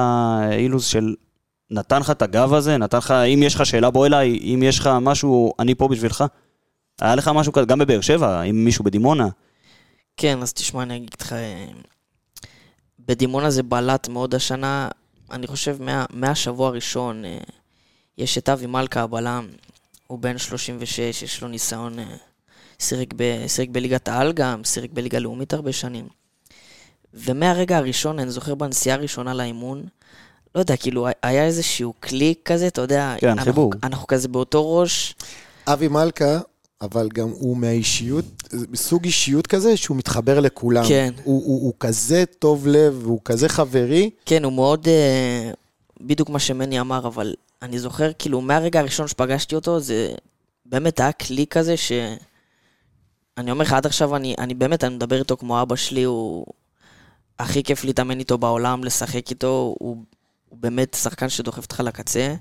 אילוז, 0.52 0.86
של 0.86 1.16
נתן 1.72 2.00
לך 2.00 2.12
את 2.12 2.22
הגב 2.22 2.54
הזה, 2.54 2.78
נתן 2.78 2.98
לך, 2.98 3.12
אם 3.12 3.44
יש 3.44 3.56
לך 3.56 3.66
שאלה 3.66 3.90
בוא 3.90 4.06
אליי, 4.06 4.40
אם 4.54 4.64
יש 4.66 4.80
לך 4.80 4.90
משהו, 5.02 5.54
אני 5.60 5.76
פה 5.76 5.88
בשבילך? 5.88 6.24
היה 7.02 7.16
לך 7.16 7.28
משהו 7.28 7.54
כזה, 7.54 7.66
גם 7.66 7.80
בבאר 7.80 8.02
שבע, 8.02 8.42
עם 8.42 8.66
מישהו 8.66 8.84
בדימונה? 8.84 9.28
כן, 10.18 10.42
אז 10.42 10.54
תשמע, 10.54 10.84
אני 10.84 10.98
אגיד 10.98 11.16
לך, 11.22 11.34
אה, 11.34 11.66
בדימונה 13.00 13.50
זה 13.50 13.64
בלט 13.64 14.08
מאוד 14.08 14.36
השנה. 14.36 14.90
אני 15.32 15.48
חושב 15.48 15.78
מה, 15.84 16.06
מהשבוע 16.10 16.68
הראשון, 16.68 17.26
אה, 17.26 17.38
יש 18.18 18.38
את 18.38 18.50
אבי 18.50 18.66
מלכה, 18.66 19.02
הבלם, 19.02 19.48
הוא 20.08 20.20
בן 20.20 20.38
36, 20.38 21.00
יש 21.24 21.42
לו 21.42 21.48
ניסיון, 21.48 22.00
שיחק, 22.82 23.14
ב, 23.16 23.48
שיחק 23.48 23.70
בליגת 23.70 24.08
העל 24.08 24.34
גם, 24.34 24.64
שיחק 24.64 24.90
בליגה 24.94 25.20
לאומית 25.20 25.54
הרבה 25.54 25.72
שנים. 25.72 26.08
ומהרגע 27.14 27.78
הראשון, 27.78 28.20
אני 28.20 28.32
זוכר 28.32 28.56
בנסיעה 28.56 28.98
הראשונה 28.98 29.34
לאימון, 29.34 29.84
לא 30.56 30.60
יודע, 30.60 30.78
כאילו, 30.78 31.08
היה 31.24 31.46
איזשהו 31.46 31.94
קליק 32.00 32.40
כזה, 32.46 32.68
אתה 32.68 32.82
יודע, 32.82 33.16
כן, 33.20 33.30
אנחנו, 33.30 33.44
חיבור. 33.46 33.74
אנחנו 33.84 34.08
כזה 34.08 34.28
באותו 34.28 34.78
ראש, 34.78 35.16
אבי 35.68 35.88
מלכה, 35.88 36.40
אבל 36.82 37.10
גם 37.14 37.30
הוא 37.30 37.58
מהאישיות, 37.58 38.26
סוג 38.76 39.06
אישיות 39.06 39.48
כזה 39.48 39.78
שהוא 39.78 39.98
מתחבר 39.98 40.40
לכולם. 40.40 40.84
כן. 40.88 41.14
הוא, 41.24 41.44
הוא, 41.46 41.62
הוא 41.62 41.74
כזה 41.80 42.24
טוב 42.40 42.68
לב, 42.68 43.00
והוא 43.02 43.20
כזה 43.26 43.50
חברי. 43.50 44.10
כן, 44.26 44.44
הוא 44.44 44.54
מאוד... 44.54 44.88
אה, 44.88 45.52
בדיוק 46.02 46.30
מה 46.30 46.40
שמני 46.40 46.80
אמר, 46.80 47.08
אבל 47.08 47.34
אני 47.62 47.80
זוכר, 47.80 48.12
כאילו, 48.20 48.42
מהרגע 48.42 48.80
הראשון 48.80 49.08
שפגשתי 49.08 49.56
אותו, 49.56 49.80
זה 49.80 50.10
באמת 50.66 51.00
היה 51.00 51.12
כלי 51.12 51.46
כזה 51.50 51.78
ש... 51.78 51.92
אני 53.42 53.52
אומר 53.52 53.64
לך, 53.64 53.74
עד 53.74 53.86
עכשיו 53.86 54.16
אני, 54.16 54.36
אני 54.38 54.54
באמת, 54.54 54.84
אני 54.84 54.96
מדבר 54.96 55.20
איתו 55.20 55.38
כמו 55.38 55.62
אבא 55.62 55.76
שלי, 55.76 56.04
הוא... 56.04 56.46
הכי 57.40 57.64
כיף 57.64 57.84
להתאמן 57.84 58.20
איתו 58.20 58.38
בעולם, 58.38 58.84
לשחק 58.84 59.30
איתו, 59.30 59.76
הוא, 59.80 59.98
הוא 60.50 60.58
באמת 60.60 60.98
שחקן 61.02 61.30
שדוחף 61.30 61.64
אותך 61.64 61.80
לקצה. 61.80 62.36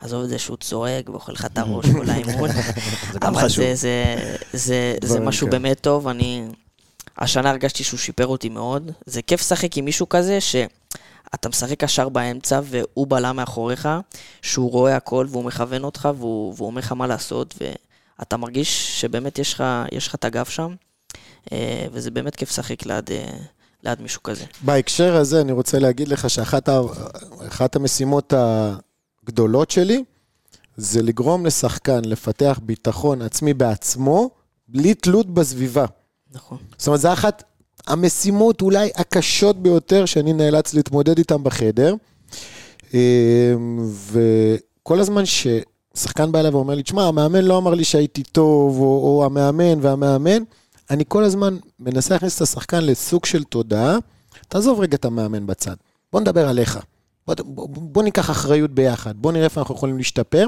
עזוב 0.00 0.22
את 0.22 0.28
זה 0.28 0.38
שהוא 0.38 0.56
צועק 0.56 1.08
ואוכל 1.08 1.32
לך 1.32 1.44
את 1.44 1.58
הראש 1.58 1.86
כל 1.86 2.10
האימון. 2.10 2.50
זה 3.12 3.18
גם 3.18 3.34
אבל 3.34 3.44
חשוב. 3.44 3.64
זה, 3.64 3.74
זה, 3.74 4.16
זה, 4.52 4.96
זה 5.04 5.20
משהו 5.20 5.46
כאלה. 5.46 5.58
באמת 5.58 5.80
טוב, 5.80 6.08
אני... 6.08 6.48
השנה 7.18 7.50
הרגשתי 7.50 7.84
שהוא 7.84 7.98
שיפר 7.98 8.26
אותי 8.26 8.48
מאוד. 8.48 8.90
זה 9.06 9.22
כיף 9.22 9.40
לשחק 9.40 9.76
עם 9.76 9.84
מישהו 9.84 10.08
כזה, 10.08 10.40
שאתה 10.40 11.48
משחק 11.48 11.80
קשר 11.80 12.08
באמצע 12.08 12.60
והוא 12.64 13.06
בלם 13.06 13.36
מאחוריך, 13.36 13.88
שהוא 14.42 14.70
רואה 14.70 14.96
הכל 14.96 15.26
והוא 15.30 15.44
מכוון 15.44 15.84
אותך 15.84 16.08
והוא, 16.18 16.54
והוא 16.56 16.66
אומר 16.66 16.80
לך 16.80 16.92
מה 16.92 17.06
לעשות, 17.06 17.54
ואתה 18.18 18.36
מרגיש 18.36 19.00
שבאמת 19.00 19.38
יש 19.38 19.52
לך, 19.54 19.64
יש 19.92 20.08
לך 20.08 20.14
את 20.14 20.24
הגב 20.24 20.44
שם, 20.44 20.74
אה, 21.52 21.86
וזה 21.92 22.10
באמת 22.10 22.36
כיף 22.36 22.50
לשחק 22.50 22.86
ליד, 22.86 23.10
אה, 23.10 23.26
ליד 23.82 24.00
מישהו 24.00 24.22
כזה. 24.22 24.44
בהקשר 24.60 25.16
הזה 25.16 25.40
אני 25.40 25.52
רוצה 25.52 25.78
להגיד 25.78 26.08
לך 26.08 26.30
שאחת 26.30 27.76
המשימות 27.76 28.32
הגדולות 28.36 29.70
שלי 29.70 30.04
זה 30.76 31.02
לגרום 31.02 31.46
לשחקן 31.46 32.04
לפתח 32.04 32.60
ביטחון 32.62 33.22
עצמי 33.22 33.54
בעצמו, 33.54 34.30
בלי 34.68 34.94
תלות 34.94 35.34
בסביבה. 35.34 35.84
נכון. 36.32 36.58
זאת 36.78 36.86
אומרת, 36.86 37.00
זו 37.00 37.12
אחת 37.12 37.42
המשימות 37.86 38.60
אולי 38.62 38.90
הקשות 38.96 39.62
ביותר 39.62 40.04
שאני 40.04 40.32
נאלץ 40.32 40.74
להתמודד 40.74 41.18
איתן 41.18 41.42
בחדר. 41.42 41.94
אמ, 42.94 42.98
וכל 44.12 45.00
הזמן 45.00 45.22
ששחקן 45.96 46.32
בא 46.32 46.40
אליי 46.40 46.50
ואומר 46.50 46.74
לי, 46.74 46.82
תשמע, 46.82 47.04
המאמן 47.04 47.44
לא 47.44 47.58
אמר 47.58 47.74
לי 47.74 47.84
שהייתי 47.84 48.22
טוב, 48.22 48.80
או, 48.80 48.84
או 48.84 49.24
המאמן 49.24 49.78
והמאמן, 49.80 50.42
אני 50.90 51.04
כל 51.08 51.24
הזמן 51.24 51.56
מנסה 51.80 52.14
להכניס 52.14 52.36
את 52.36 52.42
השחקן 52.42 52.84
לסוג 52.84 53.24
של 53.24 53.44
תודעה. 53.44 53.96
תעזוב 54.48 54.80
רגע 54.80 54.96
את 54.96 55.04
המאמן 55.04 55.46
בצד, 55.46 55.76
בוא 56.12 56.20
נדבר 56.20 56.48
עליך. 56.48 56.78
בוא, 57.26 57.34
בוא, 57.44 57.68
בוא 57.68 58.02
ניקח 58.02 58.30
אחריות 58.30 58.70
ביחד, 58.70 59.16
בוא 59.16 59.32
נראה 59.32 59.44
איפה 59.44 59.60
אנחנו 59.60 59.74
יכולים 59.74 59.98
להשתפר, 59.98 60.46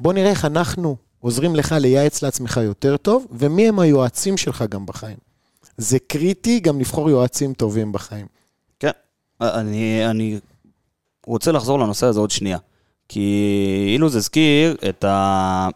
בוא 0.00 0.12
נראה 0.12 0.30
איך 0.30 0.44
אנחנו 0.44 0.96
עוזרים 1.20 1.56
לך 1.56 1.74
לייעץ 1.80 2.22
לעצמך 2.22 2.60
יותר 2.64 2.96
טוב, 2.96 3.26
ומי 3.30 3.68
הם 3.68 3.78
היועצים 3.78 4.36
שלך 4.36 4.64
גם 4.68 4.86
בחיים. 4.86 5.16
זה 5.76 5.98
קריטי 5.98 6.60
גם 6.60 6.80
לבחור 6.80 7.10
יועצים 7.10 7.54
טובים 7.54 7.92
בחיים. 7.92 8.26
כן, 8.78 8.90
אני, 9.40 10.10
אני 10.10 10.38
רוצה 11.26 11.52
לחזור 11.52 11.78
לנושא 11.78 12.06
הזה 12.06 12.20
עוד 12.20 12.30
שנייה. 12.30 12.58
כי 13.08 13.90
אילוז 13.94 14.16
הזכיר 14.16 14.76
את, 14.88 15.04
ה, 15.04 15.68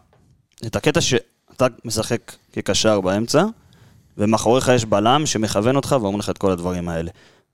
את 0.65 0.75
הקטע 0.75 1.01
שאתה 1.01 1.67
משחק 1.85 2.31
כקשר 2.53 3.01
באמצע, 3.01 3.45
ומאחוריך 4.17 4.67
יש 4.75 4.85
בלם 4.85 5.25
שמכוון 5.25 5.75
אותך 5.75 5.95
ואומר 6.01 6.17
לך 6.17 6.29
את 6.29 6.37
כל 6.37 6.51
הדברים 6.51 6.89
האלה. 6.89 7.11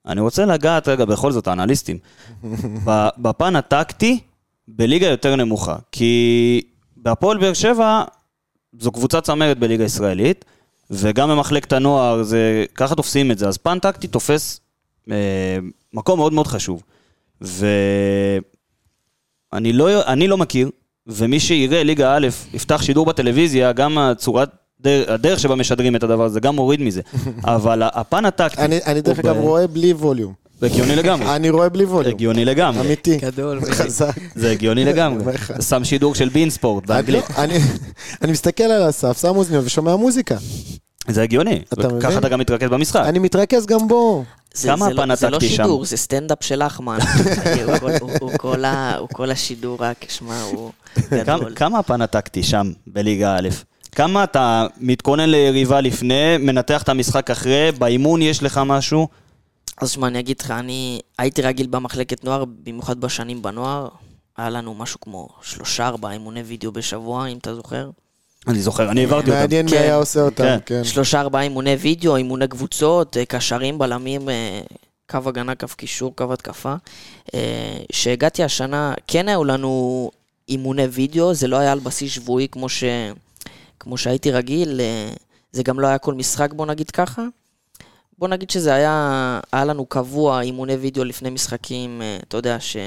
אני 0.07 0.21
רוצה 0.21 0.45
לגעת 0.45 0.87
רגע, 0.87 1.05
בכל 1.05 1.31
זאת, 1.31 1.47
האנליסטים, 1.47 1.97
בפן 3.17 3.55
הטקטי, 3.55 4.19
בליגה 4.67 5.07
יותר 5.07 5.35
נמוכה. 5.35 5.75
כי 5.91 6.61
בהפועל 6.97 7.37
באר 7.37 7.53
שבע, 7.53 8.03
זו 8.79 8.91
קבוצה 8.91 9.21
צמרת 9.21 9.59
בליגה 9.59 9.83
הישראלית, 9.83 10.45
וגם 10.91 11.29
במחלקת 11.29 11.73
הנוער, 11.73 12.23
זה, 12.23 12.65
ככה 12.75 12.95
תופסים 12.95 13.31
את 13.31 13.37
זה. 13.37 13.47
אז 13.47 13.57
פן 13.57 13.79
טקטי 13.79 14.07
תופס 14.07 14.59
אה, 15.11 15.57
מקום 15.93 16.19
מאוד 16.19 16.33
מאוד 16.33 16.47
חשוב. 16.47 16.83
ואני 19.53 19.73
לא, 19.73 20.07
אני 20.07 20.27
לא 20.27 20.37
מכיר, 20.37 20.69
ומי 21.07 21.39
שיראה 21.39 21.83
ליגה 21.83 22.15
א', 22.17 22.27
יפתח 22.53 22.81
שידור 22.81 23.05
בטלוויזיה, 23.05 23.71
גם 23.71 23.97
הצורת, 23.97 24.49
דרך, 24.81 25.09
הדרך 25.09 25.39
שבה 25.39 25.55
משדרים 25.55 25.95
את 25.95 26.03
הדבר 26.03 26.23
הזה, 26.25 26.39
גם 26.39 26.55
מוריד 26.55 26.81
מזה. 26.81 27.01
אבל 27.43 27.81
הפן 27.85 28.25
הטקטי... 28.25 28.61
אני, 28.61 28.79
אני 28.85 29.01
דרך 29.01 29.19
אגב 29.19 29.37
ב- 29.37 29.39
רואה 29.39 29.67
בלי 29.67 29.93
ווליום. 29.93 30.33
זה 30.59 30.65
הגיוני 30.65 30.95
לגמרי. 30.95 31.25
אני 31.35 31.49
רואה 31.49 31.69
בלי 31.69 31.85
ווליום. 31.85 32.13
הגיוני 32.15 32.45
לגמרי. 32.45 32.81
אמיתי. 32.87 33.17
גדול. 33.17 33.61
חזק. 33.71 34.11
זה 34.35 34.51
הגיוני 34.51 34.85
לגמרי. 34.85 35.33
שם 35.61 35.83
שידור 35.83 36.15
של 36.15 36.29
בין 36.29 36.49
ספורט 36.49 36.85
באנגלית. 36.85 37.23
אני, 37.37 37.53
לא- 37.53 37.59
אני, 37.59 37.63
אני 38.21 38.31
מסתכל 38.31 38.63
על 38.63 38.83
הסף, 38.83 39.21
שם 39.21 39.35
אוזניות 39.35 39.65
ושומע 39.65 39.95
מוזיקה. 39.95 40.35
זה 41.09 41.23
הגיוני. 41.23 41.61
אתה 41.73 41.87
מבין? 41.87 42.01
ככה 42.01 42.17
אתה 42.17 42.29
גם 42.29 42.39
מתרכז 42.39 42.69
במשחק. 42.69 43.01
אני 43.05 43.19
מתרכז 43.19 43.65
גם 43.65 43.87
בו. 43.87 44.23
כמה 44.63 44.87
זה, 44.89 44.93
לא, 44.93 45.01
הפן 45.03 45.15
זה 45.15 45.29
לא 45.29 45.35
הטקטי 45.35 45.49
שם? 45.49 45.55
שידור, 45.63 45.85
זה 45.85 45.97
סטנדאפ 45.97 46.37
של 46.43 46.61
אחמן. 46.63 46.97
הוא, 48.19 48.31
כל- 49.13 49.31
השידור 49.31 49.77
רק, 49.83 50.05
שמע, 50.09 50.41
הוא 50.41 50.71
גדול. 51.11 51.53
כמה 51.55 51.79
הפן 51.79 52.01
הטקטי 52.01 52.43
שם 52.43 52.71
בליגה 52.87 53.35
א'? 53.37 53.49
כמה 53.91 54.23
אתה 54.23 54.67
מתכונן 54.77 55.29
ליריבה 55.29 55.81
לפני, 55.81 56.37
מנתח 56.39 56.83
את 56.83 56.89
המשחק 56.89 57.31
אחרי, 57.31 57.71
באימון 57.77 58.21
יש 58.21 58.43
לך 58.43 58.61
משהו? 58.65 59.07
אז 59.81 59.89
שמע, 59.91 60.07
אני 60.07 60.19
אגיד 60.19 60.41
לך, 60.41 60.51
אני 60.51 60.99
הייתי 61.17 61.41
רגיל 61.41 61.67
במחלקת 61.67 62.23
נוער, 62.23 62.43
במיוחד 62.63 63.01
בשנים 63.01 63.41
בנוער. 63.41 63.87
היה 64.37 64.49
לנו 64.49 64.73
משהו 64.75 64.99
כמו 64.99 65.27
שלושה, 65.41 65.87
ארבעה 65.87 66.11
אימוני 66.13 66.41
וידאו 66.41 66.71
בשבוע, 66.71 67.27
אם 67.27 67.37
אתה 67.37 67.55
זוכר. 67.55 67.89
אני 68.47 68.59
זוכר, 68.59 68.91
אני 68.91 69.01
העברתי 69.01 69.29
אותם. 69.29 69.39
מעניין 69.39 69.65
מי 69.65 69.71
כן. 69.71 69.77
היה 69.77 69.95
עושה 69.95 70.21
אותם, 70.21 70.43
כן. 70.43 70.57
כן. 70.65 70.83
שלושה, 70.83 71.19
ארבעה 71.19 71.41
אימוני 71.41 71.73
וידאו, 71.73 72.15
אימוני 72.15 72.47
קבוצות, 72.47 73.17
אה, 73.17 73.25
קשרים, 73.25 73.77
בלמים, 73.77 74.29
אה, 74.29 74.61
קו 75.09 75.17
הגנה, 75.25 75.55
קו 75.55 75.67
קישור, 75.77 76.15
קו 76.15 76.33
התקפה. 76.33 76.75
אה, 77.33 77.77
שהגעתי 77.91 78.43
השנה, 78.43 78.93
כן 79.07 79.29
היו 79.29 79.43
לנו 79.43 80.11
אימוני 80.49 80.83
וידאו, 80.85 81.33
זה 81.33 81.47
לא 81.47 81.57
היה 81.57 81.71
על 81.71 81.79
בסיס 81.79 82.11
שבועי 82.11 82.47
כמו, 82.51 82.69
ש... 82.69 82.83
כמו 83.79 83.97
שהייתי 83.97 84.31
רגיל, 84.31 84.81
אה, 84.81 85.09
זה 85.51 85.63
גם 85.63 85.79
לא 85.79 85.87
היה 85.87 85.97
כל 85.97 86.13
משחק, 86.13 86.53
בוא 86.53 86.65
נגיד 86.65 86.91
ככה. 86.91 87.23
בוא 88.17 88.27
נגיד 88.27 88.49
שזה 88.49 88.73
היה, 88.73 89.39
היה 89.51 89.65
לנו 89.65 89.85
קבוע 89.85 90.41
אימוני 90.41 90.73
וידאו 90.73 91.03
לפני 91.03 91.29
משחקים, 91.29 92.01
אה, 92.01 92.17
אתה 92.27 92.37
יודע, 92.37 92.59
ש... 92.59 92.77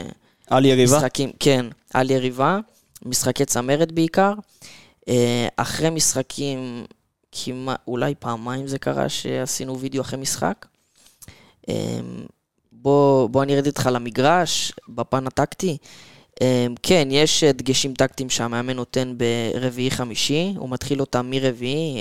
על 0.50 0.64
יריבה? 0.64 0.96
משחקים, 0.96 1.30
כן, 1.40 1.66
על 1.94 2.10
יריבה, 2.10 2.58
משחקי 3.06 3.44
צמרת 3.44 3.92
בעיקר. 3.92 4.32
אה, 5.08 5.48
אחרי 5.56 5.90
משחקים, 5.90 6.84
כמעט, 7.32 7.80
אולי 7.86 8.14
פעמיים 8.18 8.66
זה 8.66 8.78
קרה 8.78 9.08
שעשינו 9.08 9.78
וידאו 9.78 10.00
אחרי 10.00 10.18
משחק. 10.18 10.66
אה, 11.68 12.00
בוא, 12.72 13.28
בוא 13.28 13.42
אני 13.42 13.54
ארד 13.54 13.66
איתך 13.66 13.88
למגרש, 13.92 14.72
בפן 14.88 15.26
הטקטי. 15.26 15.76
אה, 16.42 16.66
כן, 16.82 17.08
יש 17.10 17.44
דגשים 17.44 17.94
טקטיים 17.94 18.30
שהמאמן 18.30 18.76
נותן 18.76 19.14
ברביעי-חמישי, 19.16 20.54
הוא 20.56 20.70
מתחיל 20.70 21.00
אותם 21.00 21.30
מרביעי. 21.30 21.98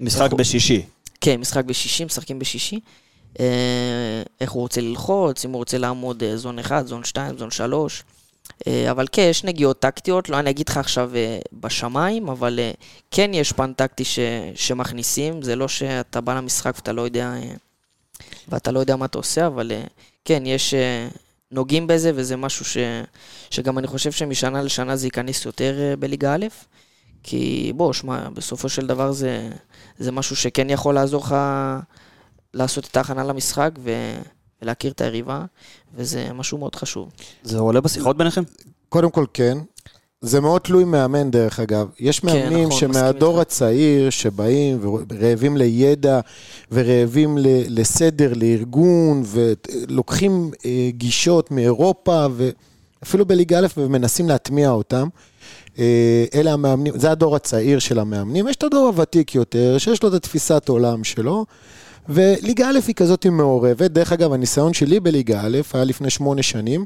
משחק 0.00 0.32
בשישי. 0.32 0.82
כן, 1.20 1.40
משחק 1.40 1.64
בשישי, 1.64 2.04
משחקים 2.04 2.38
בשישי. 2.38 2.80
איך 4.40 4.50
הוא 4.50 4.62
רוצה 4.62 4.80
ללחוץ, 4.80 5.44
אם 5.44 5.50
הוא 5.50 5.58
רוצה 5.58 5.78
לעמוד 5.78 6.22
זון 6.34 6.58
1, 6.58 6.86
זון 6.86 7.04
2, 7.04 7.38
זון 7.38 7.50
3. 7.50 8.02
אה, 8.66 8.90
אבל 8.90 9.06
כן, 9.12 9.26
יש 9.30 9.44
נגיעות 9.44 9.80
טקטיות, 9.80 10.28
לא 10.28 10.38
אני 10.38 10.50
אגיד 10.50 10.68
לך 10.68 10.76
עכשיו 10.76 11.10
אה, 11.14 11.38
בשמיים, 11.52 12.28
אבל 12.28 12.58
אה, 12.58 12.70
כן 13.10 13.30
יש 13.34 13.52
פן 13.52 13.72
טקטי 13.72 14.04
ש, 14.04 14.18
שמכניסים, 14.54 15.42
זה 15.42 15.56
לא 15.56 15.68
שאתה 15.68 16.20
בא 16.20 16.34
למשחק 16.34 16.72
ואתה 16.76 16.92
לא 16.92 17.02
יודע, 17.02 17.34
ואתה 18.48 18.72
לא 18.72 18.80
יודע 18.80 18.96
מה 18.96 19.04
אתה 19.04 19.18
עושה, 19.18 19.46
אבל 19.46 19.72
כן, 20.24 20.42
יש, 20.46 20.74
נוגעים 21.50 21.86
בזה, 21.86 22.12
וזה 22.14 22.36
משהו 22.36 22.64
ש, 22.64 22.76
שגם 23.50 23.78
אני 23.78 23.86
חושב 23.86 24.12
שמשנה 24.12 24.62
לשנה 24.62 24.96
זה 24.96 25.06
ייכנס 25.06 25.44
יותר 25.44 25.94
בליגה 25.98 26.34
א', 26.34 26.46
כי 27.22 27.72
בוא, 27.76 27.92
שמע, 27.92 28.28
בסופו 28.28 28.68
של 28.68 28.86
דבר 28.86 29.12
זה, 29.12 29.50
זה 29.98 30.12
משהו 30.12 30.36
שכן 30.36 30.70
יכול 30.70 30.94
לעזור 30.94 31.22
לך 31.22 31.36
לעשות 32.54 32.86
את 32.86 32.96
ההכנה 32.96 33.24
למשחק 33.24 33.70
ו... 33.78 33.90
ולהכיר 34.62 34.92
את 34.92 35.00
היריבה, 35.00 35.44
וזה 35.94 36.28
משהו 36.34 36.58
מאוד 36.58 36.74
חשוב. 36.74 37.08
זה 37.42 37.58
עולה 37.58 37.80
בשיחות 37.80 38.16
ביניכם? 38.16 38.42
קודם 38.88 39.10
כל 39.10 39.24
כן. 39.34 39.58
זה 40.20 40.40
מאוד 40.40 40.60
תלוי 40.60 40.84
מאמן 40.84 41.30
דרך 41.30 41.60
אגב. 41.60 41.88
יש 42.00 42.24
מאמנים 42.24 42.66
נכון, 42.68 42.80
שמהדור 42.80 43.40
הצעיר 43.40 44.10
שבאים 44.10 44.78
ורעבים 45.10 45.56
לידע 45.56 46.20
ורעבים 46.72 47.38
ל- 47.38 47.80
לסדר, 47.80 48.32
לארגון, 48.36 49.22
ולוקחים 49.26 50.50
אה, 50.64 50.90
גישות 50.90 51.50
מאירופה 51.50 52.26
ואפילו 53.02 53.26
בליגה 53.26 53.58
א' 53.58 53.66
ומנסים 53.76 54.28
להטמיע 54.28 54.70
אותם. 54.70 55.08
אה, 55.78 56.24
אלה 56.34 56.52
המאמנים, 56.52 56.98
זה 56.98 57.10
הדור 57.10 57.36
הצעיר 57.36 57.78
של 57.78 57.98
המאמנים. 57.98 58.48
יש 58.48 58.56
את 58.56 58.62
הדור 58.62 58.86
הוותיק 58.86 59.34
יותר, 59.34 59.78
שיש 59.78 60.02
לו 60.02 60.08
את 60.08 60.14
התפיסת 60.14 60.68
עולם 60.68 61.04
שלו. 61.04 61.44
וליגה 62.10 62.68
א' 62.68 62.78
היא 62.86 62.94
כזאת 62.94 63.26
מעורבת. 63.26 63.90
דרך 63.90 64.12
אגב, 64.12 64.32
הניסיון 64.32 64.72
שלי 64.72 65.00
בליגה 65.00 65.40
א' 65.40 65.58
היה 65.72 65.84
לפני 65.84 66.10
שמונה 66.10 66.42
שנים. 66.42 66.84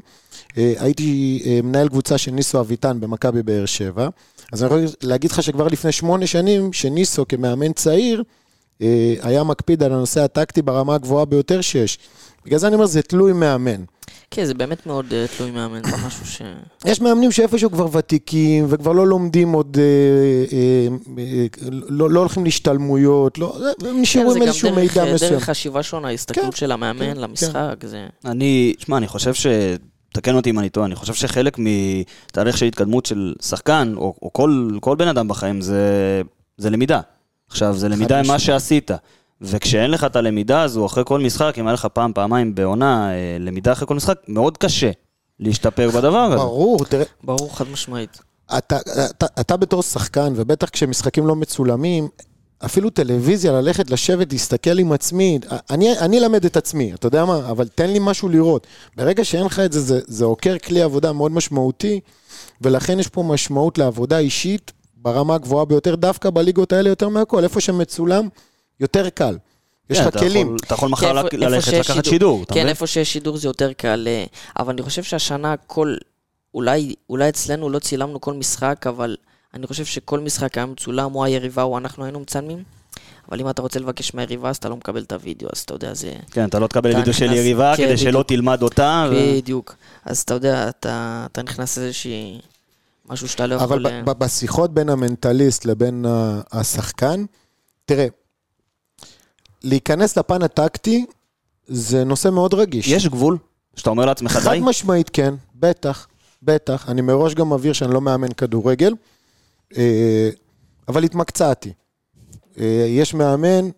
אה, 0.57 0.73
הייתי 0.79 1.41
אה, 1.45 1.59
מנהל 1.63 1.89
קבוצה 1.89 2.17
של 2.17 2.31
ניסו 2.31 2.59
אביטן 2.59 2.99
במכבי 2.99 3.43
באר 3.43 3.65
שבע. 3.65 4.09
אז 4.53 4.63
אני 4.63 4.67
יכול 4.67 4.85
להגיד 5.03 5.31
לך 5.31 5.43
שכבר 5.43 5.67
לפני 5.67 5.91
שמונה 5.91 6.27
שנים, 6.27 6.73
שניסו 6.73 7.25
כמאמן 7.27 7.73
צעיר, 7.73 8.23
אה, 8.81 9.15
היה 9.21 9.43
מקפיד 9.43 9.83
על 9.83 9.93
הנושא 9.93 10.21
הטקטי 10.21 10.61
ברמה 10.61 10.95
הגבוהה 10.95 11.25
ביותר 11.25 11.61
שיש. 11.61 11.99
בגלל 12.45 12.59
זה 12.59 12.67
אני 12.67 12.75
אומר, 12.75 12.85
זה 12.85 13.01
תלוי 13.01 13.33
מאמן. 13.33 13.83
כן, 14.35 14.45
זה 14.45 14.53
באמת 14.53 14.85
מאוד 14.85 15.05
אה, 15.13 15.25
תלוי 15.37 15.51
מאמן, 15.51 15.81
זה 15.83 15.97
משהו 16.07 16.25
ש... 16.25 16.41
יש 16.85 17.01
מאמנים 17.01 17.31
שאיפשהו 17.31 17.71
כבר 17.71 17.87
ותיקים, 17.97 18.65
וכבר 18.69 18.91
לא 18.91 19.07
לומדים 19.07 19.51
עוד, 19.51 19.77
אה, 19.79 20.57
אה, 20.57 20.87
אה, 21.17 21.45
לא, 21.71 22.09
לא 22.09 22.19
הולכים 22.19 22.43
להשתלמויות, 22.43 23.37
לא, 23.37 23.57
הם 23.89 24.01
נשארו 24.01 24.33
עם 24.33 24.41
איזשהו 24.41 24.69
כן, 24.69 24.75
זה 24.75 24.81
גם 24.81 24.87
מידע 24.87 25.05
דרך, 25.05 25.13
מסוים. 25.13 25.39
חשיבה 25.39 25.83
שונה, 25.83 26.07
ההסתכלות 26.07 26.45
כן, 26.45 26.51
של 26.51 26.71
המאמן 26.71 27.13
כן, 27.13 27.17
למשחק, 27.17 27.75
זה... 27.83 28.07
אני, 28.25 28.73
שמע, 28.77 28.97
אני 28.97 29.07
חושב 29.07 29.33
ש... 29.33 29.47
תקן 30.13 30.35
אותי 30.35 30.49
אם 30.49 30.59
אני 30.59 30.69
טועה, 30.69 30.85
אני 30.85 30.95
חושב 30.95 31.13
שחלק 31.13 31.57
מתהליך 31.59 32.57
של 32.57 32.65
התקדמות 32.65 33.05
של 33.05 33.33
שחקן, 33.41 33.93
או, 33.97 34.13
או 34.21 34.33
כל, 34.33 34.69
כל 34.81 34.95
בן 34.95 35.07
אדם 35.07 35.27
בחיים, 35.27 35.61
זה, 35.61 35.81
זה 36.57 36.69
למידה. 36.69 37.01
עכשיו, 37.49 37.73
זה 37.77 37.89
למידה 37.89 38.19
עם 38.19 38.27
מה. 38.27 38.39
שעשית. 38.39 38.91
וכשאין 39.45 39.91
לך 39.91 40.03
את 40.03 40.15
הלמידה 40.15 40.61
הזו 40.61 40.85
אחרי 40.85 41.03
כל 41.05 41.19
משחק, 41.19 41.55
אם 41.59 41.67
היה 41.67 41.73
לך 41.73 41.87
פעם, 41.93 42.13
פעמיים 42.13 42.55
בעונה, 42.55 43.11
אה, 43.11 43.37
למידה 43.39 43.71
אחרי 43.71 43.87
כל 43.87 43.95
משחק, 43.95 44.17
מאוד 44.27 44.57
קשה 44.57 44.91
להשתפר 45.39 45.89
בדבר 45.89 46.17
הזה. 46.17 46.35
ברור, 46.35 46.85
תראה, 46.85 47.05
ברור, 47.23 47.57
חד 47.57 47.65
משמעית. 47.71 48.21
אתה, 48.57 48.77
אתה, 49.09 49.25
אתה 49.39 49.57
בתור 49.57 49.83
שחקן, 49.83 50.33
ובטח 50.35 50.69
כשמשחקים 50.69 51.27
לא 51.27 51.35
מצולמים, 51.35 52.07
אפילו 52.65 52.89
טלוויזיה, 52.89 53.51
ללכת, 53.51 53.89
לשבת, 53.89 54.31
להסתכל 54.31 54.79
עם 54.79 54.91
עצמי, 54.91 55.39
אני, 55.69 55.99
אני 55.99 56.19
אלמד 56.19 56.45
את 56.45 56.57
עצמי, 56.57 56.93
אתה 56.93 57.07
יודע 57.07 57.25
מה? 57.25 57.49
אבל 57.51 57.67
תן 57.67 57.89
לי 57.89 57.99
משהו 58.01 58.29
לראות. 58.29 58.67
ברגע 58.97 59.25
שאין 59.25 59.45
לך 59.45 59.59
את 59.59 59.71
זה, 59.71 59.79
זה, 59.79 59.99
זה 60.07 60.25
עוקר 60.25 60.57
כלי 60.57 60.81
עבודה 60.81 61.13
מאוד 61.13 61.31
משמעותי, 61.31 61.99
ולכן 62.61 62.99
יש 62.99 63.07
פה 63.07 63.23
משמעות 63.23 63.77
לעבודה 63.77 64.17
אישית 64.17 64.71
ברמה 64.97 65.35
הגבוהה 65.35 65.65
ביותר, 65.65 65.95
דווקא 65.95 66.29
בליגות 66.29 66.73
האלה 66.73 66.89
יותר 66.89 67.09
מהכל, 67.09 67.43
איפה 67.43 67.61
שמצולם, 67.61 68.27
יותר 68.79 69.09
קל. 69.09 69.37
יש 69.89 69.99
כן, 69.99 70.07
לך 70.07 70.19
כלים. 70.19 70.55
אתה 70.65 70.73
יכול 70.73 70.87
כן, 70.87 70.91
מחר 70.91 71.25
איפה 71.25 71.37
ללכת 71.37 71.73
לקחת 71.73 72.05
שידור, 72.05 72.43
אתה 72.43 72.53
כן? 72.53 72.67
איפה 72.67 72.87
שיש 72.87 73.13
שידור 73.13 73.37
זה 73.37 73.47
יותר 73.47 73.73
קל, 73.73 74.07
אה, 74.07 74.25
אבל 74.59 74.73
אני 74.73 74.81
חושב 74.81 75.03
שהשנה 75.03 75.55
כל... 75.67 75.95
אולי, 76.53 76.95
אולי 77.09 77.29
אצלנו 77.29 77.69
לא 77.69 77.79
צילמנו 77.79 78.21
כל 78.21 78.33
משחק, 78.33 78.85
אבל 78.87 79.15
אני 79.53 79.67
חושב 79.67 79.85
שכל 79.85 80.19
משחק 80.19 80.57
היה 80.57 80.65
מצולם, 80.65 81.15
או 81.15 81.23
היריבה 81.25 81.63
או 81.63 81.77
אנחנו 81.77 82.03
היינו 82.03 82.19
מצלמים. 82.19 82.63
אבל 83.29 83.39
אם 83.39 83.49
אתה 83.49 83.61
רוצה 83.61 83.79
לבקש 83.79 84.13
מהיריבה, 84.13 84.49
אז 84.49 84.57
אתה 84.57 84.69
לא 84.69 84.75
מקבל 84.75 85.01
את 85.01 85.11
הוידאו, 85.11 85.49
אז 85.53 85.59
אתה 85.59 85.73
יודע, 85.73 85.93
זה... 85.93 86.13
כן, 86.31 86.45
אתה 86.45 86.59
לא 86.59 86.67
תקבל 86.67 86.95
וידאו 86.95 87.13
של 87.13 87.33
יריבה 87.33 87.73
כן, 87.77 87.85
כדי 87.85 87.97
שלא 87.97 88.09
בדיוק. 88.11 88.27
תלמד 88.27 88.61
אותה. 88.61 89.07
ו- 89.11 89.35
בדיוק. 89.37 89.75
אז 90.05 90.19
אתה 90.19 90.33
יודע, 90.33 90.69
אתה, 90.69 91.25
אתה 91.31 91.43
נכנס 91.43 91.77
לאיזושהי... 91.77 92.39
משהו 93.09 93.27
שאתה 93.29 93.47
לא 93.47 93.55
יכול... 93.55 93.65
אבל 93.65 93.87
אה, 93.87 94.01
ב- 94.01 94.11
ב- 94.11 94.23
בשיחות 94.23 94.73
בין 94.73 94.89
המנטליסט 94.89 95.65
לבין 95.65 96.05
השחקן, 96.51 97.25
תראה, 97.85 98.07
להיכנס 99.65 100.17
לפן 100.17 100.41
הטקטי 100.41 101.05
זה 101.67 102.03
נושא 102.03 102.29
מאוד 102.29 102.53
רגיש. 102.53 102.87
יש 102.87 103.07
גבול 103.07 103.37
שאתה 103.75 103.89
אומר 103.89 104.05
לעצמך 104.05 104.31
חד 104.31 104.51
די? 104.51 104.59
משמעית 104.63 105.09
כן, 105.09 105.33
בטח, 105.55 106.07
בטח. 106.43 106.89
אני 106.89 107.01
מראש 107.01 107.33
גם 107.33 107.53
מבהיר 107.53 107.73
שאני 107.73 107.93
לא 107.93 108.01
מאמן 108.01 108.33
כדורגל, 108.33 108.93
אה, 109.77 110.29
אבל 110.87 111.03
התמקצעתי. 111.03 111.73
אה, 112.59 112.85
יש 112.89 113.13
מאמן 113.13 113.69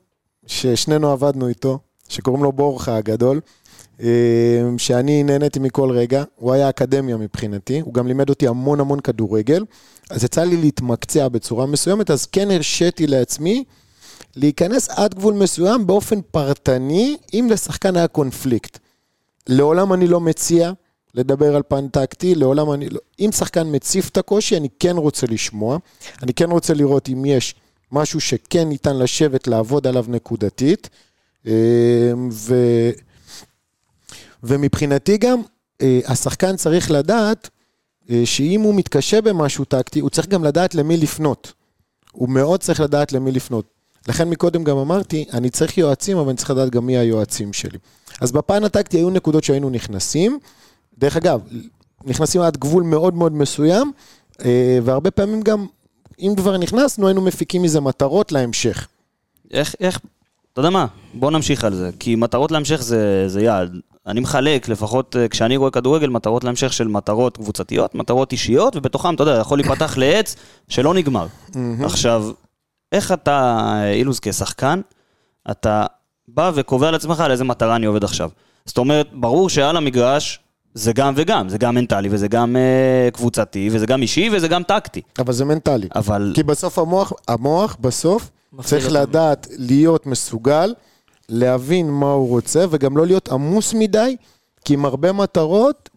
ששנינו 0.46 1.12
עבדנו 1.12 1.48
איתו, 1.48 1.80
שקוראים 2.10 2.44
לו 2.44 2.52
בורחה 2.52 2.98
הגדול, 2.98 3.42
אה, 4.02 4.08
שאני 4.78 5.24
נהניתי 5.24 5.60
מכל 5.60 5.92
רגע, 5.92 6.24
הוא 6.36 6.54
היה 6.54 6.70
אקדמיה 6.70 7.18
מבחינתי, 7.18 7.80
הוא 7.80 7.94
גם 7.94 8.08
לימד 8.08 8.30
אותי 8.30 8.48
המון 8.48 8.80
המון 8.80 9.00
כדורגל, 9.00 9.64
אז 10.10 10.24
יצא 10.24 10.44
לי 10.44 10.58
להתמקצע 10.58 11.28
בצורה 11.28 11.66
מסוימת, 11.66 12.12
אז 12.12 12.26
כן 12.26 12.52
הרשיתי 12.52 13.08
לעצמי 13.08 13.64
להיכנס 14.38 14.90
עד 14.90 15.16
גבול 15.16 15.34
מסוים 15.34 15.88
באופן 15.88 16.22
פרטני, 16.22 17.18
אם 17.34 17.48
לשחקן 17.52 17.96
היה 17.96 18.08
קונפליקט. 18.08 18.80
לעולם 19.50 19.94
אני 19.94 20.08
לא 20.08 20.20
מציע 20.20 20.72
לדבר 21.14 21.56
על 21.56 21.62
פן 21.68 21.88
טקטי, 21.88 22.36
לעולם 22.36 22.74
אני 22.74 22.90
לא... 22.90 23.00
אם 23.20 23.30
שחקן 23.32 23.76
מציף 23.76 24.10
את 24.10 24.18
הקושי, 24.18 24.58
אני 24.58 24.68
כן 24.80 24.98
רוצה 24.98 25.28
לשמוע, 25.28 25.78
אני 26.24 26.34
כן 26.34 26.52
רוצה 26.52 26.74
לראות 26.74 27.10
אם 27.10 27.26
יש 27.26 27.56
משהו 27.92 28.22
שכן 28.22 28.70
ניתן 28.70 28.98
לשבת, 28.98 29.48
לעבוד 29.48 29.88
עליו 29.88 30.06
נקודתית, 30.08 30.90
אה, 31.48 32.12
ו... 32.32 32.56
ומבחינתי 34.44 35.18
גם, 35.18 35.42
אה, 35.82 36.00
השחקן 36.06 36.56
צריך 36.56 36.92
לדעת 36.92 37.50
אה, 38.10 38.22
שאם 38.26 38.62
הוא 38.62 38.76
מתקשה 38.76 39.22
במשהו 39.22 39.66
טקטי, 39.66 40.00
הוא 40.00 40.10
צריך 40.10 40.28
גם 40.28 40.44
לדעת 40.44 40.76
למי 40.76 40.98
לפנות. 40.98 41.54
הוא 42.12 42.30
מאוד 42.30 42.60
צריך 42.60 42.80
לדעת 42.80 43.12
למי 43.14 43.32
לפנות. 43.32 43.77
לכן 44.08 44.30
מקודם 44.30 44.64
גם 44.64 44.78
אמרתי, 44.78 45.26
אני 45.34 45.50
צריך 45.50 45.78
יועצים, 45.78 46.18
אבל 46.18 46.30
אני 46.30 46.38
צריך 46.38 46.50
לדעת 46.50 46.70
גם 46.70 46.86
מי 46.86 46.98
היועצים 46.98 47.54
שלי. 47.54 47.78
אז 48.22 48.32
בפן 48.32 48.64
הטקטי 48.64 48.98
היו 48.98 49.10
נקודות 49.10 49.44
שהיינו 49.44 49.70
נכנסים. 49.70 50.40
דרך 50.98 51.18
אגב, 51.18 51.42
נכנסים 52.06 52.42
עד 52.42 52.58
גבול 52.58 52.84
מאוד 52.84 53.14
מאוד 53.14 53.34
מסוים, 53.34 53.92
אה, 54.46 54.80
והרבה 54.84 55.12
פעמים 55.12 55.42
גם, 55.42 55.66
אם 56.20 56.34
כבר 56.38 56.58
נכנסנו, 56.58 57.08
היינו 57.08 57.22
מפיקים 57.22 57.62
מזה 57.62 57.82
מטרות 57.82 58.32
להמשך. 58.32 58.88
איך, 59.52 59.76
איך, 59.80 60.00
אתה 60.54 60.60
יודע 60.60 60.70
מה, 60.70 60.86
בוא 61.14 61.32
נמשיך 61.32 61.64
על 61.64 61.76
זה, 61.76 61.90
כי 62.00 62.16
מטרות 62.16 62.52
להמשך 62.52 62.82
זה, 62.82 63.24
זה 63.28 63.42
יעד. 63.42 63.76
אני 64.08 64.20
מחלק, 64.20 64.70
לפחות 64.70 65.16
אה, 65.16 65.28
כשאני 65.28 65.58
רואה 65.58 65.72
כדורגל, 65.72 66.10
מטרות 66.10 66.44
להמשך 66.44 66.74
של 66.74 66.88
מטרות 66.88 67.38
קבוצתיות, 67.38 67.96
מטרות 67.96 68.32
אישיות, 68.32 68.76
ובתוכם, 68.76 69.16
אתה 69.16 69.24
יודע, 69.24 69.38
יכול 69.42 69.58
להיפתח 69.58 69.98
לעץ 69.98 70.36
שלא 70.70 70.94
נגמר. 70.94 71.28
עכשיו, 71.84 72.32
איך 72.92 73.12
אתה, 73.12 73.64
אילוז, 73.94 74.20
כשחקן, 74.20 74.82
אתה 75.52 75.86
בא 76.28 76.52
וקובע 76.56 76.92
לעצמך 76.92 77.20
על 77.20 77.32
איזה 77.32 77.44
מטרה 77.44 77.76
אני 77.76 77.86
עובד 77.86 78.04
עכשיו. 78.04 78.30
זאת 78.66 78.78
אומרת, 78.78 79.08
ברור 79.14 79.50
שעל 79.50 79.78
המגרש 79.78 80.40
זה 80.74 80.94
גם 80.94 81.14
וגם, 81.18 81.50
זה 81.50 81.58
גם 81.58 81.76
מנטלי, 81.76 82.10
וזה 82.12 82.28
גם 82.28 82.56
אה, 82.56 83.12
קבוצתי, 83.12 83.70
וזה 83.72 83.86
גם 83.86 84.02
אישי, 84.02 84.30
וזה 84.34 84.48
גם 84.48 84.64
טקטי. 84.64 85.02
אבל 85.20 85.34
זה 85.34 85.46
מנטלי. 85.46 85.88
אבל... 85.96 86.32
כי 86.36 86.44
בסוף 86.44 86.80
המוח, 86.80 87.14
המוח 87.28 87.78
בסוף 87.80 88.30
צריך 88.64 88.86
אותנו. 88.86 89.00
לדעת 89.00 89.48
להיות 89.58 90.06
מסוגל, 90.06 90.74
להבין 91.30 91.90
מה 91.90 92.12
הוא 92.12 92.30
רוצה, 92.30 92.66
וגם 92.70 92.98
לא 92.98 93.06
להיות 93.06 93.30
עמוס 93.30 93.74
מדי, 93.74 94.16
כי 94.66 94.74
עם 94.74 94.86
הרבה 94.86 95.12
מטרות, 95.12 95.90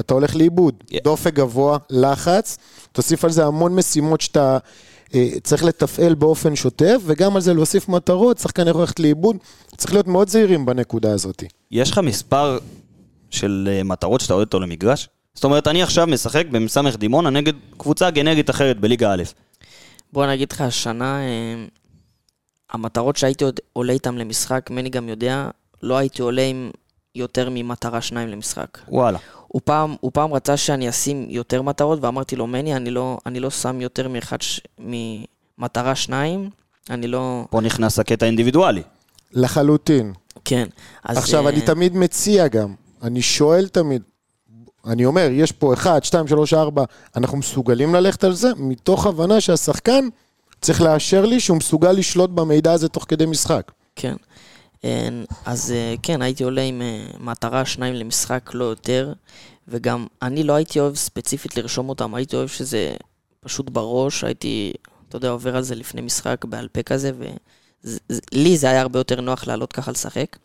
אתה 0.00 0.14
הולך 0.14 0.36
לאיבוד. 0.36 0.74
Yeah. 0.90 1.02
דופק 1.04 1.34
גבוה, 1.34 1.78
לחץ, 1.90 2.58
תוסיף 2.92 3.24
על 3.24 3.30
זה 3.30 3.46
המון 3.46 3.74
משימות 3.74 4.20
שאתה 4.20 4.58
צריך 5.42 5.64
לתפעל 5.64 6.14
באופן 6.14 6.56
שוטף, 6.56 6.96
וגם 7.04 7.36
על 7.36 7.42
זה 7.42 7.54
להוסיף 7.54 7.88
מטרות, 7.88 8.38
שחקן 8.38 8.68
יכול 8.68 8.80
ללכת 8.80 9.00
לאיבוד. 9.00 9.36
צריך 9.76 9.92
להיות 9.92 10.06
מאוד 10.06 10.28
זהירים 10.28 10.66
בנקודה 10.66 11.12
הזאת. 11.12 11.44
יש 11.70 11.90
לך 11.90 11.98
מספר 11.98 12.58
של 13.30 13.68
אה, 13.72 13.82
מטרות 13.82 14.20
שאתה 14.20 14.34
עודד 14.34 14.46
אותו 14.46 14.60
למגרש? 14.60 15.08
זאת 15.34 15.44
אומרת, 15.44 15.68
אני 15.68 15.82
עכשיו 15.82 16.06
משחק 16.06 16.46
במ"ס 16.50 16.76
דימונה 16.96 17.30
נגד 17.30 17.52
קבוצה 17.76 18.10
גנרית 18.10 18.50
אחרת 18.50 18.80
בליגה 18.80 19.12
א'. 19.12 19.22
בוא 20.12 20.26
נגיד 20.26 20.52
לך, 20.52 20.60
השנה, 20.60 21.20
אה, 21.20 21.64
המטרות 22.72 23.16
שהייתי 23.16 23.44
עוד 23.44 23.60
עולה 23.72 23.92
איתם 23.92 24.18
למשחק, 24.18 24.70
מני 24.70 24.88
גם 24.88 25.08
יודע, 25.08 25.48
לא 25.82 25.96
הייתי 25.96 26.22
עולה 26.22 26.42
עם 26.42 26.70
יותר 27.16 27.48
ממטרה 27.50 28.00
שניים 28.00 28.28
למשחק. 28.28 28.78
וואלה. 28.88 29.18
הוא 29.48 29.62
פעם, 29.64 29.94
הוא 30.00 30.10
פעם 30.14 30.34
רצה 30.34 30.56
שאני 30.56 30.88
אשים 30.88 31.26
יותר 31.28 31.62
מטרות, 31.62 31.98
ואמרתי 32.02 32.36
לו, 32.36 32.46
מני, 32.46 32.76
אני 32.76 32.90
לא, 32.90 33.18
אני 33.26 33.40
לא 33.40 33.50
שם 33.50 33.80
יותר 33.80 34.08
מאחד, 34.08 34.42
ש... 34.42 34.60
ממטרה 34.78 35.94
שניים, 35.94 36.50
אני 36.90 37.06
לא... 37.06 37.44
פה 37.50 37.60
נכנס 37.60 37.98
הקטע 37.98 38.26
האינדיבידואלי. 38.26 38.82
לחלוטין. 39.32 40.12
כן. 40.44 40.68
אז, 41.04 41.16
עכשיו, 41.16 41.44
אה, 41.44 41.50
אני 41.50 41.60
תמיד 41.60 41.96
מציע 41.96 42.48
גם, 42.48 42.74
אני 43.02 43.22
שואל 43.22 43.68
תמיד, 43.68 44.02
אני 44.86 45.04
אומר, 45.04 45.28
יש 45.32 45.52
פה 45.52 45.74
1, 45.74 46.04
2, 46.04 46.28
3, 46.28 46.54
4, 46.54 46.84
אנחנו 47.16 47.38
מסוגלים 47.38 47.94
ללכת 47.94 48.24
על 48.24 48.32
זה, 48.32 48.48
מתוך 48.56 49.06
הבנה 49.06 49.40
שהשחקן 49.40 50.08
צריך 50.60 50.82
לאשר 50.82 51.26
לי 51.26 51.40
שהוא 51.40 51.56
מסוגל 51.56 51.92
לשלוט 51.92 52.30
במידע 52.30 52.72
הזה 52.72 52.88
תוך 52.88 53.04
כדי 53.08 53.26
משחק. 53.26 53.72
כן. 53.96 54.14
אז 55.44 55.72
אה, 55.72 55.94
כן, 56.02 56.22
הייתי 56.22 56.44
עולה 56.44 56.62
עם 56.62 56.82
אה, 56.82 57.06
מטרה 57.20 57.64
שניים 57.64 57.94
למשחק, 57.94 58.50
לא 58.54 58.64
יותר, 58.64 59.12
וגם 59.68 60.06
אני 60.22 60.42
לא 60.42 60.52
הייתי 60.52 60.80
אוהב 60.80 60.94
ספציפית 60.94 61.56
לרשום 61.56 61.88
אותם, 61.88 62.14
הייתי 62.14 62.36
אוהב 62.36 62.48
שזה 62.48 62.94
פשוט 63.40 63.70
בראש, 63.70 64.24
הייתי, 64.24 64.72
אתה 65.08 65.16
יודע, 65.16 65.28
עובר 65.28 65.56
על 65.56 65.62
זה 65.62 65.74
לפני 65.74 66.00
משחק 66.00 66.44
בעל 66.44 66.68
פה 66.68 66.82
כזה, 66.82 67.10
ולי 67.84 68.56
זה 68.56 68.70
היה 68.70 68.80
הרבה 68.80 69.00
יותר 69.00 69.20
נוח 69.20 69.46
לעלות 69.46 69.72
ככה 69.72 69.90
לשחק. 69.90 70.36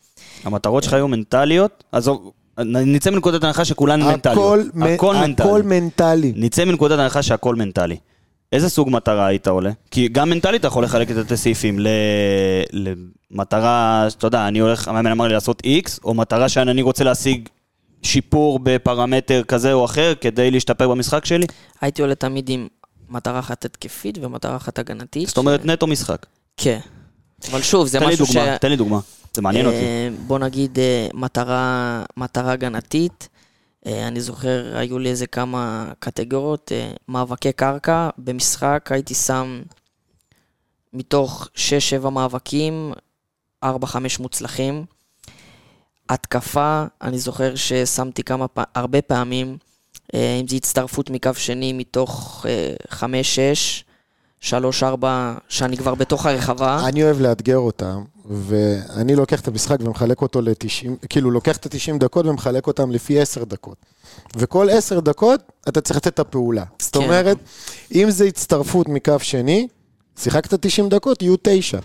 המטרות 0.43 0.83
שלך 0.83 0.93
היו 0.93 1.07
מנטליות, 1.07 1.83
עזוב, 1.91 2.31
נצא 2.65 3.09
מנקודת 3.09 3.43
הנחה 3.43 3.65
שכולן 3.65 4.01
מנטליות. 4.01 4.37
הכל, 4.37 4.61
הכל 4.93 5.15
מנטלי. 5.15 5.47
הכל 5.47 5.63
מנטלי. 5.63 6.33
נצא 6.35 6.65
מנקודת 6.65 6.99
הנחה 6.99 7.21
שהכל 7.21 7.55
מנטלי. 7.55 7.97
איזה 8.51 8.69
סוג 8.69 8.89
מטרה 8.89 9.25
היית 9.25 9.47
עולה? 9.47 9.71
כי 9.91 10.07
גם 10.07 10.29
מנטלית 10.29 10.59
אתה 10.59 10.67
יכול 10.67 10.83
לחלק 10.83 11.11
את 11.11 11.31
הסעיפים 11.31 11.79
למטרה, 13.31 14.07
אתה 14.17 14.27
יודע, 14.27 14.47
אני 14.47 14.59
הולך, 14.59 14.87
המאמן 14.87 15.11
אמר 15.11 15.27
לי 15.27 15.33
לעשות 15.33 15.61
X, 15.65 15.99
או 16.03 16.13
מטרה 16.13 16.49
שאני 16.49 16.81
רוצה 16.81 17.03
להשיג 17.03 17.49
שיפור 18.03 18.59
בפרמטר 18.63 19.43
כזה 19.43 19.73
או 19.73 19.85
אחר 19.85 20.13
כדי 20.21 20.51
להשתפר 20.51 20.87
במשחק 20.87 21.25
שלי? 21.25 21.45
הייתי 21.81 22.01
עולה 22.01 22.15
תמיד 22.15 22.49
עם 22.49 22.67
מטרה 23.09 23.39
אחת 23.39 23.65
התקפית 23.65 24.17
ומטרה 24.21 24.55
אחת 24.55 24.79
הגנתית. 24.79 25.27
זאת 25.27 25.37
אומרת 25.37 25.61
ש... 25.63 25.65
נטו 25.65 25.87
משחק. 25.87 26.25
כן. 26.57 26.79
אבל 27.51 27.61
שוב, 27.61 27.87
זה 27.87 27.99
משהו 27.99 28.25
ש... 28.25 28.37
תן 28.61 28.69
לי 28.69 28.75
דוגמה, 28.75 28.99
זה 29.33 29.41
מעניין 29.41 29.65
אותי. 29.65 29.77
אה, 29.77 30.09
בוא 30.27 30.39
נגיד 30.39 30.79
אה, 30.79 31.07
מטרה, 31.13 32.03
מטרה 32.17 32.51
הגנתית. 32.51 33.29
אה, 33.85 34.07
אני 34.07 34.21
זוכר, 34.21 34.77
היו 34.77 34.99
לי 34.99 35.09
איזה 35.09 35.27
כמה 35.27 35.91
קטגוריות, 35.99 36.71
מאבקי 37.07 37.51
קרקע, 37.51 38.09
במשחק 38.17 38.89
הייתי 38.91 39.13
שם 39.13 39.61
מתוך 40.93 41.47
6-7 42.03 42.09
מאבקים, 42.09 42.93
4-5 43.65 43.67
מוצלחים. 44.19 44.85
התקפה, 46.09 46.83
אני 47.01 47.19
זוכר 47.19 47.55
ששמתי 47.55 48.23
כמה, 48.23 48.45
הרבה 48.75 49.01
פעמים, 49.01 49.57
אם 50.13 50.45
זה 50.49 50.55
הצטרפות 50.55 51.09
מקו 51.09 51.33
שני 51.33 51.73
מתוך 51.73 52.45
5-6, 52.91 52.95
שלוש, 54.39 54.83
ארבע, 54.83 55.33
שאני 55.49 55.77
כבר 55.77 55.95
בתוך 55.95 56.25
הרחבה. 56.25 56.87
אני 56.87 57.03
אוהב 57.03 57.21
לאתגר 57.21 57.57
אותם, 57.57 58.03
ואני 58.25 59.15
לוקח 59.15 59.39
את 59.39 59.47
המשחק 59.47 59.77
ומחלק 59.81 60.21
אותו 60.21 60.41
ל-90, 60.41 61.07
כאילו 61.09 61.31
לוקח 61.31 61.57
את 61.57 61.65
ה-90 61.65 61.97
דקות 61.97 62.25
ומחלק 62.25 62.67
אותם 62.67 62.91
לפי 62.91 63.19
10 63.19 63.43
דקות. 63.43 63.77
וכל 64.35 64.69
10 64.69 64.99
דקות 64.99 65.41
אתה 65.67 65.81
צריך 65.81 65.97
לתת 65.97 66.07
את 66.07 66.19
הפעולה. 66.19 66.63
זאת 66.79 66.97
כן. 66.97 67.03
אומרת, 67.03 67.37
אם 67.95 68.11
זה 68.11 68.25
הצטרפות 68.25 68.87
מקו 68.87 69.19
שני, 69.19 69.67
שיחקת 70.17 70.53
90 70.65 70.89
דקות, 70.89 71.21
יהיו 71.21 71.35
9. 71.41 71.79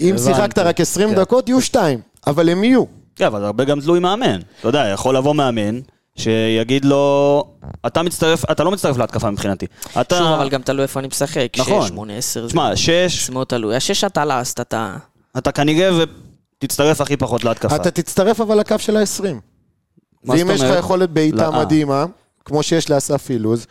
אם 0.00 0.14
שיחקת 0.24 0.58
רק 0.58 0.80
20 0.80 1.08
כן. 1.08 1.14
דקות, 1.14 1.48
יהיו 1.48 1.60
2, 1.60 2.00
אבל 2.26 2.48
הם 2.48 2.64
יהיו. 2.64 2.84
כן, 3.16 3.24
אבל 3.24 3.44
הרבה 3.44 3.64
גם 3.64 3.80
תלוי 3.80 4.00
מאמן. 4.00 4.40
אתה 4.60 4.68
יודע, 4.68 4.88
יכול 4.88 5.16
לבוא 5.16 5.34
מאמן, 5.34 5.80
שיגיד 6.16 6.84
לו, 6.84 7.44
אתה 7.86 8.02
מצטרף, 8.02 8.50
אתה 8.50 8.64
לא 8.64 8.70
מצטרף 8.70 8.96
להתקפה 8.96 9.30
מבחינתי. 9.30 9.66
אתה... 10.00 10.18
שוב, 10.18 10.26
אבל 10.26 10.48
גם 10.48 10.62
תלוי 10.62 10.82
איפה 10.82 11.00
אני 11.00 11.08
משחק. 11.08 11.52
נכון. 11.58 11.82
6, 11.82 11.88
8, 11.88 12.16
10. 12.16 12.46
תשמע, 12.46 12.76
6... 12.76 13.26
זה 13.26 13.32
מאוד 13.32 13.46
תלוי. 13.46 13.76
השש 13.76 14.04
אתה 14.04 14.24
לאסט, 14.24 14.60
אתה... 14.60 14.96
אתה 15.38 15.52
כנראה 15.52 15.90
ותצטרף 16.58 17.00
הכי 17.00 17.16
פחות 17.16 17.44
להתקפה. 17.44 17.76
אתה 17.76 17.90
תצטרף 17.90 18.40
אבל 18.40 18.58
לקו 18.60 18.78
של 18.78 18.96
ה-20. 18.96 19.24
ואם 20.24 20.50
יש 20.50 20.60
לך 20.60 20.78
יכולת 20.78 21.10
בעיטה 21.10 21.50
לא, 21.50 21.60
מדהימה, 21.60 22.04
כמו 22.44 22.62
שיש 22.62 22.90
לאסף 22.90 23.30
אילוז, 23.30 23.66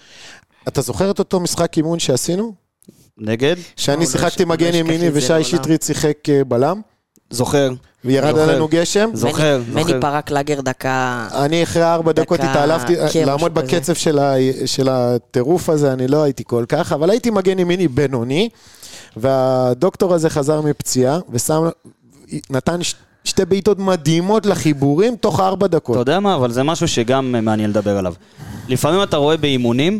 אתה 0.67 0.81
זוכר 0.81 1.11
את 1.11 1.19
אותו 1.19 1.39
משחק 1.39 1.77
אימון 1.77 1.99
שעשינו? 1.99 2.64
נגד? 3.17 3.55
שאני 3.75 4.05
לא, 4.05 4.11
שיחקתי 4.11 4.45
מגן 4.45 4.75
ימיני 4.75 5.09
ושי 5.13 5.43
שטרית 5.43 5.81
שיחק 5.81 6.29
אה, 6.29 6.43
בלם? 6.43 6.81
זוכר. 7.29 7.69
וירד 8.05 8.37
עלינו 8.37 8.67
גשם? 8.67 9.09
זוכר, 9.13 9.61
זוכר. 9.67 9.83
מני 9.83 10.01
פרק 10.01 10.31
לאגר 10.31 10.61
דקה... 10.61 11.27
אני 11.31 11.63
אחרי 11.63 11.83
ארבע 11.83 12.11
דקות 12.11 12.39
התעלפתי, 12.39 13.25
לעמוד 13.25 13.53
בקצב 13.53 13.93
של, 14.65 14.89
הטירוף 14.89 15.69
הזה, 15.69 15.93
אני 15.93 16.07
לא 16.07 16.23
הייתי 16.23 16.43
כל 16.47 16.65
כך, 16.69 16.91
אבל 16.91 17.09
הייתי 17.09 17.29
מגן 17.29 17.59
ימיני 17.59 17.87
בינוני, 17.87 18.49
והדוקטור 19.17 20.13
הזה 20.13 20.29
חזר 20.29 20.61
מפציעה, 20.61 21.19
ושם, 21.29 21.67
נתן 22.49 22.79
שתי 23.23 23.45
בעיטות 23.45 23.79
מדהימות 23.79 24.45
לחיבורים 24.45 25.15
תוך 25.15 25.39
ארבע 25.39 25.67
דקות. 25.67 25.95
אתה 25.95 26.01
יודע 26.01 26.19
מה, 26.19 26.35
אבל 26.35 26.51
זה 26.51 26.63
משהו 26.63 26.87
שגם 26.87 27.35
מעניין 27.45 27.69
לדבר 27.69 27.97
עליו. 27.97 28.13
לפעמים 28.67 29.03
אתה 29.03 29.17
רואה 29.17 29.37
באימונים 29.37 29.99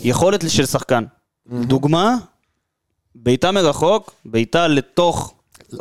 יכולת 0.00 0.50
של 0.50 0.66
שחקן. 0.66 1.04
דוגמה, 1.52 2.16
בעיטה 3.22 3.52
מרחוק, 3.52 4.12
בעיטה 4.24 4.68
לתוך 4.68 5.34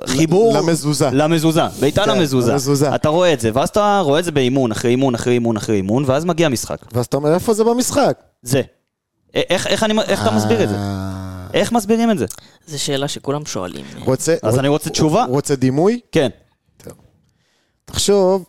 חיבור... 0.05 0.57
למזוזה. 0.57 1.09
למזוזה, 1.13 1.61
בעיטה 1.79 2.03
כן, 2.05 2.09
למזוזה. 2.09 2.51
למזוזה. 2.51 2.95
אתה 2.95 3.09
רואה 3.09 3.33
את 3.33 3.39
זה, 3.39 3.51
ואז 3.53 3.69
אתה 3.69 3.99
רואה 3.99 4.19
את 4.19 4.23
זה 4.23 4.31
באימון, 4.31 4.71
אחרי 4.71 4.91
אימון, 4.91 5.15
אחרי 5.15 5.33
אימון, 5.33 5.57
אחרי 5.57 5.75
אימון, 5.75 6.03
ואז 6.07 6.25
מגיע 6.25 6.49
משחק. 6.49 6.77
ואז 6.93 7.05
אתה 7.05 7.17
אומר, 7.17 7.33
איפה 7.33 7.53
זה 7.53 7.63
במשחק? 7.63 8.23
זה. 8.41 8.61
איך, 9.33 9.67
איך, 9.67 9.83
אני, 9.83 10.01
איך 10.01 10.21
אתה 10.21 10.35
מסביר 10.35 10.63
את 10.63 10.69
זה? 10.69 10.75
אה. 10.75 11.47
איך 11.53 11.71
מסבירים 11.71 12.11
את 12.11 12.17
זה? 12.17 12.25
זו 12.67 12.83
שאלה 12.83 13.07
שכולם 13.07 13.45
שואלים. 13.45 13.85
רוצה, 13.99 14.35
אז 14.43 14.53
רוצ, 14.53 14.59
אני 14.59 14.67
רוצה 14.67 14.89
תשובה. 14.89 15.25
רוצה 15.25 15.55
דימוי? 15.55 15.99
כן. 16.11 16.29
טוב. 16.77 16.93
תחשוב 17.85 18.45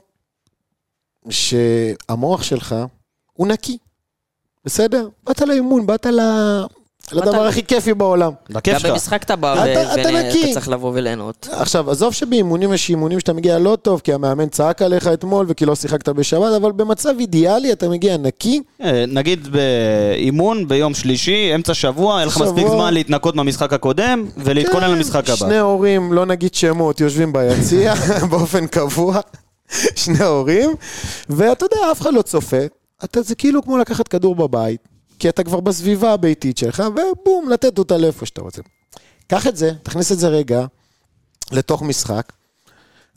שהמוח 1.31 2.43
שלך 2.43 2.75
הוא 3.33 3.47
נקי. 3.47 3.79
בסדר? 4.65 5.09
באת 5.25 5.41
לאימון, 5.41 5.87
באת 5.87 6.07
ל... 6.07 6.21
זה 7.11 7.21
הדבר 7.23 7.47
הכי 7.47 7.63
כיפי 7.65 7.95
בעולם. 7.95 8.33
גם 8.51 8.79
במשחק 8.85 9.23
אתה 9.23 9.37
בא 9.37 9.65
ואתה 9.67 10.53
צריך 10.53 10.69
לבוא 10.69 10.93
וליהנות. 10.95 11.49
עכשיו, 11.53 11.91
עזוב 11.91 12.15
שבאימונים 12.15 12.73
יש 12.73 12.91
אימונים 12.91 13.21
שאתה 13.21 13.33
מגיע 13.33 13.59
לא 13.59 13.77
טוב, 13.83 14.01
כי 14.05 14.13
המאמן 14.13 14.49
צעק 14.49 14.83
עליך 14.83 15.07
אתמול 15.07 15.47
וכי 15.49 15.67
לא 15.67 15.75
שיחקת 15.75 16.09
בשבת, 16.09 16.53
אבל 16.57 16.73
במצב 16.73 17.11
אידיאלי 17.21 17.73
אתה 17.73 17.89
מגיע 17.89 18.17
נקי. 18.17 18.61
אה, 18.83 19.05
נגיד 19.09 19.49
באימון 19.49 20.69
ביום 20.69 20.95
שלישי, 20.95 21.55
אמצע 21.55 21.75
שבוע, 21.75 22.21
אין 22.21 22.29
לך 22.29 22.41
מספיק 22.41 22.67
זמן 22.67 22.95
להתנקות 22.95 23.37
מהמשחק 23.37 23.73
הקודם 23.73 24.25
ולהתכונן 24.37 24.87
כן, 24.87 24.91
למשחק 24.91 25.25
הבא. 25.25 25.37
שני 25.37 25.59
הורים, 25.59 26.13
לא 26.13 26.27
נגיד 26.27 26.55
שמות, 26.55 27.01
יושבים 27.01 27.33
ביציע 27.33 27.95
באופן 28.31 28.67
קבוע. 28.67 29.21
שני 29.97 30.25
הורים, 30.25 30.71
ואתה 31.29 31.65
יודע, 31.65 31.93
אף 31.93 32.01
אחד 32.01 32.15
לא 32.15 32.23
צופה. 32.23 32.57
אתה, 33.05 33.23
זה 33.23 33.35
כאילו 33.35 33.63
כמו 33.63 33.79
לקחת 33.79 34.09
כדור 34.09 34.35
בבית, 34.35 34.81
כי 35.19 35.29
אתה 35.29 35.45
כבר 35.45 35.61
בסביבה 35.61 36.13
הביתית 36.13 36.59
שלך, 36.59 36.83
ובום, 36.91 37.49
לתת 37.51 37.79
אותה 37.79 37.97
לאיפה 37.97 38.27
שאתה 38.27 38.41
רוצה. 38.41 38.63
קח 39.27 39.47
את 39.47 39.57
זה, 39.57 39.73
תכניס 39.83 40.13
את 40.13 40.19
זה 40.19 40.29
רגע 40.29 40.67
לתוך 41.53 41.83
משחק, 41.83 42.33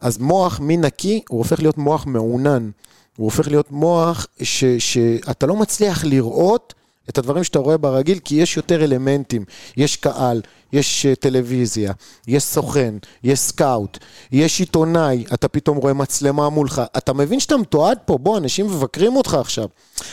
אז 0.02 0.18
מוח 0.18 0.60
מנקי, 0.64 1.22
הוא 1.30 1.38
הופך 1.38 1.60
להיות 1.60 1.78
מוח 1.78 2.06
מעונן. 2.06 2.70
הוא 3.18 3.26
הופך 3.26 3.48
להיות 3.48 3.72
מוח 3.72 4.26
ש, 4.42 4.64
שאתה 4.66 5.46
לא 5.46 5.56
מצליח 5.56 6.06
לראות 6.06 6.74
את 7.10 7.18
הדברים 7.18 7.44
שאתה 7.44 7.60
רואה 7.60 7.78
ברגיל, 7.78 8.20
כי 8.20 8.36
יש 8.36 8.58
יותר 8.58 8.84
אלמנטים. 8.84 9.46
יש 9.78 9.96
קהל, 9.96 10.42
יש 10.74 11.06
אה, 11.06 11.16
טלוויזיה, 11.16 11.94
יש 12.28 12.44
סוכן, 12.44 12.94
יש 13.24 13.40
סקאוט, 13.40 13.98
יש 14.32 14.60
עיתונאי, 14.60 15.26
אתה 15.34 15.48
פתאום 15.48 15.78
רואה 15.78 15.94
מצלמה 15.94 16.50
מולך. 16.50 16.82
אתה 16.98 17.14
מבין 17.14 17.40
שאתה 17.40 17.58
מתועד 17.58 17.98
פה? 18.06 18.18
בוא, 18.18 18.38
אנשים 18.38 18.66
מבקרים 18.66 19.16
אותך 19.16 19.34
עכשיו. 19.34 19.68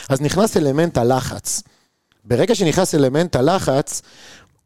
אז 0.09 0.21
נכנס 0.21 0.57
אלמנט 0.57 0.97
הלחץ. 0.97 1.63
ברגע 2.27 2.55
שנכנס 2.55 2.95
אלמנט 2.95 3.35
הלחץ, 3.35 4.01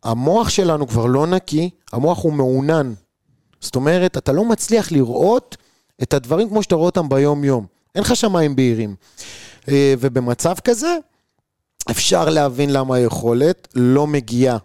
המוח 0.03 0.49
שלנו 0.49 0.87
כבר 0.87 1.05
לא 1.05 1.27
נקי, 1.27 1.69
המוח 1.93 2.23
הוא 2.23 2.33
מעונן. 2.33 2.93
זאת 3.61 3.75
אומרת, 3.75 4.17
אתה 4.17 4.31
לא 4.31 4.45
מצליח 4.45 4.91
לראות 4.91 5.57
את 6.03 6.13
הדברים 6.13 6.49
כמו 6.49 6.63
שאתה 6.63 6.75
רואה 6.75 6.85
אותם 6.85 7.09
ביום-יום. 7.09 7.65
אין 7.95 8.03
לך 8.03 8.15
שמיים 8.15 8.55
בהירים. 8.55 8.95
אה, 9.69 9.93
ובמצב 9.99 10.55
כזה, 10.63 10.97
אפשר 11.91 12.29
להבין 12.29 12.73
למה 12.73 12.95
היכולת 12.95 13.67
לא 13.75 14.07
מגיעה 14.07 14.57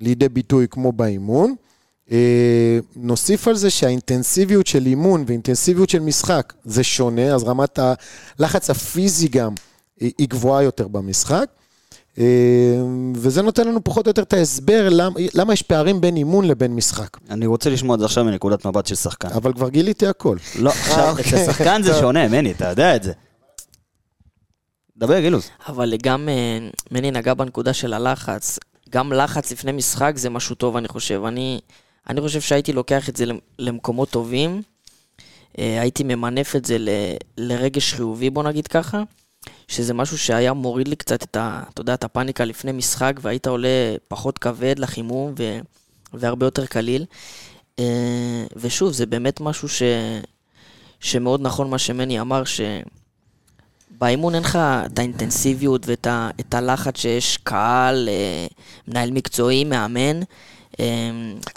לידי 0.00 0.28
ביטוי 0.28 0.66
כמו 0.70 0.92
באימון. 0.92 1.54
אה, 2.10 2.78
נוסיף 2.96 3.48
על 3.48 3.54
זה 3.54 3.70
שהאינטנסיביות 3.70 4.66
של 4.66 4.86
אימון 4.86 5.24
ואינטנסיביות 5.26 5.90
של 5.90 6.00
משחק 6.00 6.52
זה 6.64 6.84
שונה, 6.84 7.34
אז 7.34 7.44
רמת 7.44 7.78
הלחץ 8.38 8.70
הפיזי 8.70 9.28
גם 9.28 9.54
היא 10.00 10.28
גבוהה 10.28 10.62
יותר 10.62 10.88
במשחק. 10.88 11.46
אה, 12.18 12.24
וזה 13.14 13.42
נותן 13.42 13.68
לנו 13.68 13.84
פחות 13.84 14.06
או 14.06 14.10
יותר 14.10 14.22
את 14.22 14.32
ההסבר 14.32 14.88
למה, 14.90 15.20
למה 15.34 15.52
יש 15.52 15.62
פערים 15.62 16.00
בין 16.00 16.16
אימון 16.16 16.44
לבין 16.44 16.74
משחק. 16.74 17.16
אני 17.30 17.46
רוצה 17.46 17.70
לשמוע 17.70 17.94
את 17.94 18.00
זה 18.00 18.06
עכשיו 18.06 18.24
מנקודת 18.24 18.66
מבט 18.66 18.86
של 18.86 18.94
שחקן. 18.94 19.28
אבל 19.28 19.52
כבר 19.52 19.68
גיליתי 19.68 20.06
הכל. 20.06 20.36
לא, 20.58 20.70
עכשיו, 20.70 21.12
אצל 21.20 21.36
אוקיי. 21.36 21.46
שחקן 21.46 21.82
זה 21.82 21.94
שונה, 21.94 22.28
מני, 22.28 22.52
אתה 22.52 22.68
יודע 22.68 22.96
את 22.96 23.02
זה. 23.02 23.12
דבר, 24.96 25.20
גילוס. 25.20 25.50
אבל 25.68 25.94
גם 26.02 26.28
אה, 26.28 26.68
מני 26.90 27.10
נגע 27.10 27.34
בנקודה 27.34 27.72
של 27.72 27.92
הלחץ. 27.92 28.58
גם 28.90 29.12
לחץ 29.12 29.52
לפני 29.52 29.72
משחק 29.72 30.12
זה 30.16 30.30
משהו 30.30 30.54
טוב, 30.54 30.76
אני 30.76 30.88
חושב. 30.88 31.22
אני, 31.24 31.60
אני 32.08 32.20
חושב 32.20 32.40
שהייתי 32.40 32.72
לוקח 32.72 33.08
את 33.08 33.16
זה 33.16 33.24
למקומות 33.58 34.10
טובים. 34.10 34.62
אה, 35.58 35.80
הייתי 35.80 36.04
ממנף 36.04 36.56
את 36.56 36.64
זה 36.64 36.78
ל, 36.78 36.88
לרגש 37.38 37.94
חיובי, 37.94 38.30
בוא 38.30 38.42
נגיד 38.42 38.66
ככה. 38.66 39.02
שזה 39.68 39.94
משהו 39.94 40.18
שהיה 40.18 40.52
מוריד 40.52 40.88
לי 40.88 40.96
קצת 40.96 41.22
את, 41.22 41.36
ה, 41.36 41.62
אתה 41.74 41.80
יודע, 41.80 41.94
את 41.94 42.04
הפאניקה 42.04 42.44
לפני 42.44 42.72
משחק, 42.72 43.12
והיית 43.20 43.46
עולה 43.46 43.96
פחות 44.08 44.38
כבד 44.38 44.78
לחימום 44.78 45.34
ו, 45.38 45.58
והרבה 46.14 46.46
יותר 46.46 46.66
קליל. 46.66 47.04
אה, 47.78 48.44
ושוב, 48.56 48.92
זה 48.92 49.06
באמת 49.06 49.40
משהו 49.40 49.68
ש... 49.68 49.82
שמאוד 51.00 51.40
נכון 51.42 51.70
מה 51.70 51.78
שמני 51.78 52.20
אמר, 52.20 52.42
שבאימון 53.94 54.34
אין 54.34 54.42
לך 54.42 54.58
את 54.86 54.98
האינטנסיביות 54.98 55.86
ואת 55.86 56.06
ה... 56.06 56.30
את 56.40 56.54
הלחץ 56.54 56.98
שיש 56.98 57.36
קהל, 57.36 58.08
אה, 58.08 58.46
מנהל 58.88 59.10
מקצועי, 59.10 59.64
מאמן. 59.64 60.20
אה, 60.80 60.86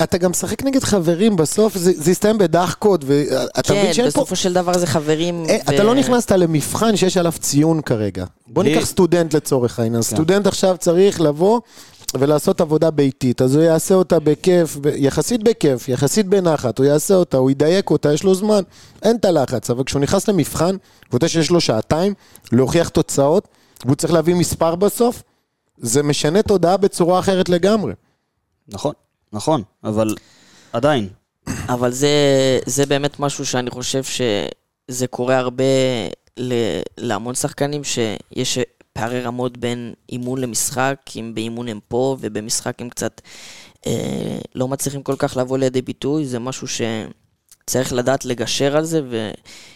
אתה 0.04 0.18
גם 0.18 0.32
משחק 0.32 0.64
נגד 0.64 0.84
חברים, 0.84 1.36
בסוף 1.36 1.78
זה, 1.78 1.92
זה 1.96 2.12
יסתיים 2.12 2.38
בדחקות, 2.38 3.02
ואתה 3.06 3.74
כן, 3.74 3.80
מבין 3.80 3.94
שאין 3.94 4.12
פה... 4.12 4.22
בסופו 4.22 4.36
של 4.36 4.54
דבר 4.54 4.78
זה 4.78 4.88
חברים. 4.88 5.46
אה, 5.50 5.56
אתה 5.56 5.84
לא 5.84 5.96
נכנסת 5.96 6.32
למבחן 6.32 6.96
שיש 6.96 7.18
עליו 7.18 7.32
ציון 7.40 7.82
כרגע. 7.82 8.26
בוא 8.48 8.64
ניקח 8.64 8.86
סטודנט 8.86 9.34
לצורך 9.34 9.80
העניין. 9.80 10.02
כן. 10.02 10.16
סטודנט 10.16 10.48
עכשיו 10.48 10.76
צריך 10.80 11.22
לבוא 11.22 11.60
ולעשות 12.14 12.62
עבודה 12.62 12.92
ביתית, 12.92 13.42
אז 13.42 13.56
הוא 13.56 13.64
יעשה 13.64 13.96
אותה 13.96 14.20
בכיף, 14.20 14.78
יחסית 14.96 15.44
בכיף, 15.44 15.90
יחסית 15.90 16.28
בנחת, 16.28 16.78
הוא 16.78 16.86
יעשה 16.86 17.14
אותה, 17.14 17.38
הוא 17.38 17.52
ידייק 17.52 17.90
אותה, 17.90 18.14
יש 18.14 18.24
לו 18.24 18.36
זמן, 18.36 18.62
אין 19.04 19.16
את 19.16 19.26
הלחץ, 19.26 19.70
אבל 19.70 19.84
כשהוא 19.84 20.02
נכנס 20.02 20.28
למבחן, 20.28 20.66
והוא 20.66 21.18
יודע 21.18 21.28
שיש 21.28 21.50
לו 21.50 21.62
שעתיים 21.62 22.14
להוכיח 22.52 22.90
תוצאות, 22.90 23.48
והוא 23.86 23.96
צריך 23.96 24.14
להביא 24.14 24.36
מספר 24.36 24.76
בסוף, 24.76 25.24
זה 25.78 26.04
משנה 26.04 26.42
תודעה 26.42 26.78
בצורה 26.78 27.20
אחרת 27.20 27.50
לגמרי. 27.50 27.94
נכון, 28.68 28.94
נכון, 29.34 29.64
אבל 29.84 30.16
עדיין. 30.74 31.10
אבל 31.70 31.92
זה, 31.92 32.10
זה 32.66 32.86
באמת 32.86 33.20
משהו 33.20 33.46
שאני 33.46 33.70
חושב 33.70 34.04
שזה 34.04 35.08
קורה 35.08 35.38
הרבה 35.38 35.64
ל, 36.38 36.54
להמון 36.98 37.36
שחקנים, 37.36 37.84
שיש 37.84 38.60
פערי 38.94 39.22
רמות 39.22 39.58
בין 39.58 39.94
אימון 40.10 40.42
למשחק, 40.42 40.98
אם 41.16 41.32
באימון 41.36 41.68
הם 41.68 41.80
פה 41.88 42.18
ובמשחק 42.20 42.82
הם 42.82 42.90
קצת 42.90 43.22
אה, 43.88 44.40
לא 44.56 44.68
מצליחים 44.68 45.04
כל 45.04 45.16
כך 45.18 45.38
לבוא 45.38 45.58
לידי 45.58 45.82
ביטוי, 45.82 46.26
זה 46.26 46.40
משהו 46.40 46.68
שצריך 46.68 47.94
לדעת 47.94 48.26
לגשר 48.26 48.78
על 48.78 48.84
זה, 48.84 49.02
ו... 49.10 49.32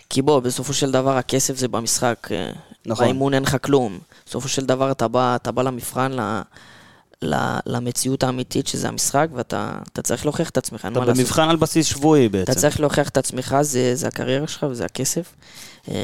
כי 0.09 0.21
בוא, 0.21 0.39
בסופו 0.39 0.73
של 0.73 0.91
דבר 0.91 1.17
הכסף 1.17 1.57
זה 1.57 1.67
במשחק, 1.67 2.27
אה, 2.31 2.51
נכון. 2.85 3.05
באימון 3.05 3.33
אין 3.33 3.43
לך 3.43 3.57
כלום. 3.61 3.99
בסופו 4.25 4.47
של 4.47 4.65
דבר 4.65 4.91
אתה 4.91 5.07
בא, 5.07 5.35
אתה 5.35 5.51
בא 5.51 5.61
למבחן, 5.61 6.11
ל... 6.11 6.41
ל- 7.21 7.35
למציאות 7.65 8.23
האמיתית 8.23 8.67
שזה 8.67 8.87
המשחק, 8.87 9.27
ואתה 9.33 9.71
אתה 9.93 10.01
צריך 10.01 10.25
להוכיח 10.25 10.49
את 10.49 10.57
עצמך, 10.57 10.85
אין 10.85 10.91
אתה 10.91 10.99
מה 10.99 11.05
לעשות. 11.05 11.19
במבחן 11.25 11.49
על 11.49 11.55
בסיס 11.55 11.85
שבועי 11.85 12.29
בעצם. 12.29 12.51
אתה 12.51 12.61
צריך 12.61 12.79
להוכיח 12.79 13.09
את 13.09 13.17
עצמך, 13.17 13.55
זה, 13.61 13.95
זה 13.95 14.07
הקריירה 14.07 14.47
שלך 14.47 14.65
וזה 14.69 14.85
הכסף. 14.85 15.33
אה, 15.89 15.95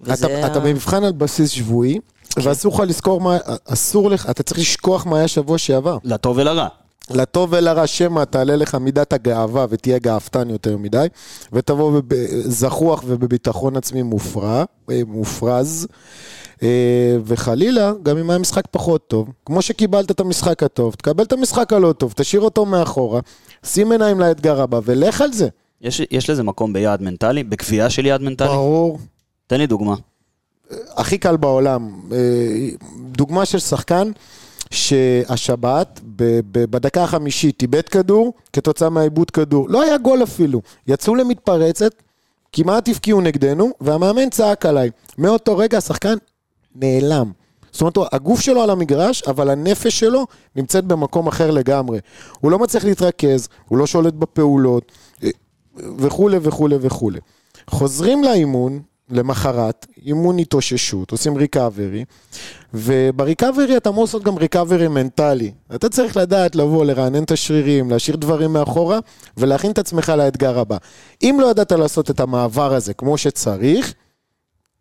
וזה 0.00 0.26
אתה, 0.26 0.34
ה- 0.34 0.46
אתה 0.46 0.60
במבחן 0.60 1.04
על 1.04 1.12
בסיס 1.12 1.50
שבועי, 1.50 1.98
ואסור 2.36 2.74
לך 2.74 2.80
לזכור 2.80 3.20
מה, 3.20 3.36
אסור 3.64 4.10
לך, 4.10 4.30
אתה 4.30 4.42
צריך 4.42 4.60
לשכוח 4.60 5.06
מה 5.06 5.18
היה 5.18 5.28
שבוע 5.28 5.58
שעבר. 5.58 5.98
לטוב 6.04 6.36
ולרע. 6.38 6.68
לטוב 7.10 7.52
ולרע, 7.52 7.86
שמא 7.86 8.24
תעלה 8.24 8.56
לך 8.56 8.74
מידת 8.74 9.12
הגאווה 9.12 9.66
ותהיה 9.70 9.98
גאוותן 9.98 10.50
יותר 10.50 10.76
מדי, 10.76 11.06
ותבוא 11.52 12.00
זחוח 12.32 13.04
ובביטחון 13.06 13.76
עצמי 13.76 14.02
מופרע, 14.02 14.64
אה, 14.90 15.00
מופרז, 15.06 15.86
אה, 16.62 17.16
וחלילה, 17.24 17.92
גם 18.02 18.18
אם 18.18 18.30
היה 18.30 18.38
משחק 18.38 18.64
פחות 18.70 19.08
טוב, 19.08 19.28
כמו 19.46 19.62
שקיבלת 19.62 20.10
את 20.10 20.20
המשחק 20.20 20.62
הטוב, 20.62 20.94
תקבל 20.94 21.24
את 21.24 21.32
המשחק 21.32 21.72
הלא 21.72 21.92
טוב, 21.92 22.12
תשאיר 22.16 22.42
אותו 22.42 22.66
מאחורה, 22.66 23.20
שים 23.66 23.92
עיניים 23.92 24.20
לאתגר 24.20 24.60
הבא 24.60 24.80
ולך 24.84 25.20
על 25.20 25.32
זה. 25.32 25.48
יש, 25.80 26.02
יש 26.10 26.30
לזה 26.30 26.42
מקום 26.42 26.72
ביעד 26.72 27.02
מנטלי? 27.02 27.44
בקביעה 27.44 27.90
של 27.90 28.06
יעד 28.06 28.22
מנטלי? 28.22 28.48
ברור. 28.48 28.98
תן 29.46 29.58
לי 29.58 29.66
דוגמה. 29.66 29.94
הכי 30.96 31.18
קל 31.18 31.36
בעולם. 31.36 31.90
אה, 32.12 32.68
דוגמה 33.12 33.44
של 33.44 33.58
שחקן 33.58 34.10
שהשבת, 34.72 36.00
בדקה 36.52 37.04
החמישית, 37.04 37.62
איבד 37.62 37.88
כדור, 37.88 38.32
כתוצאה 38.52 38.90
מהעיבוד 38.90 39.30
כדור. 39.30 39.68
לא 39.68 39.82
היה 39.82 39.98
גול 39.98 40.22
אפילו. 40.22 40.62
יצאו 40.86 41.14
למתפרצת, 41.14 41.92
כמעט 42.52 42.88
הבקיעו 42.88 43.20
נגדנו, 43.20 43.70
והמאמן 43.80 44.30
צעק 44.30 44.66
עליי. 44.66 44.90
מאותו 45.18 45.56
רגע 45.56 45.78
השחקן 45.78 46.14
נעלם. 46.74 47.32
זאת 47.72 47.80
אומרת, 47.80 48.14
הגוף 48.14 48.40
שלו 48.40 48.62
על 48.62 48.70
המגרש, 48.70 49.22
אבל 49.22 49.50
הנפש 49.50 50.00
שלו 50.00 50.26
נמצאת 50.56 50.84
במקום 50.84 51.26
אחר 51.26 51.50
לגמרי. 51.50 51.98
הוא 52.40 52.50
לא 52.50 52.58
מצליח 52.58 52.84
להתרכז, 52.84 53.48
הוא 53.68 53.78
לא 53.78 53.86
שולט 53.86 54.14
בפעולות, 54.14 54.92
וכולי 55.76 56.38
וכולי 56.42 56.76
וכולי. 56.80 57.20
חוזרים 57.70 58.24
לאימון, 58.24 58.80
למחרת, 59.10 59.86
אימון 60.04 60.38
התאוששות, 60.38 61.10
עושים 61.10 61.36
ריקאברי, 61.36 62.04
ובריקאברי 62.74 63.76
אתה 63.76 63.88
אמור 63.88 64.04
לעשות 64.04 64.22
גם 64.22 64.36
ריקאברי 64.36 64.88
מנטלי. 64.88 65.52
אתה 65.74 65.88
צריך 65.88 66.16
לדעת 66.16 66.56
לבוא, 66.56 66.84
לרענן 66.84 67.22
את 67.22 67.30
השרירים, 67.30 67.90
להשאיר 67.90 68.16
דברים 68.16 68.52
מאחורה, 68.52 68.98
ולהכין 69.36 69.70
את 69.70 69.78
עצמך 69.78 70.08
לאתגר 70.08 70.58
הבא. 70.58 70.76
אם 71.22 71.38
לא 71.40 71.50
ידעת 71.50 71.72
לעשות 71.72 72.10
את 72.10 72.20
המעבר 72.20 72.74
הזה 72.74 72.94
כמו 72.94 73.18
שצריך, 73.18 73.94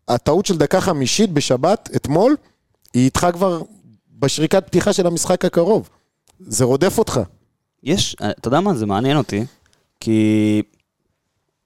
הטעות 0.08 0.46
של 0.46 0.58
דקה 0.58 0.82
חמישית 0.82 1.32
בשבת, 1.32 1.90
אתמול, 1.96 2.36
היא 2.94 3.06
איתך 3.06 3.28
כבר 3.34 3.62
בשריקת 4.20 4.68
פתיחה 4.68 4.94
של 4.94 5.08
המשחק 5.08 5.46
הקרוב. 5.46 5.90
זה 6.40 6.64
רודף 6.64 6.98
אותך. 6.98 7.20
יש, 7.84 8.16
אתה 8.16 8.48
יודע 8.48 8.60
מה? 8.60 8.74
זה 8.74 8.86
מעניין 8.86 9.18
אותי, 9.18 9.46
כי 10.00 10.62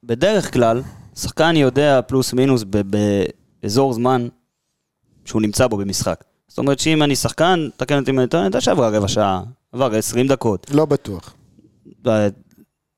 בדרך 0.04 0.54
כלל, 0.54 0.82
שחקן 1.16 1.56
יודע 1.56 2.02
פלוס 2.08 2.34
מינוס 2.34 2.64
באזור 3.64 3.94
זמן 3.94 4.28
שהוא 5.26 5.42
נמצא 5.42 5.68
בו 5.68 5.78
במשחק. 5.78 6.24
זאת 6.48 6.58
אומרת 6.58 6.80
שאם 6.80 7.04
אני 7.04 7.16
שחקן, 7.16 7.70
תקן 7.78 8.00
אותי 8.00 8.12
אם 8.12 8.20
אני 8.20 8.28
טועה, 8.28 8.44
אני 8.44 8.48
יודע 8.48 8.62
שעברה 8.62 8.90
רבע 8.90 9.08
שעה, 9.08 9.42
עבר 9.72 9.96
20 9.96 10.28
דקות. 10.28 10.68
לא 10.74 10.86
בטוח. 10.86 11.34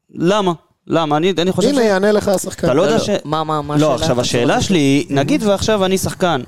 למה? 0.09 0.53
למה? 0.88 1.18
אני, 1.18 1.34
אני 1.38 1.51
חושב 1.51 1.70
הנה, 1.70 1.84
יענה 1.84 2.11
לך 2.11 2.28
השחקן. 2.28 2.68
אתה 2.68 2.74
לא 2.74 2.82
יודע 2.82 2.93
לא, 2.93 3.03
ש... 3.03 3.09
מה, 3.26 3.43
מה, 3.43 3.61
מה 3.61 3.78
לא, 3.78 3.86
השאלה? 3.86 3.95
עכשיו 3.95 4.07
תחזור 4.07 4.22
השאלה. 4.22 4.61
שלי 4.61 4.80
היא, 4.80 5.05
נגיד 5.09 5.43
ועכשיו 5.43 5.86
אני 5.86 5.97
שחקן, 5.97 6.41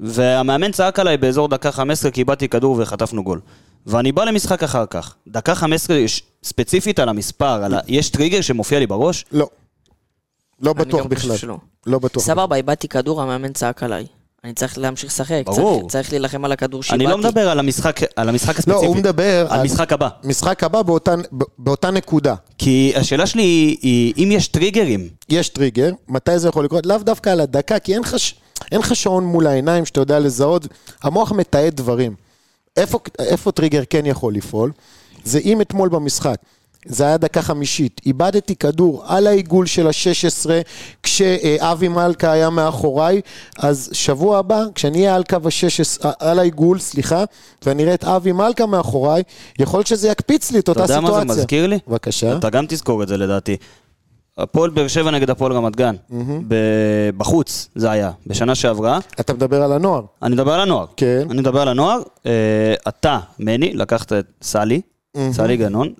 והמאמן 0.00 0.72
צעק 0.72 0.98
עליי 0.98 1.16
באזור 1.16 1.48
דקה 1.48 1.72
15 1.72 2.10
כי 2.10 2.20
איבדתי 2.20 2.48
כדור 2.48 2.76
וחטפנו 2.78 3.24
גול. 3.24 3.40
ואני 3.86 4.12
בא 4.12 4.24
למשחק 4.24 4.62
אחר 4.62 4.86
כך, 4.90 5.14
דקה 5.28 5.54
15 5.54 5.96
יש 5.96 6.22
ספציפית 6.42 6.98
על 6.98 7.08
המספר, 7.08 7.64
על 7.64 7.74
ה... 7.74 7.80
יש 7.88 8.10
טריגר 8.10 8.40
שמופיע 8.40 8.78
לי 8.78 8.86
בראש? 8.86 9.24
לא. 9.32 9.48
לא 10.60 10.72
בטוח 10.72 11.06
בכלל. 11.06 11.36
שלא. 11.36 11.56
לא 11.86 11.98
בטוח. 11.98 12.22
סבבה, 12.22 12.56
איבדתי 12.56 12.88
כדור, 12.88 13.22
המאמן 13.22 13.52
צעק 13.52 13.82
עליי. 13.82 14.06
אני 14.44 14.54
צריך 14.54 14.78
להמשיך 14.78 15.10
לשחק. 15.10 15.42
ברור. 15.46 15.80
צריך- 15.80 15.92
צריך 15.92 16.12
להילחם 16.12 16.44
על 16.44 16.52
הכדור 16.52 16.82
שאיבדתי. 16.82 17.04
אני 17.04 17.12
לא 17.12 17.18
מדבר 17.18 17.48
על 17.50 17.58
המשחק, 17.58 18.00
על 18.16 18.28
המשחק 18.28 18.48
לא, 18.54 18.58
הספציפי, 18.58 18.86
הוא 18.86 18.96
מדבר 18.96 19.46
על 19.50 19.62
משחק 19.62 19.92
הבא. 19.92 20.08
משחק 20.24 20.64
הבא 20.64 20.82
באותה, 20.82 21.14
באותה 21.58 21.90
נקודה. 21.90 22.34
כי 22.58 22.92
השאלה 22.96 23.26
שלי 23.26 23.42
היא, 23.82 24.14
אם 24.18 24.28
יש 24.32 24.48
טריגרים, 24.48 25.08
יש 25.28 25.48
טריגר, 25.48 25.90
מתי 26.08 26.38
זה 26.38 26.48
יכול 26.48 26.64
לקרות? 26.64 26.86
לאו 26.86 26.98
דווקא 26.98 27.30
על 27.30 27.40
הדקה, 27.40 27.78
כי 27.78 27.94
אין 27.94 28.02
לך, 28.02 28.18
ש- 28.18 28.34
אין 28.72 28.80
לך 28.80 28.96
שעון 28.96 29.24
מול 29.24 29.46
העיניים 29.46 29.84
שאתה 29.84 30.00
יודע 30.00 30.18
לזהות. 30.18 30.66
המוח 31.02 31.32
מתעד 31.32 31.74
דברים. 31.76 32.14
איפה, 32.76 32.98
איפה 33.18 33.52
טריגר 33.52 33.82
כן 33.90 34.06
יכול 34.06 34.34
לפעול? 34.34 34.72
זה 35.24 35.38
אם 35.38 35.60
אתמול 35.60 35.88
במשחק. 35.88 36.36
זה 36.86 37.06
היה 37.06 37.16
דקה 37.16 37.42
חמישית, 37.42 38.00
איבדתי 38.06 38.56
כדור 38.56 39.02
על 39.06 39.26
העיגול 39.26 39.66
של 39.66 39.86
ה-16 39.86 40.50
כשאבי 41.02 41.88
מלכה 41.88 42.32
היה 42.32 42.50
מאחוריי, 42.50 43.20
אז 43.58 43.88
שבוע 43.92 44.38
הבא, 44.38 44.62
כשאני 44.74 44.98
אהיה 44.98 45.14
על 45.16 45.24
קו 45.24 45.36
ה-16, 45.36 46.08
על 46.18 46.38
העיגול, 46.38 46.78
סליחה, 46.78 47.24
ואני 47.66 47.82
אראה 47.82 47.94
את 47.94 48.04
אבי 48.04 48.32
מלכה 48.32 48.66
מאחוריי, 48.66 49.22
יכול 49.58 49.78
להיות 49.78 49.86
שזה 49.86 50.08
יקפיץ 50.08 50.50
לי 50.52 50.58
את 50.58 50.62
אתה 50.64 50.70
אותה 50.70 50.80
יודע 50.82 50.94
סיטואציה. 50.94 51.24
מה 51.24 51.34
זה 51.34 51.40
מזכיר 51.40 51.66
לי? 51.66 51.78
בבקשה. 51.88 52.36
אתה 52.36 52.50
גם 52.50 52.64
תזכור 52.68 53.02
את 53.02 53.08
זה 53.08 53.16
לדעתי. 53.16 53.56
הפועל 54.38 54.70
באר 54.70 54.88
שבע 54.88 55.10
נגד 55.10 55.30
הפועל 55.30 55.52
רמת 55.52 55.76
גן, 55.76 55.94
ב- 56.48 57.10
בחוץ 57.16 57.68
זה 57.74 57.90
היה, 57.90 58.10
בשנה 58.26 58.54
שעברה. 58.54 58.98
אתה 59.20 59.32
מדבר 59.34 59.62
על 59.62 59.72
הנוער. 59.72 60.02
אני 60.22 60.34
מדבר 60.34 60.52
על 60.52 60.60
הנוער. 60.60 60.86
כן. 60.96 61.26
אני 61.30 61.40
מדבר 61.40 61.60
על 61.60 61.68
הנוער. 61.68 61.98
אה, 62.26 62.32
אתה, 62.88 63.18
מני, 63.38 63.74
לקחת 63.74 64.12
את 64.12 64.26
סלי, 64.42 64.80
סלי 65.32 65.56
גנון, 65.56 65.92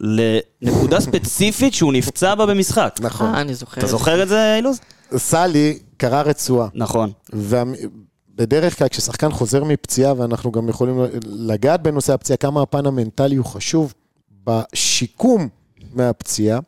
לנקודה 0.63 1.01
ספציפית 1.01 1.75
שהוא 1.75 1.93
נפצע 1.93 2.35
בה 2.35 2.47
במשחק. 2.47 2.99
נכון. 3.01 3.35
אה, 3.35 3.41
אני 3.41 3.55
זוכר. 3.55 3.81
אתה 3.81 3.87
זוכר 3.87 4.23
את 4.23 4.29
זה, 4.29 4.57
אילוז? 4.57 4.81
סלי 5.17 5.79
קרע 5.97 6.23
רצועה. 6.23 6.69
נכון. 6.75 7.11
ובדרך 7.33 8.79
כלל 8.79 8.89
כששחקן 8.89 9.31
חוזר 9.31 9.65
מפציעה, 9.65 10.15
ואנחנו 10.17 10.53
גם 10.53 10.69
יכולים 10.69 11.01
לגעת 11.25 11.83
בנושא 11.83 12.13
הפציעה, 12.13 12.37
כמה 12.37 12.63
הפן 12.63 12.87
המנטלי 12.87 13.37
הוא 13.37 13.47
חשוב 13.47 13.95
בשיקום 14.45 15.49
מהפציעה. 15.95 16.61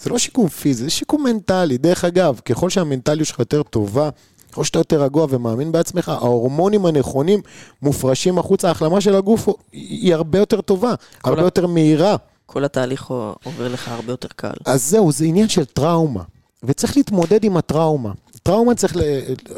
זה 0.00 0.10
לא 0.10 0.18
שיקום 0.18 0.48
פיזי, 0.48 0.84
זה 0.84 0.90
שיקום 0.90 1.24
מנטלי. 1.24 1.78
דרך 1.78 2.04
אגב, 2.04 2.40
ככל 2.44 2.70
שהמנטליות 2.70 3.28
שלך 3.28 3.38
יותר 3.38 3.62
טובה, 3.62 4.10
ככל 4.54 4.64
שאתה 4.64 4.78
יותר 4.78 5.02
רגוע 5.02 5.26
ומאמין 5.30 5.72
בעצמך, 5.72 6.08
ההורמונים 6.08 6.86
הנכונים 6.86 7.40
מופרשים 7.82 8.38
החוצה, 8.38 8.68
ההחלמה 8.68 9.00
של 9.00 9.14
הגוף 9.14 9.48
היא 9.72 10.14
הרבה 10.14 10.38
יותר 10.38 10.60
טובה, 10.60 10.94
הרבה 11.24 11.40
ה- 11.40 11.44
יותר 11.44 11.66
מהירה. 11.66 12.16
כל 12.46 12.64
התהליך 12.64 13.10
עובר 13.44 13.68
לך 13.68 13.88
הרבה 13.88 14.12
יותר 14.12 14.28
קל. 14.36 14.52
אז 14.64 14.90
זהו, 14.90 15.12
זה 15.12 15.24
עניין 15.24 15.48
של 15.48 15.64
טראומה, 15.64 16.22
וצריך 16.64 16.96
להתמודד 16.96 17.44
עם 17.44 17.56
הטראומה. 17.56 18.12
טראומה 18.42 18.74
צריך, 18.74 18.96
ל... 18.96 19.00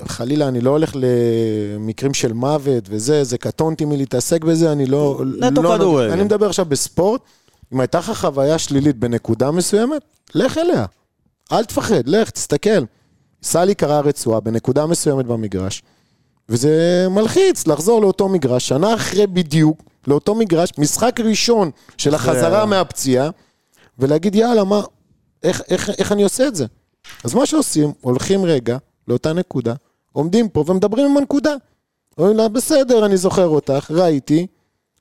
חלילה, 0.09 0.49
אני 0.49 0.61
לא 0.61 0.70
הולך 0.70 0.92
למקרים 0.94 2.14
של 2.14 2.32
מוות 2.32 2.84
וזה, 2.88 3.24
זה 3.24 3.38
קטונתי 3.38 3.84
מלהתעסק 3.84 4.44
בזה, 4.44 4.72
אני 4.72 4.86
לא... 4.86 5.20
נטו 5.40 5.62
לא... 5.62 5.74
כדורגל. 5.76 6.12
אני 6.12 6.22
מדבר 6.22 6.47
עכשיו 6.49 6.64
בספורט, 6.64 7.20
אם 7.74 7.80
הייתה 7.80 7.99
לך 7.99 8.12
חוויה 8.14 8.59
שלילית 8.59 8.97
בנקודה 8.97 9.51
מסוימת, 9.51 10.03
לך 10.34 10.59
אליה. 10.59 10.84
אל 11.53 11.64
תפחד, 11.64 12.09
לך, 12.09 12.30
תסתכל. 12.30 12.84
סלי 13.47 13.74
קרא 13.74 14.01
רצועה 14.01 14.40
בנקודה 14.40 14.86
מסוימת 14.86 15.26
במגרש, 15.26 15.82
וזה 16.49 17.07
מלחיץ 17.11 17.66
לחזור 17.66 18.01
לאותו 18.01 18.28
מגרש, 18.28 18.68
שנה 18.68 18.94
אחרי 18.94 19.26
בדיוק, 19.26 19.82
לאותו 20.07 20.34
מגרש, 20.34 20.72
משחק 20.78 21.20
ראשון 21.20 21.70
של 21.99 22.14
החזרה 22.14 22.66
מהפציעה, 22.66 23.30
ולהגיד, 23.99 24.34
יאללה, 24.34 24.64
מה, 24.64 24.80
איך, 25.42 25.62
איך, 25.68 25.90
איך 25.90 26.12
אני 26.12 26.22
עושה 26.22 26.47
את 26.49 26.55
זה? 26.55 26.66
אז 27.24 27.34
מה 27.34 27.47
שעושים, 27.47 27.92
הולכים 28.01 28.44
רגע 28.44 28.76
לאותה 29.09 29.32
נקודה, 29.32 29.74
עומדים 30.12 30.49
פה 30.49 30.64
ומדברים 30.66 31.07
עם 31.07 31.16
הנקודה. 31.16 31.55
אומרים 32.18 32.36
לה, 32.36 32.49
בסדר, 32.49 33.07
אני 33.07 33.16
זוכר 33.16 33.49
אותך, 33.49 33.90
ראיתי, 33.90 34.47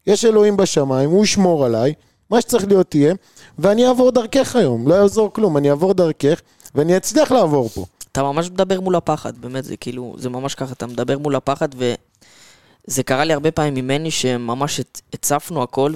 יש 0.08 0.26
אלוהים 0.26 0.58
בשמיים, 0.58 1.10
הוא 1.10 1.24
ישמור 1.24 1.66
עליי, 1.66 1.94
מה 2.30 2.42
שצריך 2.42 2.68
להיות 2.68 2.92
תהיה, 2.92 3.14
ואני 3.60 3.88
אעבור 3.88 4.12
דרכך 4.12 4.56
היום, 4.56 4.88
לא 4.88 4.96
יעזור 4.96 5.34
כלום, 5.34 5.58
אני 5.58 5.70
אעבור 5.70 5.94
דרכך, 5.94 6.42
ואני 6.76 6.98
אצליח 6.98 7.32
לעבור 7.32 7.70
פה. 7.70 7.86
אתה 8.16 8.24
ממש 8.24 8.50
מדבר 8.50 8.80
מול 8.82 8.96
הפחד, 8.96 9.38
באמת, 9.38 9.64
זה 9.64 9.78
כאילו, 9.78 10.16
זה 10.18 10.30
ממש 10.30 10.56
ככה, 10.56 10.74
אתה 10.74 10.88
מדבר 10.88 11.18
מול 11.18 11.36
הפחד, 11.36 11.70
וזה 11.76 13.04
קרה 13.04 13.26
לי 13.26 13.34
הרבה 13.34 13.52
פעמים 13.52 13.74
ממני 13.76 14.12
שממש 14.12 14.80
הצ- 14.80 15.02
הצפנו 15.14 15.64
הכל, 15.64 15.94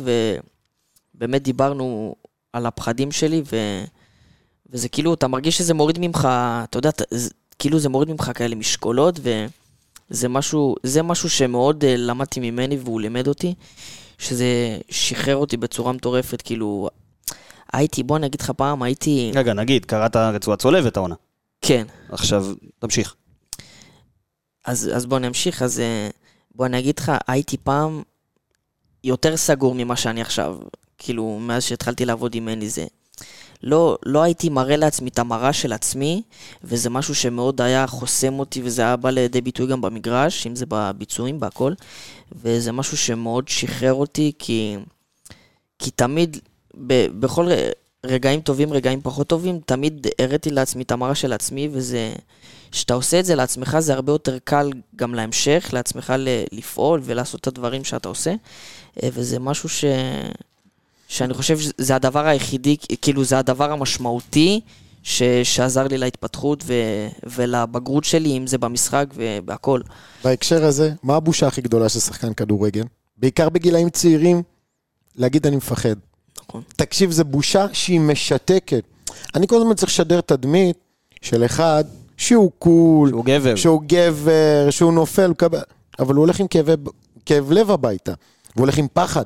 ובאמת 1.16 1.42
דיברנו 1.44 2.16
על 2.54 2.66
הפחדים 2.66 3.12
שלי, 3.12 3.42
ו... 3.52 3.84
וזה 4.70 4.90
כאילו, 4.90 5.14
אתה 5.14 5.28
מרגיש 5.28 5.58
שזה 5.58 5.74
מוריד 5.74 6.00
ממך, 6.00 6.28
אתה 6.64 6.78
יודע, 6.78 6.90
אתה- 6.90 7.04
זה- 7.12 7.30
כאילו 7.60 7.80
זה 7.80 7.90
מוריד 7.90 8.10
ממך 8.12 8.32
כאלה 8.36 8.56
משקולות, 8.56 9.20
וזה 10.10 10.30
משהו, 10.30 10.76
זה 10.84 11.04
משהו 11.04 11.30
שמאוד 11.30 11.84
אה, 11.84 11.96
למדתי 11.98 12.40
ממני 12.40 12.78
והוא 12.84 13.02
לימד 13.02 13.28
אותי, 13.28 13.54
שזה 14.18 14.46
שחרר 14.90 15.36
אותי 15.36 15.58
בצורה 15.58 15.92
מטורפת, 15.92 16.42
כאילו, 16.42 16.90
הייתי, 17.74 18.04
בוא 18.04 18.18
אני 18.18 18.26
אגיד 18.28 18.42
לך 18.42 18.50
פעם, 18.52 18.84
הייתי, 18.84 19.32
רגע, 19.36 19.54
נגיד, 19.54 19.86
קראת 19.86 20.16
רצועה 20.16 20.58
צולבת 20.58 20.98
העונה. 20.98 21.16
כן, 21.62 21.88
עכשיו, 22.10 22.46
תמשיך. 22.80 23.16
אז, 24.66 24.92
אז 24.96 25.06
בוא 25.06 25.20
נמשיך, 25.20 25.62
אז 25.62 25.80
אה, 25.80 26.10
בוא 26.56 26.66
אני 26.66 26.80
אגיד 26.80 27.00
לך, 27.00 27.12
הייתי 27.28 27.58
פעם 27.58 28.04
יותר 29.04 29.38
סגור 29.38 29.76
ממה 29.76 29.96
שאני 29.96 30.22
עכשיו, 30.22 30.58
כאילו, 30.98 31.40
מאז 31.42 31.64
שהתחלתי 31.64 32.06
לעבוד 32.06 32.36
עם 32.36 32.46
מני 32.46 32.70
זה. 32.70 32.86
לא, 33.64 33.98
לא 34.06 34.24
הייתי 34.24 34.50
מראה 34.50 34.78
לעצמי 34.78 35.10
את 35.10 35.20
המראה 35.20 35.54
של 35.54 35.74
עצמי, 35.74 36.22
וזה 36.64 36.90
משהו 36.90 37.16
שמאוד 37.16 37.62
היה 37.62 37.88
חוסם 37.88 38.40
אותי, 38.40 38.62
וזה 38.64 38.82
היה 38.82 38.96
בא 38.96 39.10
לידי 39.10 39.42
ביטוי 39.42 39.68
גם 39.68 39.82
במגרש, 39.82 40.48
אם 40.48 40.56
זה 40.56 40.66
בביצועים, 40.68 41.40
בהכל, 41.40 41.74
וזה 42.32 42.72
משהו 42.72 42.98
שמאוד 42.98 43.48
שחרר 43.48 43.94
אותי, 43.94 44.32
כי, 44.40 44.78
כי 45.80 45.92
תמיד, 45.92 46.38
ב, 46.88 47.08
בכל 47.20 47.48
רגעים 48.06 48.42
טובים, 48.42 48.74
רגעים 48.74 49.02
פחות 49.02 49.28
טובים, 49.28 49.60
תמיד 49.66 50.08
הראיתי 50.20 50.50
לעצמי 50.50 50.84
את 50.84 50.92
המראה 50.92 51.16
של 51.16 51.34
עצמי, 51.34 51.70
וזה... 51.72 52.14
כשאתה 52.72 52.94
עושה 52.94 53.20
את 53.20 53.26
זה 53.26 53.36
לעצמך, 53.36 53.78
זה 53.80 53.94
הרבה 53.94 54.12
יותר 54.12 54.38
קל 54.44 54.72
גם 54.96 55.16
להמשך, 55.16 55.70
לעצמך 55.74 56.14
ל- 56.18 56.44
לפעול 56.52 57.02
ולעשות 57.04 57.42
את 57.42 57.48
הדברים 57.48 57.84
שאתה 57.84 58.10
עושה, 58.10 58.34
אה, 59.04 59.10
וזה 59.14 59.40
משהו 59.40 59.70
ש... 59.70 59.86
שאני 61.08 61.34
חושב 61.34 61.60
שזה 61.60 61.96
הדבר 61.96 62.28
היחידי, 62.28 62.78
כאילו 63.02 63.24
זה 63.24 63.40
הדבר 63.40 63.72
המשמעותי 63.72 64.62
ש... 65.04 65.24
שעזר 65.44 65.88
לי 65.88 65.98
להתפתחות 65.98 66.64
ו... 66.66 66.74
ולבגרות 67.24 68.04
שלי, 68.04 68.38
אם 68.38 68.48
זה 68.48 68.58
במשחק 68.58 69.06
ובהכל. 69.16 69.82
בהקשר 70.24 70.66
הזה, 70.66 70.94
מה 71.04 71.16
הבושה 71.16 71.48
הכי 71.48 71.62
גדולה 71.62 71.90
של 71.90 72.00
שחקן 72.00 72.34
כדורגל? 72.34 72.84
בעיקר 73.18 73.50
בגילאים 73.50 73.90
צעירים, 73.90 74.44
להגיד 75.16 75.48
אני 75.48 75.56
מפחד. 75.56 75.96
נכון. 76.44 76.62
תקשיב, 76.76 77.12
זו 77.12 77.26
בושה 77.26 77.66
שהיא 77.74 78.00
משתקת. 78.00 78.84
אני 79.36 79.48
כל 79.48 79.58
הזמן 79.58 79.74
צריך 79.74 79.92
לשדר 79.92 80.22
תדמית 80.22 80.78
של 81.22 81.46
אחד 81.46 81.84
שהוא 82.18 82.52
cool, 82.60 83.10
שהוא 83.10 83.26
גבר. 83.26 83.56
שהוא 83.56 83.82
גבר, 83.88 84.68
שהוא 84.70 84.94
נופל, 84.94 85.34
אבל 86.00 86.16
הוא 86.16 86.22
הולך 86.22 86.40
עם 86.40 86.48
כאבי, 86.48 86.74
כאב 87.26 87.52
לב 87.52 87.72
הביתה, 87.72 88.14
והוא 88.56 88.64
הולך 88.64 88.78
עם 88.78 88.88
פחד. 88.94 89.26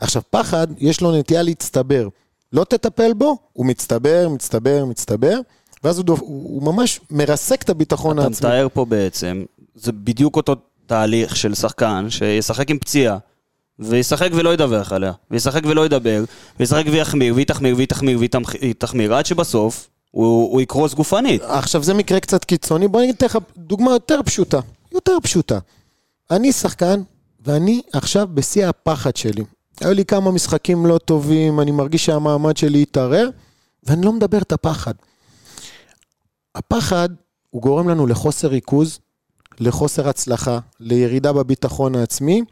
עכשיו, 0.00 0.22
פחד, 0.30 0.66
יש 0.78 1.00
לו 1.00 1.18
נטייה 1.18 1.42
להצטבר. 1.42 2.08
לא 2.52 2.64
תטפל 2.64 3.12
בו, 3.12 3.36
הוא 3.52 3.66
מצטבר, 3.66 4.28
מצטבר, 4.28 4.84
מצטבר, 4.84 5.38
ואז 5.84 5.98
הוא, 5.98 6.04
דופ... 6.04 6.20
הוא, 6.20 6.28
הוא 6.28 6.62
ממש 6.72 7.00
מרסק 7.10 7.62
את 7.62 7.70
הביטחון 7.70 8.18
אתה 8.18 8.26
העצמי. 8.26 8.48
מתאר 8.48 8.66
פה 8.72 8.84
בעצם, 8.84 9.44
זה 9.74 9.92
בדיוק 9.92 10.36
אותו 10.36 10.54
תהליך 10.86 11.36
של 11.36 11.54
שחקן 11.54 12.06
שישחק 12.10 12.70
עם 12.70 12.78
פציעה, 12.78 13.18
וישחק 13.78 14.28
ולא 14.34 14.54
ידווח 14.54 14.92
עליה, 14.92 15.12
וישחק 15.30 15.62
ולא 15.64 15.86
ידבר, 15.86 16.24
וישחק 16.60 16.84
ויחמיר, 16.92 17.34
והיא 17.34 17.46
תחמיר, 17.46 17.76
והיא 17.76 17.88
תחמיר, 17.88 18.18
והיא 18.18 18.74
תחמיר, 18.78 19.14
עד 19.14 19.26
שבסוף 19.26 19.88
הוא, 20.10 20.52
הוא 20.52 20.60
יקרוס 20.60 20.94
גופנית. 20.94 21.42
עכשיו 21.44 21.82
זה 21.82 21.94
מקרה 21.94 22.20
קצת 22.20 22.44
קיצוני, 22.44 22.88
בוא 22.88 23.00
אני 23.00 23.10
אתן 23.10 23.26
לך 23.26 23.38
דוגמה 23.56 23.90
יותר 23.90 24.20
פשוטה, 24.24 24.60
יותר 24.92 25.18
פשוטה. 25.22 25.58
אני 26.30 26.52
שחקן, 26.52 27.02
ואני 27.46 27.82
עכשיו 27.92 28.28
בשיא 28.34 28.66
הפחד 28.66 29.16
שלי. 29.16 29.44
היו 29.80 29.94
לי 29.94 30.04
כמה 30.04 30.30
משחקים 30.30 30.86
לא 30.86 30.98
טובים, 30.98 31.60
אני 31.60 31.70
מרגיש 31.70 32.04
שהמעמד 32.04 32.56
שלי 32.56 32.82
התערער, 32.82 33.28
ואני 33.82 34.06
לא 34.06 34.12
מדבר 34.12 34.38
את 34.38 34.52
הפחד. 34.52 34.94
הפחד, 36.54 37.08
הוא 37.50 37.62
גורם 37.62 37.88
לנו 37.88 38.06
לחוסר 38.06 38.48
ריכוז, 38.48 38.98
לחוסר 39.60 40.08
הצלחה, 40.08 40.58
לירידה 40.80 41.32
בביטחון 41.32 41.94
העצמי, 41.94 42.42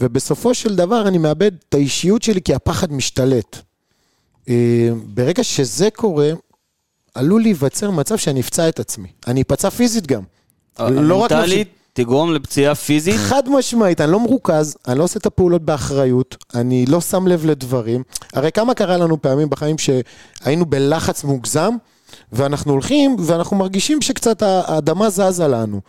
ובסופו 0.00 0.54
של 0.54 0.76
דבר 0.76 1.08
אני 1.08 1.18
מאבד 1.18 1.50
את 1.68 1.74
האישיות 1.74 2.22
שלי 2.22 2.42
כי 2.42 2.54
הפחד 2.54 2.92
משתלט. 2.92 3.56
אה, 4.48 4.88
ברגע 5.14 5.44
שזה 5.44 5.88
קורה, 5.90 6.30
עלול 7.14 7.42
להיווצר 7.42 7.90
מצב 7.90 8.16
שאני 8.16 8.40
אפצע 8.40 8.68
את 8.68 8.80
עצמי. 8.80 9.08
אני 9.26 9.42
אפצע 9.42 9.70
פיזית 9.70 10.06
גם. 10.06 10.22
לא 10.78 11.14
רק 11.14 11.32
מנטלית 11.32 11.68
תגרום 11.96 12.34
לפציעה 12.34 12.74
פיזית, 12.74 13.14
חד 13.16 13.48
משמעית, 13.48 14.00
אני 14.00 14.12
לא 14.12 14.20
מרוכז, 14.20 14.76
אני 14.88 14.98
לא 14.98 15.04
עושה 15.04 15.18
את 15.18 15.26
הפעולות 15.26 15.62
באחריות, 15.62 16.36
אני 16.54 16.86
לא 16.86 17.00
שם 17.00 17.26
לב 17.26 17.46
לדברים. 17.46 18.02
הרי 18.32 18.52
כמה 18.52 18.74
קרה 18.74 18.96
לנו 18.96 19.22
פעמים 19.22 19.50
בחיים 19.50 19.76
שהיינו 19.78 20.66
בלחץ 20.66 21.24
מוגזם, 21.24 21.74
ואנחנו 22.32 22.72
הולכים 22.72 23.16
ואנחנו 23.26 23.56
מרגישים 23.56 24.02
שקצת 24.02 24.42
האדמה 24.42 25.10
זזה 25.10 25.48
לנו. 25.48 25.80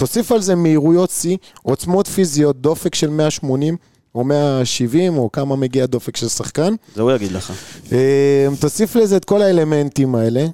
תוסיף 0.00 0.32
על 0.32 0.40
זה 0.40 0.54
מהירויות 0.54 1.10
שיא, 1.10 1.36
עוצמות 1.62 2.06
פיזיות, 2.06 2.60
דופק 2.60 2.94
של 2.94 3.10
180 3.10 3.76
או 4.14 4.24
170, 4.24 5.18
או 5.18 5.32
כמה 5.32 5.56
מגיע 5.56 5.86
דופק 5.86 6.16
של 6.16 6.28
שחקן. 6.28 6.74
זה 6.94 7.02
הוא 7.02 7.12
יגיד 7.12 7.32
לך. 7.32 7.52
אה, 7.92 8.46
תוסיף 8.60 8.96
לזה 8.96 9.16
את 9.16 9.24
כל 9.24 9.42
האלמנטים 9.42 10.14
האלה. 10.14 10.46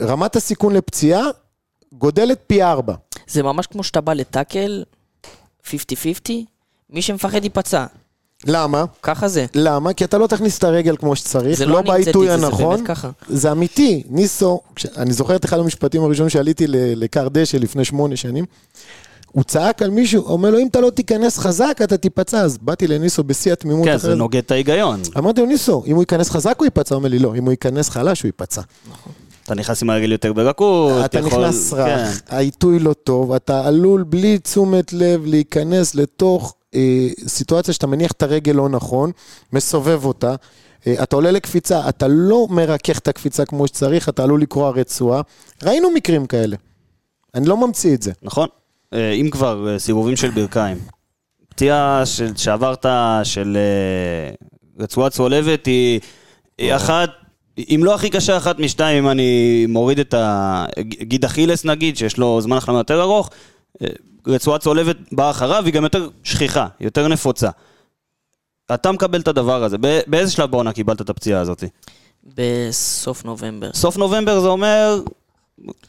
רמת 0.00 0.36
הסיכון 0.36 0.72
לפציעה 0.74 1.22
גודלת 1.92 2.38
פי 2.46 2.62
ארבע. 2.62 2.94
זה 3.26 3.42
ממש 3.42 3.66
כמו 3.66 3.82
שאתה 3.82 4.00
בא 4.00 4.12
לטאקל, 4.12 4.84
50-50, 5.66 5.70
מי 6.90 7.02
שמפחד 7.02 7.44
ייפצע. 7.44 7.86
למה? 8.46 8.84
ככה 9.02 9.28
זה. 9.28 9.46
למה? 9.54 9.92
כי 9.92 10.04
אתה 10.04 10.18
לא 10.18 10.26
תכניס 10.26 10.58
את 10.58 10.64
הרגל 10.64 10.96
כמו 10.96 11.16
שצריך, 11.16 11.58
זה 11.58 11.66
לא, 11.66 11.72
לא 11.74 11.80
בעיתוי 11.82 12.26
את 12.26 12.32
זה, 12.32 12.38
זה 12.40 12.46
הנכון. 12.46 12.74
באמת 12.76 12.88
ככה. 12.88 13.10
זה 13.28 13.52
אמיתי. 13.52 14.02
ניסו, 14.10 14.60
כש- 14.76 14.86
אני 14.96 15.12
זוכר 15.12 15.36
את 15.36 15.44
אחד 15.44 15.58
המשפטים 15.58 16.02
הראשונים 16.04 16.30
שעליתי 16.30 16.64
לקר 16.68 17.28
דשא 17.32 17.56
לפני 17.56 17.84
שמונה 17.84 18.16
שנים. 18.16 18.44
הוא 19.32 19.44
צעק 19.44 19.82
על 19.82 19.90
מישהו, 19.90 20.22
אומר 20.24 20.50
לו, 20.50 20.58
אם 20.58 20.66
אתה 20.66 20.80
לא 20.80 20.90
תיכנס 20.90 21.38
חזק, 21.38 21.78
אתה 21.84 21.96
תיפצע. 21.96 22.40
אז 22.40 22.58
באתי 22.58 22.86
לניסו 22.86 23.24
בשיא 23.24 23.52
התמימות. 23.52 23.84
כן, 23.84 23.94
אחרי 23.94 24.10
זה 24.10 24.16
נוגד 24.16 24.38
את 24.38 24.50
ההיגיון. 24.50 25.00
אמרתי 25.18 25.40
לו, 25.40 25.46
ניסו, 25.46 25.82
אם 25.86 25.94
הוא 25.94 26.02
ייכנס 26.02 26.30
חזק 26.30 26.54
הוא 26.58 26.64
ייפצע? 26.64 26.94
הוא 26.94 26.98
אומר 26.98 27.08
לי, 27.08 27.18
לא, 27.18 27.34
אם 27.36 27.44
הוא 27.44 27.50
ייכנס 27.50 27.88
חלש 27.88 28.22
הוא 28.22 28.28
ייפצע. 28.28 28.60
אתה 29.44 29.54
נכנס 29.54 29.82
עם 29.82 29.90
הרגל 29.90 30.12
יותר 30.12 30.32
ברכות, 30.32 31.04
אתה 31.04 31.18
יכול- 31.18 31.44
נכנס 31.46 31.74
כן. 31.74 31.78
רך, 31.80 32.22
העיתוי 32.28 32.78
לא 32.78 32.92
טוב, 32.92 33.32
אתה 33.32 33.66
עלול 33.66 34.02
בלי 34.02 34.38
תשומת 34.38 34.92
לב 34.92 35.26
להיכנס 35.26 35.94
לתוך 35.94 36.54
סיטואציה 37.26 37.74
שאתה 37.74 37.86
מניח 37.86 38.12
את 38.12 38.22
הרגל 38.22 38.52
לא 38.52 38.68
נכון, 38.68 39.10
מסובב 39.52 40.04
אותה, 40.04 40.34
אה, 40.86 41.02
אתה 41.02 41.16
עולה 41.16 41.30
לקפיצה, 41.30 41.88
אתה 41.88 42.06
לא 42.08 42.46
מרכך 42.50 42.98
את 42.98 43.08
הקפיצה 43.08 43.44
כמו 43.44 43.66
שצריך, 43.66 44.08
אתה 44.08 44.22
עלול 44.22 44.42
לקרוע 44.42 44.70
רצועה. 44.70 45.20
ראינו 45.62 45.90
מקרים 45.90 46.26
כאלה. 46.26 46.56
אני 47.34 47.46
לא 47.48 47.66
ממציא 47.66 47.94
את 47.94 48.02
זה. 48.02 48.12
נכון. 48.22 48.48
אה, 48.94 49.12
אם 49.12 49.30
כבר, 49.30 49.68
אה, 49.72 49.78
סיבובים 49.78 50.16
של 50.16 50.30
ברכיים. 50.30 50.78
פציעה 51.48 52.02
של- 52.06 52.36
שעברת 52.36 52.86
של 53.24 53.56
רצועה 54.78 55.10
צולבת 55.10 55.66
היא 55.66 56.00
היא 56.58 56.74
אחת, 56.76 57.10
אם 57.58 57.80
לא 57.84 57.94
הכי 57.94 58.10
קשה, 58.10 58.36
אחת 58.36 58.58
משתיים, 58.58 59.04
אם 59.04 59.10
אני 59.10 59.30
מוריד 59.68 59.98
את 59.98 60.14
הגיד 60.18 61.24
אכילס 61.24 61.64
נגיד, 61.64 61.96
שיש 61.96 62.18
לו 62.18 62.40
זמן 62.40 62.56
החלמה 62.56 62.78
יותר 62.78 63.02
ארוך, 63.02 63.30
רצועה 64.26 64.58
צולבת 64.58 64.96
באה 65.12 65.30
אחריו, 65.30 65.64
היא 65.64 65.72
גם 65.74 65.82
יותר 65.84 66.08
שכיחה, 66.24 66.66
יותר 66.80 67.08
נפוצה. 67.08 67.50
אתה 68.74 68.92
מקבל 68.92 69.20
את 69.20 69.28
הדבר 69.28 69.64
הזה, 69.64 69.76
באיזה 70.06 70.32
שלב 70.32 70.50
בעונה 70.50 70.72
קיבלת 70.72 71.00
את 71.00 71.10
הפציעה 71.10 71.40
הזאת? 71.40 71.64
בסוף 72.36 73.24
נובמבר. 73.24 73.70
סוף 73.74 73.96
נובמבר 73.96 74.40
זה 74.40 74.48
אומר 74.48 75.00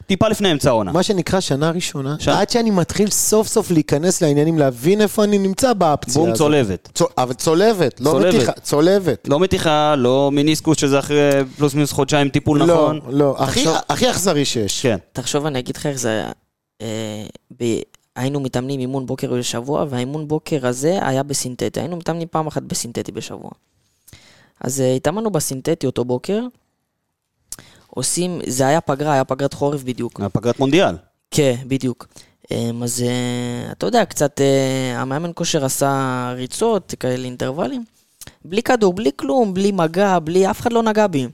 טיפה 0.07 0.27
לפני 0.27 0.51
אמצע 0.51 0.69
העונה. 0.69 0.91
מה 0.91 1.03
שנקרא 1.03 1.39
שנה 1.39 1.71
ראשונה, 1.71 2.15
ש- 2.19 2.27
עד 2.27 2.49
שאני 2.49 2.71
מתחיל 2.71 3.09
סוף 3.09 3.47
סוף 3.47 3.71
להיכנס 3.71 4.21
לעניינים, 4.21 4.59
להבין 4.59 5.01
איפה 5.01 5.23
אני 5.23 5.37
נמצא 5.37 5.73
בום 5.73 5.87
הזאת. 6.07 6.33
צולבת. 6.37 6.89
צו- 6.95 7.05
אבל 7.17 7.33
צולבת, 7.33 7.99
לא 8.01 8.09
צולבת. 8.11 8.35
מתיחה, 8.35 8.51
צולבת. 8.51 9.27
לא 9.27 9.39
מתיחה, 9.39 9.95
לא 9.95 10.29
מיניסקוס 10.33 10.77
שזה 10.77 10.99
אחרי 10.99 11.29
פלוס 11.57 11.73
מינוס 11.73 11.91
חודשיים 11.91 12.29
טיפול 12.29 12.59
לא, 12.59 12.65
נכון. 12.65 12.99
לא, 13.09 13.35
הכי- 13.39 13.59
תחשוב- 13.63 13.77
הכי 13.89 14.09
אכזרי 14.09 14.45
שיש. 14.45 14.81
כן. 14.81 14.97
תחשוב, 15.13 15.45
אני 15.45 15.59
אגיד 15.59 15.77
לך 15.77 15.85
איך 15.85 15.97
זה 15.99 16.09
היה. 16.09 16.31
אה, 16.81 17.25
ב- 17.59 17.81
היינו 18.15 18.39
מתאמנים 18.39 18.79
אימון 18.79 19.05
בוקר 19.05 19.33
בשבוע, 19.33 19.85
והאימון 19.89 20.27
בוקר 20.27 20.67
הזה 20.67 21.07
היה 21.07 21.23
בסינתטי. 21.23 21.79
היינו 21.79 21.97
מתאמנים 21.97 22.27
פעם 22.31 22.47
אחת 22.47 22.63
בסינתטי 22.63 23.11
בשבוע. 23.11 23.51
אז 24.59 24.81
אה, 24.81 24.93
התאמנו 24.93 25.31
בסינתטי 25.31 25.85
אותו 25.85 26.05
בוקר. 26.05 26.41
עושים, 27.87 28.39
זה 28.47 28.67
היה 28.67 28.81
פגרה, 28.81 29.13
היה 29.13 29.23
פגרת 29.23 29.53
חורף 29.53 29.83
בדיוק. 29.83 30.21
פגרת 30.33 30.59
מונדיאל. 30.59 30.95
כן, 31.31 31.55
בדיוק. 31.67 32.07
אמ, 32.51 32.83
אז 32.83 33.01
אה, 33.01 33.71
אתה 33.71 33.85
יודע, 33.85 34.05
קצת 34.05 34.41
אה, 34.41 35.01
המאמן 35.01 35.31
כושר 35.35 35.65
עשה 35.65 36.33
ריצות, 36.35 36.93
כאלה 36.99 37.25
אינטרוולים. 37.25 37.83
בלי 38.45 38.63
כדור, 38.63 38.93
בלי 38.93 39.11
כלום, 39.15 39.53
בלי 39.53 39.71
מגע, 39.71 40.19
בלי... 40.19 40.49
אף 40.49 40.59
אחד 40.59 40.73
לא 40.73 40.83
נגע 40.83 41.07
בי. 41.07 41.27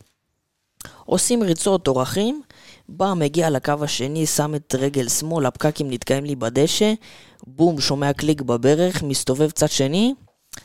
עושים 1.05 1.43
ריצות, 1.43 1.87
אורחים, 1.87 2.41
בא, 2.91 3.13
מגיע 3.13 3.49
לקו 3.49 3.73
השני, 3.81 4.25
שם 4.25 4.55
את 4.55 4.75
רגל 4.77 5.09
שמאל, 5.09 5.45
הפקקים 5.45 5.91
נתקעים 5.91 6.25
לי 6.25 6.35
בדשא, 6.35 6.93
בום, 7.47 7.81
שומע 7.81 8.13
קליק 8.13 8.41
בברך, 8.41 9.03
מסתובב 9.03 9.49
צד 9.49 9.69
שני. 9.69 10.13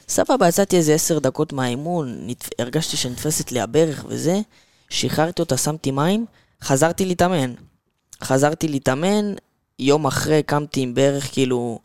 סבבה, 0.08 0.48
יצאתי 0.48 0.76
איזה 0.76 0.94
עשר 0.94 1.18
דקות 1.18 1.52
מהאימון, 1.52 2.18
נת... 2.26 2.48
הרגשתי 2.58 2.96
שנתפסת 2.96 3.52
לי 3.52 3.60
הברך 3.60 4.04
וזה, 4.08 4.40
שחררתי 4.88 5.42
אותה, 5.42 5.56
שמתי 5.56 5.90
מים, 5.90 6.26
חזרתי 6.62 7.04
להתאמן. 7.04 7.54
חזרתי 8.22 8.68
להתאמן, 8.68 9.34
יום 9.78 10.06
אחרי 10.06 10.42
קמתי 10.42 10.80
עם 10.80 10.94
בערך 10.94 11.32
כאילו... 11.32 11.78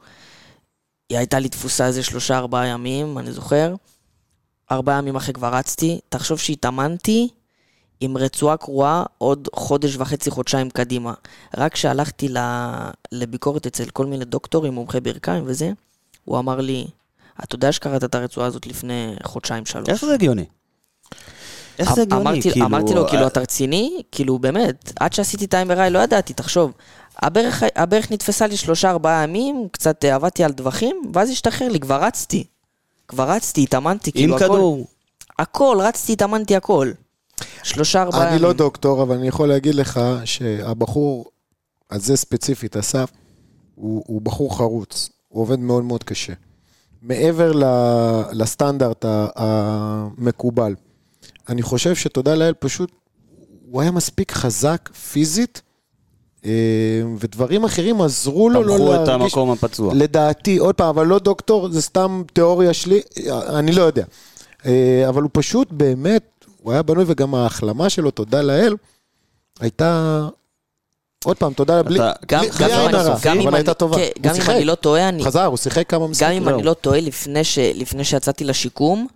היא 1.09 1.17
הייתה 1.17 1.39
לי 1.39 1.49
תפוסה 1.49 1.87
איזה 1.87 2.03
שלושה 2.03 2.37
ארבעה 2.37 2.67
ימים, 2.67 3.17
אני 3.17 3.31
זוכר. 3.31 3.75
ארבעה 4.71 4.97
ימים 4.97 5.15
אחרי 5.15 5.33
כבר 5.33 5.55
רצתי. 5.55 5.99
תחשוב 6.09 6.39
שהתאמנתי 6.39 7.29
עם 8.01 8.17
רצועה 8.17 8.57
קרועה 8.57 9.03
עוד 9.17 9.47
חודש 9.55 9.95
וחצי, 9.97 10.31
חודשיים 10.31 10.69
קדימה. 10.69 11.13
רק 11.57 11.73
כשהלכתי 11.73 12.33
לביקורת 13.11 13.67
אצל 13.67 13.89
כל 13.89 14.05
מיני 14.05 14.25
דוקטורים, 14.25 14.73
מומחי 14.73 14.99
ברכיים 14.99 15.43
וזה, 15.47 15.71
הוא 16.25 16.39
אמר 16.39 16.61
לי, 16.61 16.87
אתה 17.43 17.55
יודע 17.55 17.71
שקראת 17.71 18.03
את 18.03 18.15
הרצועה 18.15 18.47
הזאת 18.47 18.67
לפני 18.67 19.15
חודשיים 19.23 19.65
שלוש. 19.65 19.89
איך 19.89 20.05
זה 20.05 20.13
הגיוני? 20.13 20.45
איך 21.79 21.93
זה 21.93 22.01
הגיוני? 22.01 22.21
אמרתי, 22.21 22.51
כאילו, 22.51 22.65
אמרתי 22.65 22.93
לו, 22.93 23.07
כאילו, 23.07 23.23
אה, 23.23 23.27
אתה 23.27 23.39
רציני? 23.39 24.01
כאילו, 24.11 24.39
באמת, 24.39 24.91
עד 24.99 25.13
שעשיתי 25.13 25.45
את 25.45 25.53
ה-MRI 25.53 25.89
לא 25.89 25.99
ידעתי, 25.99 26.33
תחשוב. 26.33 26.73
הברך, 27.21 27.63
הברך 27.75 28.11
נתפסה 28.11 28.47
לי 28.47 28.57
שלושה 28.57 28.89
ארבעה 28.89 29.23
ימים, 29.23 29.67
קצת 29.71 30.05
אה, 30.05 30.15
עבדתי 30.15 30.43
על 30.43 30.53
טווחים, 30.53 31.01
ואז 31.13 31.29
השתחרר 31.29 31.67
לי, 31.67 31.79
כבר 31.79 32.03
רצתי. 32.03 32.43
כבר 33.07 33.29
רצתי, 33.31 33.63
התאמנתי, 33.63 34.09
עם 34.09 34.13
כאילו, 34.13 34.35
הכל. 34.35 34.45
כדור. 34.45 34.87
הכל, 35.39 35.77
רצתי, 35.81 36.13
התאמנתי 36.13 36.55
הכל. 36.55 36.91
שלושה 37.64 38.01
ארבעה 38.01 38.22
ימים. 38.22 38.34
אני 38.34 38.41
לא 38.41 38.53
דוקטור, 38.53 39.01
אבל 39.03 39.16
אני 39.16 39.28
יכול 39.28 39.47
להגיד 39.49 39.76
לך 39.76 39.99
שהבחור 40.26 41.26
הזה 41.91 42.18
ספציפית, 42.18 42.78
אסף, 42.78 43.12
הוא, 43.76 44.03
הוא 44.07 44.22
בחור 44.22 44.57
חרוץ, 44.57 45.10
הוא 45.28 45.41
עובד 45.41 45.60
מאוד 45.60 45.84
מאוד 45.84 46.03
קשה. 46.03 46.34
מעבר 47.01 47.51
ל- 47.51 48.22
לסטנדרט 48.32 49.05
ה- 49.05 49.28
המקובל. 49.36 50.76
אני 51.49 51.62
חושב 51.62 51.95
שתודה 51.95 52.36
לאל, 52.36 52.53
פשוט, 52.60 52.91
הוא 53.72 53.82
היה 53.82 53.91
מספיק 53.91 54.32
חזק 54.32 54.89
פיזית, 55.12 55.62
אה, 56.45 56.51
ודברים 57.20 57.64
אחרים 57.64 58.01
עזרו 58.01 58.49
לו 58.49 58.64
לא 58.64 58.72
תמכו 58.78 58.91
להרגיש... 58.91 59.10
את 59.10 59.22
המקום 59.22 59.51
הפצוע. 59.51 59.93
לדעתי, 59.95 60.57
עוד 60.57 60.76
פעם, 60.76 60.88
אבל 60.88 61.07
לא 61.07 61.20
דוקטור, 61.20 61.70
זה 61.72 61.82
סתם 61.82 62.24
תיאוריה 62.34 62.74
שלי, 62.74 63.01
אני 63.32 63.72
לא 63.72 63.82
יודע. 63.82 64.03
אה, 64.66 65.05
אבל 65.10 65.22
הוא 65.22 65.30
פשוט 65.34 65.72
באמת, 65.72 66.38
הוא 66.62 66.74
היה 66.74 66.84
בנוי, 66.84 67.03
וגם 67.07 67.36
ההחלמה 67.36 67.89
שלו, 67.89 68.12
תודה 68.12 68.41
לאל, 68.41 68.76
הייתה... 69.60 70.28
עוד 71.26 71.38
פעם, 71.38 71.53
תודה, 71.53 71.84
בלי 71.84 71.99
גם, 71.99 72.43
גם, 72.60 72.70
עין 72.70 72.80
אני- 72.88 72.97
הרע, 72.97 73.18
גם 73.24 73.39
אבל 73.41 73.55
הייתה 73.55 73.74
טובה. 73.74 73.97
כן, 73.97 74.10
גם 74.22 74.36
אם. 74.36 74.49
אני 74.51 74.66
לא 74.66 74.76
טועה, 74.76 75.10
אני... 75.10 75.24
חזר, 75.24 75.45
הוא 75.45 75.57
שיחק 75.57 75.89
כמה 75.89 76.05
גם 76.05 76.12
משחקים. 76.12 76.43
אם. 76.47 76.49
אני 76.55 76.64
לא 76.64 76.74
טועה, 76.74 76.99
לפני, 76.99 77.43
ש... 77.43 77.60
לפני 77.60 78.03
שיצאתי 78.03 78.43
לשיקום, 78.43 79.07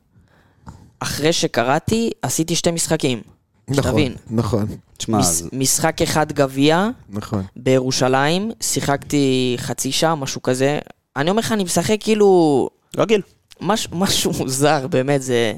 אחרי 1.00 1.34
שקראתי, 1.34 2.12
עשיתי 2.22 2.56
שתי 2.56 2.72
משחקים. 2.72 3.22
נכון, 3.68 3.84
שתבין. 3.84 4.16
נכון, 4.30 4.66
תשמע, 4.98 5.18
מש... 5.18 5.26
אז- 5.26 5.50
משחק 5.54 6.02
אחד 6.02 6.32
גביע, 6.32 6.90
נכון. 7.10 7.44
בירושלים, 7.56 8.52
שיחקתי 8.62 9.56
חצי 9.60 9.92
שעה, 9.92 10.16
משהו 10.16 10.42
כזה. 10.42 10.80
אני 11.16 11.30
אומר 11.30 11.40
לך, 11.40 11.52
אני 11.52 11.64
משחק 11.64 11.98
כאילו... 12.00 12.70
רגיל. 12.98 13.22
מש, 13.62 13.88
משהו 13.92 14.32
מוזר, 14.40 14.88
באמת, 14.88 15.22
זה... 15.22 15.54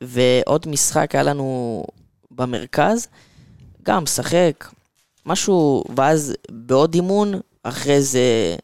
ועוד 0.00 0.68
משחק 0.68 1.14
היה 1.14 1.22
לנו 1.22 1.84
במרכז, 2.30 3.08
גם 3.82 4.02
משחק, 4.02 4.68
משהו, 5.26 5.84
ואז 5.96 6.34
בעוד 6.50 6.94
אימון, 6.94 7.40
אחרי 7.62 7.92
איזה 7.94 8.56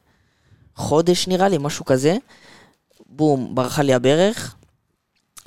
חודש 0.77 1.29
נראה 1.29 1.49
לי, 1.49 1.59
משהו 1.61 1.85
כזה, 1.85 2.17
בום, 3.09 3.55
ברחה 3.55 3.83
לי 3.83 3.95
הברך, 3.95 4.55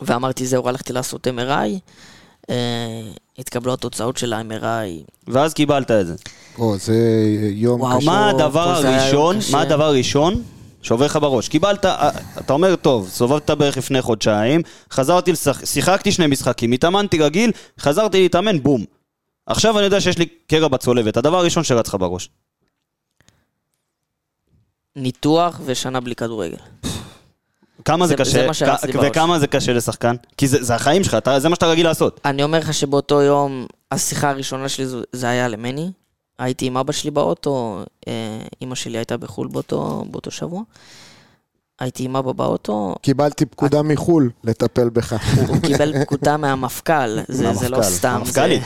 ואמרתי, 0.01 0.45
זהו, 0.45 0.67
הלכתי 0.69 0.93
לעשות 0.93 1.27
MRI, 1.27 1.79
אה, 2.49 3.01
התקבלו 3.39 3.73
התוצאות 3.73 4.17
של 4.17 4.33
ה-MRI, 4.33 5.11
ואז 5.27 5.53
קיבלת 5.53 5.91
את 5.91 6.07
זה. 6.07 6.15
או, 6.57 6.77
זה 6.77 7.23
יום 7.53 7.81
וואו, 7.81 7.97
קשה. 7.97 8.05
מה 8.05 8.29
הדבר 8.29 8.69
הראשון. 8.69 9.37
מה 9.51 9.61
הדבר 9.61 9.83
הראשון 9.83 10.43
שעובר 10.81 11.05
לך 11.05 11.15
בראש? 11.21 11.49
קיבלת, 11.49 11.85
אה, 11.85 12.09
אתה 12.39 12.53
אומר, 12.53 12.75
טוב, 12.75 13.09
סובבת 13.09 13.51
בערך 13.51 13.77
לפני 13.77 14.01
חודשיים, 14.01 14.61
חזרתי, 14.91 15.31
לשח... 15.31 15.65
שיחקתי 15.65 16.11
שני 16.11 16.27
משחקים, 16.27 16.71
התאמנתי 16.71 17.17
רגיל, 17.19 17.51
חזרתי 17.79 18.21
להתאמן, 18.21 18.63
בום. 18.63 18.85
עכשיו 19.45 19.77
אני 19.77 19.85
יודע 19.85 20.01
שיש 20.01 20.17
לי 20.17 20.25
קרע 20.47 20.67
בצולבת, 20.67 21.17
הדבר 21.17 21.37
הראשון 21.37 21.63
שרץ 21.63 21.87
לך 21.87 21.95
בראש. 21.99 22.29
ניתוח 24.95 25.59
ושנה 25.65 25.99
בלי 25.99 26.15
כדורגל. 26.15 26.57
כמה 27.85 28.07
זה, 28.07 28.13
זה- 28.13 28.17
קשה, 28.17 28.31
זה 28.31 28.47
מה 28.47 28.53
שרץ 28.53 28.83
לי 28.83 28.93
כ- 28.93 28.95
בראש. 28.95 29.07
וכמה 29.09 29.39
זה 29.39 29.47
קשה 29.47 29.73
לשחקן? 29.73 30.15
כי 30.37 30.47
זה, 30.47 30.63
זה 30.63 30.75
החיים 30.75 31.03
שלך, 31.03 31.13
אתה, 31.15 31.39
זה 31.39 31.49
מה 31.49 31.55
שאתה 31.55 31.67
רגיל 31.67 31.85
לעשות. 31.87 32.19
אני 32.25 32.43
אומר 32.43 32.59
לך 32.59 32.73
שבאותו 32.73 33.21
יום, 33.21 33.65
השיחה 33.91 34.29
הראשונה 34.29 34.69
שלי 34.69 34.85
זה 35.11 35.29
היה 35.29 35.47
למני. 35.47 35.91
הייתי 36.39 36.65
עם 36.65 36.77
אבא 36.77 36.91
שלי 36.91 37.11
באוטו, 37.11 37.83
אה, 38.07 38.13
אימא 38.61 38.75
שלי 38.75 38.97
הייתה 38.97 39.17
בחו"ל 39.17 39.47
באותו, 39.47 40.05
באותו 40.11 40.31
שבוע. 40.31 40.61
הייתי 41.79 42.03
עם 42.03 42.15
אבא 42.15 42.31
באוטו, 42.31 42.95
קיבלתי 43.01 43.45
פקודה 43.45 43.81
מחו"ל 43.81 44.31
לטפל 44.43 44.89
בך. 44.89 45.15
הוא 45.47 45.57
קיבל 45.61 46.03
פקודה 46.03 46.37
מהמפכ"ל, 46.37 47.19
זה, 47.27 47.53
זה 47.53 47.69
לא 47.69 47.77
מהמפכ"ל. 47.77 47.93
סתם. 47.95 48.09
המפכ"לית. 48.09 48.63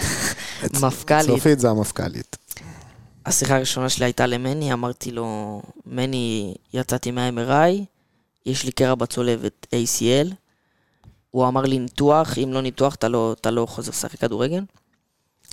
זה... 0.73 0.85
מפכ"לית. 0.87 1.25
סופית 1.25 1.59
זה 1.59 1.69
המפכ"לית. 1.69 2.37
השיחה 3.25 3.55
הראשונה 3.55 3.89
שלי 3.89 4.05
הייתה 4.05 4.25
למני, 4.25 4.73
אמרתי 4.73 5.11
לו, 5.11 5.61
מני, 5.85 6.53
יצאתי 6.73 7.11
מה-MRI, 7.11 7.83
יש 8.45 8.65
לי 8.65 8.71
קרע 8.71 8.95
בצולבת 8.95 9.67
ACL. 9.71 10.33
הוא 11.31 11.47
אמר 11.47 11.61
לי 11.61 11.79
ניתוח, 11.79 12.37
אם 12.37 12.49
לא 12.53 12.61
ניתוח 12.61 12.95
אתה 12.95 13.07
לא, 13.07 13.35
אתה 13.41 13.51
לא 13.51 13.65
חוזר 13.65 13.89
לשחק 13.89 14.19
כדורגל. 14.19 14.63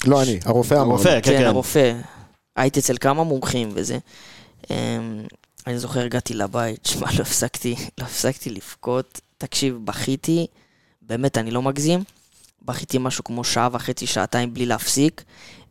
לא 0.06 0.22
אני, 0.22 0.38
הרופא 0.44 0.74
אמר. 0.74 0.82
הרופא, 0.82 1.20
כן, 1.20 1.30
כן, 1.32 1.38
כן. 1.38 1.46
הרופא. 1.46 1.92
הייתי 2.56 2.80
אצל 2.80 2.96
כמה 3.00 3.24
מומחים 3.24 3.70
וזה. 3.74 3.98
אמ, 4.70 4.76
אני 5.66 5.78
זוכר, 5.78 6.00
הגעתי 6.00 6.34
לבית, 6.34 6.86
שמע, 6.90 7.06
לא 7.18 7.22
הפסקתי, 7.22 7.76
לא 7.98 8.04
הפסקתי 8.04 8.50
לבכות. 8.50 9.20
תקשיב, 9.38 9.78
בכיתי, 9.84 10.46
באמת, 11.02 11.38
אני 11.38 11.50
לא 11.50 11.62
מגזים. 11.62 12.04
בכיתי 12.62 12.98
משהו 13.00 13.24
כמו 13.24 13.44
שעה 13.44 13.68
וחצי, 13.72 14.06
שעתיים 14.06 14.54
בלי 14.54 14.66
להפסיק, 14.66 15.24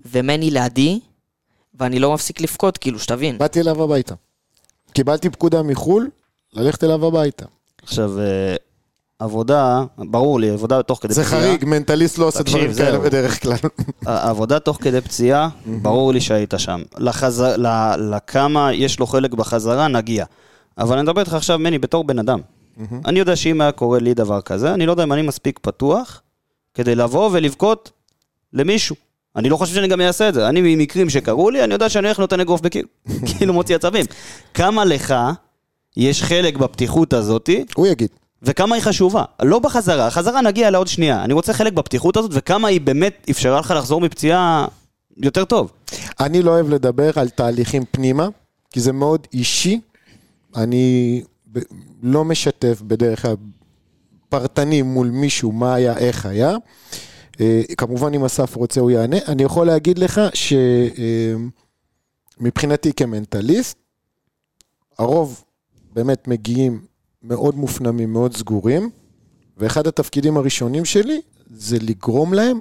ומני 0.06 0.52
לידי, 0.52 1.00
ואני 1.80 2.00
לא 2.00 2.14
מפסיק 2.14 2.42
לבכות, 2.42 2.78
כאילו, 2.78 3.00
שתבין. 3.00 3.38
באתי 3.38 3.62
אליו 3.62 3.84
הביתה. 3.84 4.16
קיבלתי 4.94 5.30
פקודה 5.30 5.64
מחו"ל, 5.64 6.10
ללכת 6.54 6.84
אליו 6.84 7.06
הביתה. 7.06 7.46
עכשיו, 7.84 8.20
אה, 8.20 8.56
עבודה, 9.20 9.84
ברור 9.98 10.40
לי, 10.40 10.50
עבודה 10.50 10.84
תוך 10.84 11.00
כדי 11.02 11.14
זה 11.14 11.24
פציעה. 11.24 11.42
חריג, 11.42 11.66
מנטליסט 11.66 12.18
לא 12.18 12.26
עושה 12.26 12.44
דברים 12.44 12.74
כאלה 12.74 12.92
זהו. 12.92 13.02
בדרך 13.02 13.42
כלל. 13.42 13.56
העבודה 14.06 14.60
תוך 14.60 14.78
כדי 14.82 15.02
פציעה, 15.02 15.50
ברור 15.66 16.14
לי 16.14 16.22
שהיית 16.22 16.54
שם. 16.58 16.82
לחז... 16.98 17.42
ל... 17.42 17.68
לכמה 18.16 18.74
יש 18.74 19.00
לו 19.00 19.08
חלק 19.08 19.34
בחזרה, 19.34 19.88
נגיע. 19.88 20.26
אבל 20.78 20.98
אני 20.98 21.04
מדבר 21.04 21.22
איתך 21.22 21.34
עכשיו, 21.34 21.60
מני, 21.60 21.80
בתור 21.80 22.04
בן 22.04 22.20
אדם. 22.20 22.40
אני 23.06 23.20
יודע 23.20 23.36
שאם 23.36 23.62
היה 23.62 23.72
קורה 23.72 24.00
לי 24.00 24.14
דבר 24.14 24.42
כזה, 24.42 24.74
אני 24.74 24.86
לא 24.86 24.92
יודע 24.92 25.04
אם 25.04 25.14
אני 25.14 25.22
מספיק 25.22 25.60
פתוח 25.62 26.22
כדי 26.74 26.96
לבוא 26.96 27.30
ולבכות 27.34 27.92
למישהו. 28.54 28.96
אני 29.36 29.50
לא 29.50 29.58
חושב 29.58 29.76
שאני 29.76 29.88
גם 29.88 30.02
אעשה 30.02 30.30
את 30.30 30.34
זה. 30.34 30.50
אני 30.50 30.76
ממקרים 30.76 31.10
שקרו 31.10 31.50
לי, 31.50 31.64
אני 31.64 31.74
יודע 31.74 31.90
שאני 31.90 32.08
הולך 32.08 32.20
נותן 32.20 32.40
אגרוף 32.40 32.62
בקיר. 32.62 32.86
כאילו 33.28 33.54
מוציא 33.54 33.76
עצבים. 33.76 34.06
כמה 34.54 34.86
לך 34.86 35.16
יש 35.98 36.24
חלק 36.24 36.58
בפתיחות 36.58 37.14
הזאתי, 37.14 37.66
הוא 37.76 37.88
יגיד. 37.88 38.10
וכמה 38.44 38.76
היא 38.76 38.84
חשובה. 38.84 39.24
לא 39.42 39.60
בחזרה, 39.60 40.08
החזרה 40.08 40.42
נגיע 40.42 40.68
אליה 40.68 40.78
עוד 40.78 40.88
שנייה. 40.88 41.24
אני 41.24 41.34
רוצה 41.34 41.54
חלק 41.54 41.74
בפתיחות 41.74 42.18
הזאת, 42.18 42.32
וכמה 42.34 42.68
היא 42.68 42.82
באמת 42.82 43.28
אפשרה 43.30 43.60
לך 43.60 43.74
לחזור 43.78 44.02
מפציעה 44.02 44.68
יותר 45.18 45.46
טוב. 45.46 45.72
אני 46.20 46.42
לא 46.42 46.52
אוהב 46.52 46.70
לדבר 46.70 47.12
על 47.16 47.30
תהליכים 47.30 47.84
פנימה, 47.92 48.28
כי 48.72 48.80
זה 48.80 48.92
מאוד 48.92 49.28
אישי. 49.34 49.80
אני 50.56 51.22
ב- 51.52 51.60
לא 52.04 52.26
משתף 52.26 52.82
בדרך 52.82 53.22
כלל 53.22 53.36
פרטני 54.30 54.82
מול 54.82 55.08
מישהו 55.08 55.52
מה 55.52 55.74
היה, 55.74 55.98
איך 55.98 56.26
היה. 56.26 56.56
אה, 57.42 57.62
כמובן, 57.78 58.14
אם 58.14 58.26
אסף 58.26 58.56
רוצה, 58.56 58.82
הוא 58.82 58.92
יענה. 58.92 59.18
אני 59.28 59.44
יכול 59.44 59.68
להגיד 59.68 60.00
לך 60.00 60.22
שמבחינתי 62.40 62.94
כמנטליסט, 62.94 63.78
הרוב 65.00 65.44
באמת 65.94 66.28
מגיעים 66.28 66.89
מאוד 67.24 67.56
מופנמים, 67.56 68.14
מאוד 68.14 68.36
סגורים, 68.38 68.90
ואחד 69.58 69.88
התפקידים 69.88 70.38
הראשונים 70.38 70.86
שלי 70.86 71.22
זה 71.48 71.78
לגרום 71.82 72.34
להם 72.34 72.60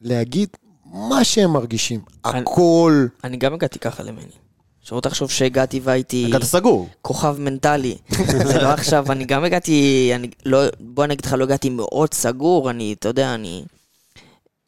להגיד 0.00 0.48
מה 0.84 1.24
שהם 1.24 1.52
מרגישים. 1.52 2.00
אני- 2.24 2.38
הכל. 2.40 3.06
אני 3.24 3.36
גם 3.36 3.54
הגעתי 3.54 3.78
ככה 3.78 4.02
למני. 4.02 4.22
שלא 4.80 5.00
תחשוב 5.00 5.30
שהגעתי 5.30 5.80
והייתי 5.82 6.24
הגעת 6.28 6.42
סגור. 6.42 6.88
כוכב 7.02 7.36
מנטלי. 7.38 7.96
זה 8.48 8.62
לא 8.62 8.68
עכשיו, 8.68 9.12
אני 9.12 9.24
גם 9.24 9.44
הגעתי, 9.44 10.10
אני 10.14 10.30
לא, 10.46 10.58
בוא 10.80 11.04
אני 11.04 11.14
אגיד 11.14 11.24
לך, 11.24 11.32
לא 11.32 11.44
הגעתי 11.44 11.70
מאוד 11.70 12.14
סגור, 12.14 12.70
אני, 12.70 12.92
אתה 12.92 13.08
יודע, 13.08 13.34
אני 13.34 13.64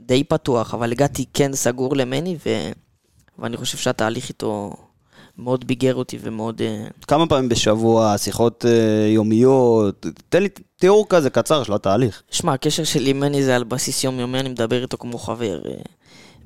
די 0.02 0.24
פתוח, 0.24 0.74
אבל 0.74 0.92
הגעתי 0.92 1.24
כן 1.34 1.54
סגור 1.54 1.96
למני, 1.96 2.36
ו, 2.46 2.70
ואני 3.38 3.56
חושב 3.56 3.78
שהתהליך 3.78 4.28
איתו 4.28 4.72
מאוד 5.38 5.66
ביגר 5.66 5.94
אותי 5.94 6.18
ומאוד... 6.20 6.62
אה, 6.62 6.84
כמה 7.06 7.26
פעמים 7.26 7.48
בשבוע, 7.48 8.18
שיחות 8.18 8.64
אה, 8.68 9.08
יומיות, 9.08 10.06
תן 10.28 10.42
לי 10.42 10.48
תיאור 10.76 11.06
כזה 11.08 11.30
קצר 11.30 11.62
של 11.62 11.72
התהליך. 11.72 12.22
שמע, 12.30 12.52
הקשר 12.52 12.84
שלי 12.84 13.10
עם 13.10 13.20
מני 13.20 13.44
זה 13.44 13.56
על 13.56 13.64
בסיס 13.64 14.04
יומיומי, 14.04 14.40
אני 14.40 14.48
מדבר 14.48 14.82
איתו 14.82 14.98
כמו 14.98 15.18
חבר. 15.18 15.60
אה, 15.64 15.72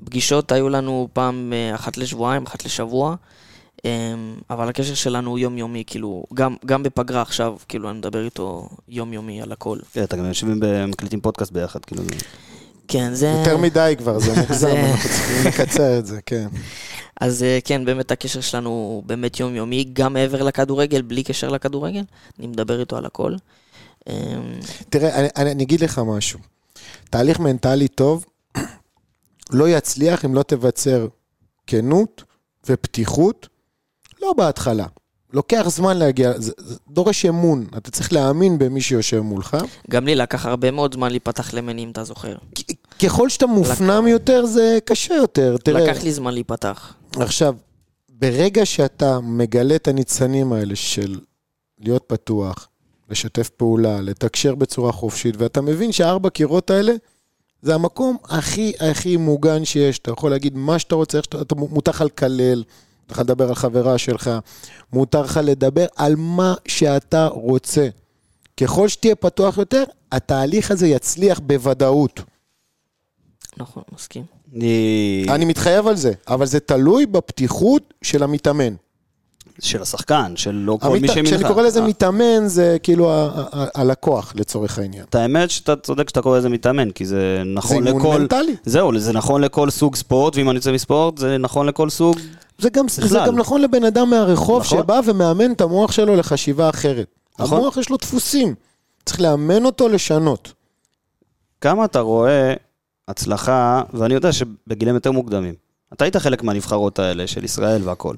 פגישות 0.04 0.52
היו 0.52 0.68
לנו 0.68 1.08
פעם 1.12 1.52
אחת 1.74 1.96
לשבועיים, 1.96 2.46
אחת 2.46 2.64
לשבוע, 2.64 3.14
אבל 4.50 4.68
הקשר 4.68 4.94
שלנו 4.94 5.30
הוא 5.30 5.38
יומיומי, 5.38 5.84
כאילו, 5.86 6.24
גם, 6.34 6.56
גם 6.66 6.82
בפגרה 6.82 7.22
עכשיו, 7.22 7.54
כאילו, 7.68 7.90
אני 7.90 7.98
מדבר 7.98 8.24
איתו 8.24 8.68
יומיומי 8.88 9.42
על 9.42 9.52
הכל. 9.52 9.78
כן, 9.92 10.02
אתה 10.02 10.16
גם 10.16 10.24
יושבים 10.24 10.60
ומקליטים 10.62 11.20
פודקאסט 11.20 11.52
ביחד, 11.52 11.84
כאילו. 11.84 12.02
כן, 12.88 13.14
זה... 13.14 13.26
יותר 13.26 13.56
מדי 13.56 13.94
כבר, 13.98 14.18
זה 14.18 14.34
מוגזם, 14.40 14.76
אנחנו 14.76 15.10
צריכים 15.10 15.46
לקצר 15.46 15.98
את 15.98 16.06
זה, 16.06 16.20
כן. 16.26 16.46
אז 17.20 17.42
אה, 17.42 17.58
כן, 17.64 17.84
באמת 17.84 18.10
הקשר 18.10 18.40
שלנו 18.40 18.70
הוא 18.70 19.02
באמת 19.02 19.40
יומיומי, 19.40 19.84
גם 19.92 20.12
מעבר 20.12 20.42
לכדורגל, 20.42 21.02
בלי 21.02 21.22
קשר 21.22 21.48
לכדורגל, 21.48 22.02
אני 22.38 22.46
מדבר 22.46 22.80
איתו 22.80 22.96
על 22.96 23.06
הכל. 23.06 23.34
אה, 24.08 24.14
תראה, 24.88 25.18
אני, 25.20 25.28
אני, 25.36 25.52
אני 25.52 25.62
אגיד 25.62 25.80
לך 25.80 26.00
משהו. 26.06 26.38
תהליך 27.10 27.40
מנטלי 27.40 27.88
טוב 27.88 28.24
לא 29.50 29.68
יצליח 29.68 30.24
אם 30.24 30.34
לא 30.34 30.42
תבצר 30.42 31.06
כנות 31.66 32.24
ופתיחות, 32.68 33.48
לא 34.22 34.32
בהתחלה. 34.32 34.86
לוקח 35.32 35.64
זמן 35.68 35.96
להגיע, 35.96 36.32
זה, 36.36 36.52
זה 36.58 36.76
דורש 36.88 37.26
אמון, 37.26 37.66
אתה 37.76 37.90
צריך 37.90 38.12
להאמין 38.12 38.58
במי 38.58 38.80
שיושב 38.80 39.20
מולך. 39.20 39.56
גם 39.90 40.06
לי 40.06 40.14
לקח 40.14 40.46
הרבה 40.46 40.70
מאוד 40.70 40.94
זמן 40.94 41.10
להיפתח 41.10 41.54
למני, 41.54 41.84
אם 41.84 41.90
אתה 41.90 42.04
זוכר. 42.04 42.34
ככל 43.02 43.28
שאתה 43.28 43.46
מופנם 43.46 44.06
יותר, 44.06 44.46
זה 44.46 44.78
קשה 44.84 45.14
יותר. 45.14 45.56
תראה, 45.56 45.80
לקח 45.80 46.02
לי 46.02 46.12
זמן 46.12 46.34
להיפתח. 46.34 46.94
עכשיו, 47.20 47.54
ברגע 48.08 48.66
שאתה 48.66 49.20
מגלה 49.20 49.76
את 49.76 49.88
הניצנים 49.88 50.52
האלה 50.52 50.76
של 50.76 51.20
להיות 51.78 52.04
פתוח, 52.06 52.68
לשתף 53.10 53.48
פעולה, 53.48 54.00
לתקשר 54.00 54.54
בצורה 54.54 54.92
חופשית, 54.92 55.34
ואתה 55.38 55.60
מבין 55.60 55.92
שהארבע 55.92 56.30
קירות 56.30 56.70
האלה 56.70 56.92
זה 57.62 57.74
המקום 57.74 58.16
הכי 58.24 58.72
הכי 58.80 59.16
מוגן 59.16 59.64
שיש. 59.64 59.98
אתה 59.98 60.10
יכול 60.10 60.30
להגיד 60.30 60.56
מה 60.56 60.78
שאתה 60.78 60.94
רוצה, 60.94 61.22
שאתה, 61.22 61.40
אתה 61.40 61.54
מותר 61.54 61.90
לך 61.90 62.00
לקלל, 62.00 62.64
מותר 63.02 63.14
לך 63.14 63.18
לדבר 63.18 63.48
על 63.48 63.54
חברה 63.54 63.98
שלך, 63.98 64.30
מותר 64.92 65.22
לך 65.22 65.40
לדבר 65.42 65.86
על 65.96 66.16
מה 66.16 66.54
שאתה 66.68 67.26
רוצה. 67.26 67.88
ככל 68.56 68.88
שתהיה 68.88 69.14
פתוח 69.14 69.58
יותר, 69.58 69.84
התהליך 70.12 70.70
הזה 70.70 70.86
יצליח 70.86 71.38
בוודאות. 71.38 72.20
נכון, 73.56 73.82
מסכים. 73.92 74.35
אני... 74.54 75.26
אני 75.28 75.44
מתחייב 75.44 75.86
על 75.86 75.96
זה, 75.96 76.12
אבל 76.28 76.46
זה 76.46 76.60
תלוי 76.60 77.06
בפתיחות 77.06 77.94
של 78.02 78.22
המתאמן. 78.22 78.74
של 79.60 79.82
השחקן, 79.82 80.32
של 80.36 80.50
לא 80.50 80.78
כל 80.80 80.88
מי 80.88 80.98
המת... 80.98 81.10
שמנחה. 81.10 81.36
כשאני 81.36 81.48
קורא 81.48 81.62
לזה 81.62 81.80
אה, 81.80 81.86
מתאמן, 81.86 82.46
זה 82.46 82.76
כאילו 82.82 83.12
ה- 83.12 83.30
ה- 83.34 83.62
ה- 83.62 83.66
הלקוח 83.74 84.32
לצורך 84.36 84.78
העניין. 84.78 85.04
את 85.10 85.14
האמת 85.14 85.50
שאתה 85.50 85.76
צודק 85.76 86.08
שאתה 86.08 86.22
קורא 86.22 86.38
לזה 86.38 86.48
מתאמן, 86.48 86.90
כי 86.90 87.06
זה 87.06 87.42
נכון 87.54 87.82
זה 87.82 87.88
אימון 87.88 88.02
לכל... 88.02 88.20
מנטלי. 88.20 88.56
זהו, 88.64 88.98
זה 88.98 89.12
נכון 89.12 89.40
לכל 89.40 89.70
סוג 89.70 89.96
ספורט, 89.96 90.36
ואם 90.36 90.50
אני 90.50 90.56
יוצא 90.56 90.72
מספורט, 90.72 91.18
זה 91.18 91.38
נכון 91.38 91.66
לכל 91.66 91.90
סוג... 91.90 92.16
זה 92.58 92.70
גם, 92.70 92.88
זה 92.88 93.02
בכלל. 93.02 93.26
גם 93.26 93.36
נכון 93.36 93.60
לבן 93.60 93.84
אדם 93.84 94.10
מהרחוב 94.10 94.60
נכון. 94.62 94.78
שבא 94.78 95.00
ומאמן 95.04 95.52
את 95.52 95.60
המוח 95.60 95.92
שלו 95.92 96.16
לחשיבה 96.16 96.68
אחרת. 96.68 97.06
נכון. 97.38 97.58
המוח 97.58 97.76
יש 97.76 97.90
לו 97.90 97.96
דפוסים, 97.96 98.54
צריך 99.06 99.20
לאמן 99.20 99.64
אותו 99.64 99.88
לשנות. 99.88 100.52
כמה 101.60 101.84
אתה 101.84 102.00
רואה 102.00 102.54
הצלחה, 103.08 103.82
ואני 103.92 104.14
יודע 104.14 104.32
שבגילאים 104.32 104.94
יותר 104.94 105.12
מוקדמים, 105.12 105.54
אתה 105.92 106.04
היית 106.04 106.16
חלק 106.16 106.42
מהנבחרות 106.42 106.98
האלה 106.98 107.26
של 107.26 107.44
ישראל 107.44 107.82
והכל. 107.84 108.16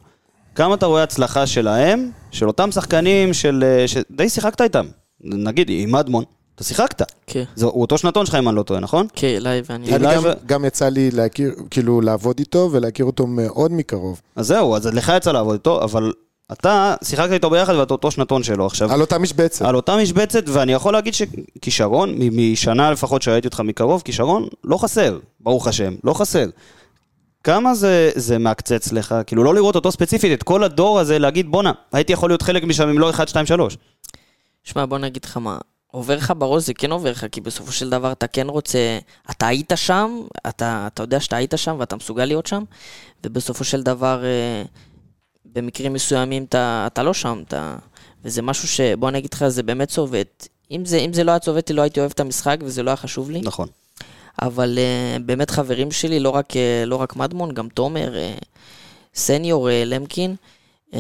כמה 0.55 0.75
אתה 0.75 0.87
רואה 0.87 1.03
הצלחה 1.03 1.47
שלהם, 1.47 2.11
של 2.31 2.47
אותם 2.47 2.73
שחקנים 2.73 3.35
של... 3.35 3.65
אה, 3.67 3.89
שדי 3.89 4.29
שיחקת 4.29 4.61
איתם. 4.61 4.87
נגיד, 5.21 5.67
עם 5.71 5.95
אדמון, 5.95 6.25
אתה 6.55 6.65
שיחקת. 6.65 7.03
כן, 7.27 7.45
זה, 7.55 7.67
הוא 7.67 7.81
אותו 7.81 7.99
שנתון 7.99 8.27
שלך, 8.27 8.35
אם 8.35 8.49
אני 8.49 8.57
לא 8.57 8.63
טועה, 8.63 8.81
נכון? 8.81 9.07
כן, 9.15 9.27
אליי 9.37 9.63
ואני... 9.69 9.87
אני 9.87 9.97
אליי 9.97 10.17
גם, 10.17 10.23
ו- 10.25 10.47
גם 10.47 10.65
יצא 10.65 10.89
לי 10.89 11.11
להכיר, 11.11 11.55
כאילו 11.71 12.01
לעבוד 12.01 12.39
איתו 12.39 12.69
ולהכיר 12.73 13.07
אותו 13.07 13.27
מאוד 13.27 13.73
מקרוב. 13.73 14.21
אז 14.37 14.47
זהו, 14.47 14.77
אז 14.77 14.87
לך 14.87 15.13
יצא 15.17 15.33
לעבוד 15.33 15.53
איתו, 15.53 15.83
אבל 15.83 16.13
אתה 16.53 16.95
שיחקת 17.05 17.33
איתו 17.33 17.51
ביחד 17.51 17.75
ואתה 17.75 17.95
אותו 17.95 18.11
שנתון 18.11 18.43
שלו 18.43 18.67
עכשיו. 18.67 18.93
על 18.93 19.01
אותה 19.01 19.19
משבצת. 19.19 19.65
על 19.65 19.77
אותה 19.77 19.97
משבצת, 19.97 20.43
ואני 20.49 20.73
יכול 20.73 20.93
להגיד 20.93 21.15
שכישרון, 21.15 22.15
מ- 22.19 22.53
משנה 22.53 22.91
לפחות 22.91 23.23
שראיתי 23.23 23.47
אותך 23.47 23.61
מקרוב, 23.61 24.03
כישרון 24.05 24.49
לא 24.65 24.77
חסר, 24.77 25.19
ברוך 25.41 25.67
השם, 25.67 25.95
לא 26.05 26.15
חסר. 26.15 26.47
כמה 27.45 27.75
זה, 27.75 28.11
זה 28.15 28.39
מעקצץ 28.39 28.93
לך, 28.93 29.15
כאילו 29.27 29.45
לא 29.45 29.55
לראות 29.55 29.75
אותו 29.75 29.93
ספציפית, 29.93 30.33
את 30.33 30.43
כל 30.43 30.65
הדור 30.65 30.99
הזה, 30.99 31.19
להגיד 31.19 31.51
בואנה, 31.51 31.73
הייתי 31.93 32.13
יכול 32.13 32.31
להיות 32.31 32.43
חלק 32.43 32.65
משם 32.65 32.89
אם 32.89 32.99
לא 32.99 33.11
1, 33.11 33.29
2, 33.29 33.47
3. 33.47 33.77
שמע, 34.65 34.87
בוא 34.87 34.99
נגיד 34.99 35.25
לך 35.25 35.37
מה, 35.37 35.59
עובר 35.87 36.17
לך 36.17 36.33
בראש, 36.39 36.63
זה 36.63 36.75
כן 36.75 36.93
עובר 36.93 37.11
לך, 37.11 37.27
כי 37.33 37.41
בסופו 37.41 37.73
של 37.73 37.91
דבר 37.91 38.13
אתה 38.13 38.27
כן 38.27 38.47
רוצה, 38.49 38.99
אתה 39.31 39.47
היית 39.47 39.73
שם, 39.77 40.21
אתה, 40.49 40.87
אתה 40.87 41.03
יודע 41.03 41.21
שאתה 41.21 41.37
היית 41.37 41.55
שם 41.57 41.77
ואתה 41.79 41.97
מסוגל 41.97 42.25
להיות 42.25 42.47
שם, 42.47 42.63
ובסופו 43.25 43.65
של 43.65 43.83
דבר, 43.83 44.25
אה, 44.25 44.63
במקרים 45.53 45.93
מסוימים 45.93 46.45
אתה, 46.45 46.85
אתה 46.87 47.03
לא 47.03 47.15
שם, 47.15 47.43
אתה, 47.49 47.77
וזה 48.25 48.43
משהו 48.43 48.69
שבוא 48.69 49.09
אני 49.09 49.19
אגיד 49.19 49.35
לך, 49.35 49.49
זה 49.49 49.63
באמת 49.63 49.89
צובט. 49.89 50.49
אם 50.71 50.85
זה, 50.85 50.99
אם 50.99 51.13
זה 51.13 51.25
לא 51.25 51.31
היה 51.31 51.39
צובט 51.39 51.71
לי, 51.71 51.77
לא 51.77 51.83
הייתי 51.83 52.01
אוהב 52.01 52.11
את 52.15 52.21
המשחק 52.21 52.57
וזה 52.63 52.83
לא 52.83 52.91
היה 52.91 52.97
חשוב 52.97 53.31
לי. 53.31 53.41
נכון. 53.41 53.69
אבל 54.43 54.79
uh, 54.79 55.23
באמת 55.23 55.51
חברים 55.51 55.91
שלי, 55.91 56.21
לא 56.21 56.31
רק, 56.31 56.51
uh, 56.53 56.87
לא 56.87 56.97
רק 56.97 57.17
מדמון, 57.17 57.55
גם 57.55 57.69
תומר, 57.69 58.15
uh, 58.15 58.45
סניור, 59.15 59.69
uh, 59.69 59.73
למקין. 59.87 60.37
Um, 60.93 60.97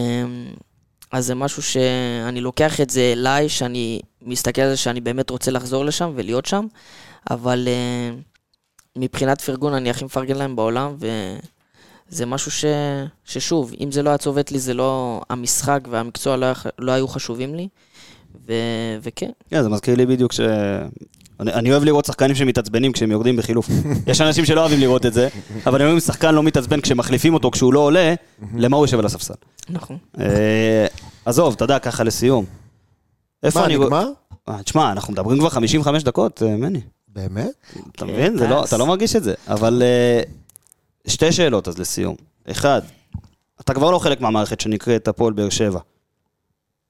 אז 1.12 1.26
זה 1.26 1.34
משהו 1.34 1.62
שאני 1.62 2.40
לוקח 2.40 2.80
את 2.80 2.90
זה 2.90 3.12
אליי, 3.16 3.48
שאני 3.48 4.00
מסתכל 4.22 4.62
על 4.62 4.70
זה 4.70 4.76
שאני 4.76 5.00
באמת 5.00 5.30
רוצה 5.30 5.50
לחזור 5.50 5.84
לשם 5.84 6.12
ולהיות 6.14 6.46
שם, 6.46 6.66
אבל 7.30 7.68
uh, 7.68 8.16
מבחינת 8.96 9.40
פרגון 9.40 9.74
אני 9.74 9.90
הכי 9.90 10.04
מפרגן 10.04 10.36
להם 10.36 10.56
בעולם, 10.56 10.96
וזה 12.10 12.26
משהו 12.26 12.50
ש, 12.50 12.64
ששוב, 13.24 13.72
אם 13.80 13.92
זה 13.92 14.02
לא 14.02 14.10
היה 14.10 14.18
צובט 14.18 14.50
לי, 14.50 14.58
זה 14.58 14.74
לא... 14.74 15.20
המשחק 15.30 15.80
והמקצוע 15.90 16.36
לא, 16.36 16.46
היה, 16.46 16.54
לא 16.78 16.92
היו 16.92 17.08
חשובים 17.08 17.54
לי, 17.54 17.68
ו, 18.48 18.52
וכן. 19.02 19.30
כן, 19.50 19.62
זה 19.62 19.68
מזכיר 19.68 19.94
לי 19.94 20.06
בדיוק 20.06 20.32
ש... 20.32 20.40
אני, 21.40 21.52
אני 21.52 21.72
אוהב 21.72 21.84
לראות 21.84 22.04
שחקנים 22.04 22.34
שמתעצבנים 22.34 22.92
כשהם 22.92 23.10
יורדים 23.10 23.36
בחילוף. 23.36 23.68
יש 24.06 24.20
אנשים 24.20 24.44
שלא 24.44 24.60
אוהבים 24.60 24.80
לראות 24.80 25.06
את 25.06 25.12
זה, 25.12 25.28
אבל 25.66 25.74
אני 25.74 25.84
אומר, 25.84 25.94
אם 25.94 26.00
שחקן 26.00 26.34
לא 26.34 26.42
מתעצבן 26.42 26.80
כשמחליפים 26.80 27.34
אותו, 27.34 27.50
כשהוא 27.50 27.72
לא 27.72 27.80
עולה, 27.80 28.14
למה 28.56 28.76
הוא 28.76 28.84
יושב 28.84 28.98
על 28.98 29.06
הספסל? 29.06 29.34
נכון. 29.70 29.96
אה, 30.20 30.86
עזוב, 31.24 31.54
אתה 31.54 31.64
יודע, 31.64 31.78
ככה 31.78 32.04
לסיום. 32.04 32.44
איפה 33.42 33.60
מה, 33.60 33.66
אני... 33.66 33.76
נגמר? 33.76 34.10
אה, 34.48 34.62
תשמע, 34.62 34.92
אנחנו 34.92 35.12
מדברים 35.12 35.38
כבר 35.38 35.48
55 35.48 36.02
דקות, 36.02 36.42
אה, 36.42 36.56
מני. 36.56 36.80
באמת? 37.08 37.50
אתה 37.96 38.04
מבין? 38.04 38.38
זה 38.38 38.48
לא. 38.48 38.64
אתה 38.64 38.76
לא 38.76 38.86
מרגיש 38.86 39.16
את 39.16 39.24
זה. 39.24 39.34
אבל 39.48 39.82
שתי 41.08 41.32
שאלות 41.32 41.68
אז 41.68 41.78
לסיום. 41.78 42.16
אחד, 42.50 42.82
אתה 43.60 43.74
כבר 43.74 43.90
לא 43.90 43.98
חלק 43.98 44.20
מהמערכת 44.20 44.60
שנקראת 44.60 45.08
הפועל 45.08 45.32
באר 45.32 45.48
שבע. 45.48 45.80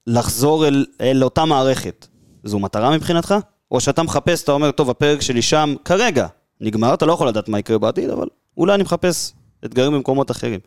לחזור 0.07 0.67
אל, 0.67 0.85
אל 1.01 1.23
אותה 1.23 1.45
מערכת, 1.45 2.07
זו 2.43 2.59
מטרה 2.59 2.91
מבחינתך? 2.91 3.35
או 3.71 3.79
שאתה 3.79 4.03
מחפש, 4.03 4.43
אתה 4.43 4.51
אומר, 4.51 4.71
טוב, 4.71 4.89
הפרק 4.89 5.21
שלי 5.21 5.41
שם 5.41 5.75
כרגע 5.85 6.27
נגמר, 6.61 6.93
אתה 6.93 7.05
לא 7.05 7.13
יכול 7.13 7.27
לדעת 7.27 7.49
מה 7.49 7.59
יקרה 7.59 7.77
בעתיד, 7.77 8.09
אבל 8.09 8.27
אולי 8.57 8.75
אני 8.75 8.83
מחפש 8.83 9.33
אתגרים 9.65 9.93
במקומות 9.93 10.31
אחרים. 10.31 10.59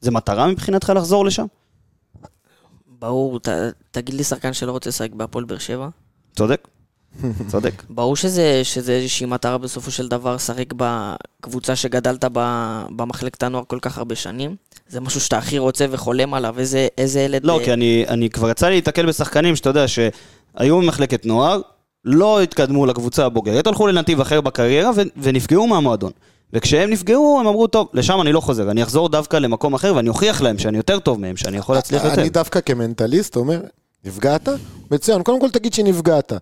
זה 0.00 0.10
מטרה 0.10 0.46
מבחינתך 0.46 0.92
לחזור 0.96 1.24
לשם? 1.24 1.46
ברור, 2.86 3.38
ת, 3.38 3.48
תגיד 3.90 4.14
לי 4.14 4.24
שחקן 4.24 4.52
שלא 4.52 4.72
רוצה 4.72 4.90
לשחק 4.90 5.10
בהפועל 5.12 5.44
באר 5.44 5.58
שבע? 5.58 5.88
צודק. 6.36 6.68
צודק. 7.50 7.82
ברור 7.90 8.16
שזה, 8.16 8.60
שזה 8.64 8.92
איזושהי 8.92 9.26
מטרה 9.26 9.58
בסופו 9.58 9.90
של 9.90 10.08
דבר, 10.08 10.34
לשחק 10.34 10.72
בקבוצה 10.76 11.76
שגדלת 11.76 12.24
ב, 12.32 12.38
במחלקת 12.96 13.42
הנוער 13.42 13.64
כל 13.66 13.78
כך 13.82 13.98
הרבה 13.98 14.14
שנים. 14.14 14.56
זה 14.88 15.00
משהו 15.00 15.20
שאתה 15.20 15.38
הכי 15.38 15.58
רוצה 15.58 15.86
וחולם 15.90 16.34
עליו, 16.34 16.58
איזה, 16.58 16.88
איזה 16.98 17.20
ילד... 17.20 17.44
לא, 17.44 17.58
אה, 17.58 17.64
כי 17.64 17.72
אני, 17.72 18.04
אני 18.08 18.30
כבר 18.30 18.50
יצא 18.50 18.68
לי 18.68 18.74
להתקל 18.74 19.06
בשחקנים 19.06 19.56
שאתה 19.56 19.70
יודע 19.70 19.88
שהיו 19.88 20.78
במחלקת 20.78 21.26
נוער, 21.26 21.60
לא 22.04 22.42
התקדמו 22.42 22.86
לקבוצה 22.86 23.26
הבוגרת, 23.26 23.66
הלכו 23.66 23.86
לנתיב 23.86 24.20
אחר 24.20 24.40
בקריירה 24.40 24.90
ו- 24.96 25.02
ונפגעו 25.16 25.66
מהמועדון. 25.66 26.12
וכשהם 26.52 26.90
נפגעו, 26.90 27.38
הם 27.40 27.46
אמרו, 27.46 27.66
טוב, 27.66 27.88
לשם 27.94 28.20
אני 28.20 28.32
לא 28.32 28.40
חוזר, 28.40 28.70
אני 28.70 28.82
אחזור 28.82 29.08
דווקא 29.08 29.36
למקום 29.36 29.74
אחר 29.74 29.94
ואני 29.96 30.08
אוכיח 30.08 30.42
להם 30.42 30.58
שאני 30.58 30.76
יותר 30.76 30.98
טוב 30.98 31.20
מהם, 31.20 31.36
שאני 31.36 31.56
יכול 31.56 31.74
להצליח 31.74 32.04
יותר. 32.04 32.20
אני 32.20 32.28
דווקא 32.28 32.60
כמנטליסט 32.60 33.36
אומר, 33.36 33.60
נפגעת? 34.04 34.48
מצוין, 34.90 35.22
קודם 35.22 35.40
כל 35.40 35.50
תגיד 35.50 35.74
שנפגעת. 35.74 36.32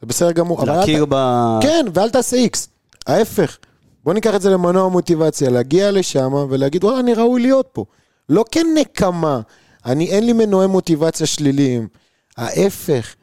זה 0.00 0.06
בסדר 0.06 0.32
גמור. 0.32 0.64
להכיר 0.64 1.04
ת- 1.04 1.08
ב... 1.10 1.14
כן, 1.62 1.86
ואל 1.94 2.10
תעשה 2.10 2.36
איקס. 2.36 2.68
ההפך. 3.06 3.56
בוא 4.04 4.14
ניקח 4.14 4.34
את 4.34 4.42
זה 4.42 4.50
למנוע 4.50 4.88
מוטיבציה, 4.88 5.50
להגיע 5.50 5.90
לשם 5.90 6.32
ולהגיד, 6.50 6.84
וואלה, 6.84 7.00
אני 7.00 7.14
ראוי 7.14 7.42
להיות 7.42 7.68
פה. 7.72 7.84
לא 8.28 8.44
כנקמה, 8.50 9.40
אני, 9.86 10.06
אין 10.08 10.26
לי 10.26 10.32
מנועי 10.32 10.66
מוטיבציה 10.66 11.26
שליליים. 11.26 11.88
ההפך, 12.36 13.14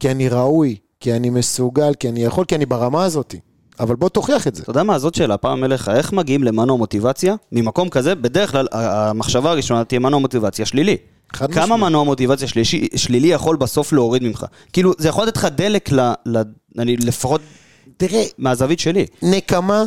כי 0.00 0.10
אני 0.10 0.28
ראוי, 0.28 0.76
כי 1.00 1.12
אני 1.16 1.30
מסוגל, 1.30 1.94
כי 1.94 2.08
אני 2.08 2.24
יכול, 2.24 2.44
כי 2.44 2.54
אני 2.54 2.66
ברמה 2.66 3.04
הזאת. 3.04 3.34
אבל 3.80 3.96
בוא 3.96 4.08
תוכיח 4.08 4.46
את 4.46 4.54
זה. 4.54 4.62
אתה 4.62 4.70
יודע 4.70 4.82
מה, 4.82 4.98
זאת 4.98 5.14
שאלה, 5.14 5.36
פעם 5.36 5.64
אליך, 5.64 5.88
איך 5.88 6.12
מגיעים 6.12 6.44
למנוע 6.44 6.76
מוטיבציה? 6.76 7.34
ממקום 7.52 7.88
כזה, 7.88 8.14
בדרך 8.14 8.50
כלל 8.52 8.66
המחשבה 8.72 9.50
הראשונה 9.50 9.84
תהיה 9.84 9.98
מנוע 9.98 10.20
מוטיבציה 10.20 10.66
שלילי. 10.66 10.96
כמה. 11.32 11.76
מנוע 11.76 12.04
מוטיבציה 12.04 12.48
שלישי, 12.48 12.88
שלילי 12.96 13.28
יכול 13.28 13.56
בסוף 13.56 13.92
להוריד 13.92 14.22
ממך? 14.22 14.46
כאילו, 14.72 14.92
זה 14.98 15.08
יכול 15.08 15.26
לתת 15.26 15.36
לך 15.36 15.44
דלק, 15.44 15.92
ל, 15.92 16.00
ל, 16.26 16.42
אני, 16.78 16.96
לפחות 16.96 17.40
תראה, 17.96 18.24
מהזווית 18.38 18.78
שלי. 18.80 19.06
נקמה 19.22 19.84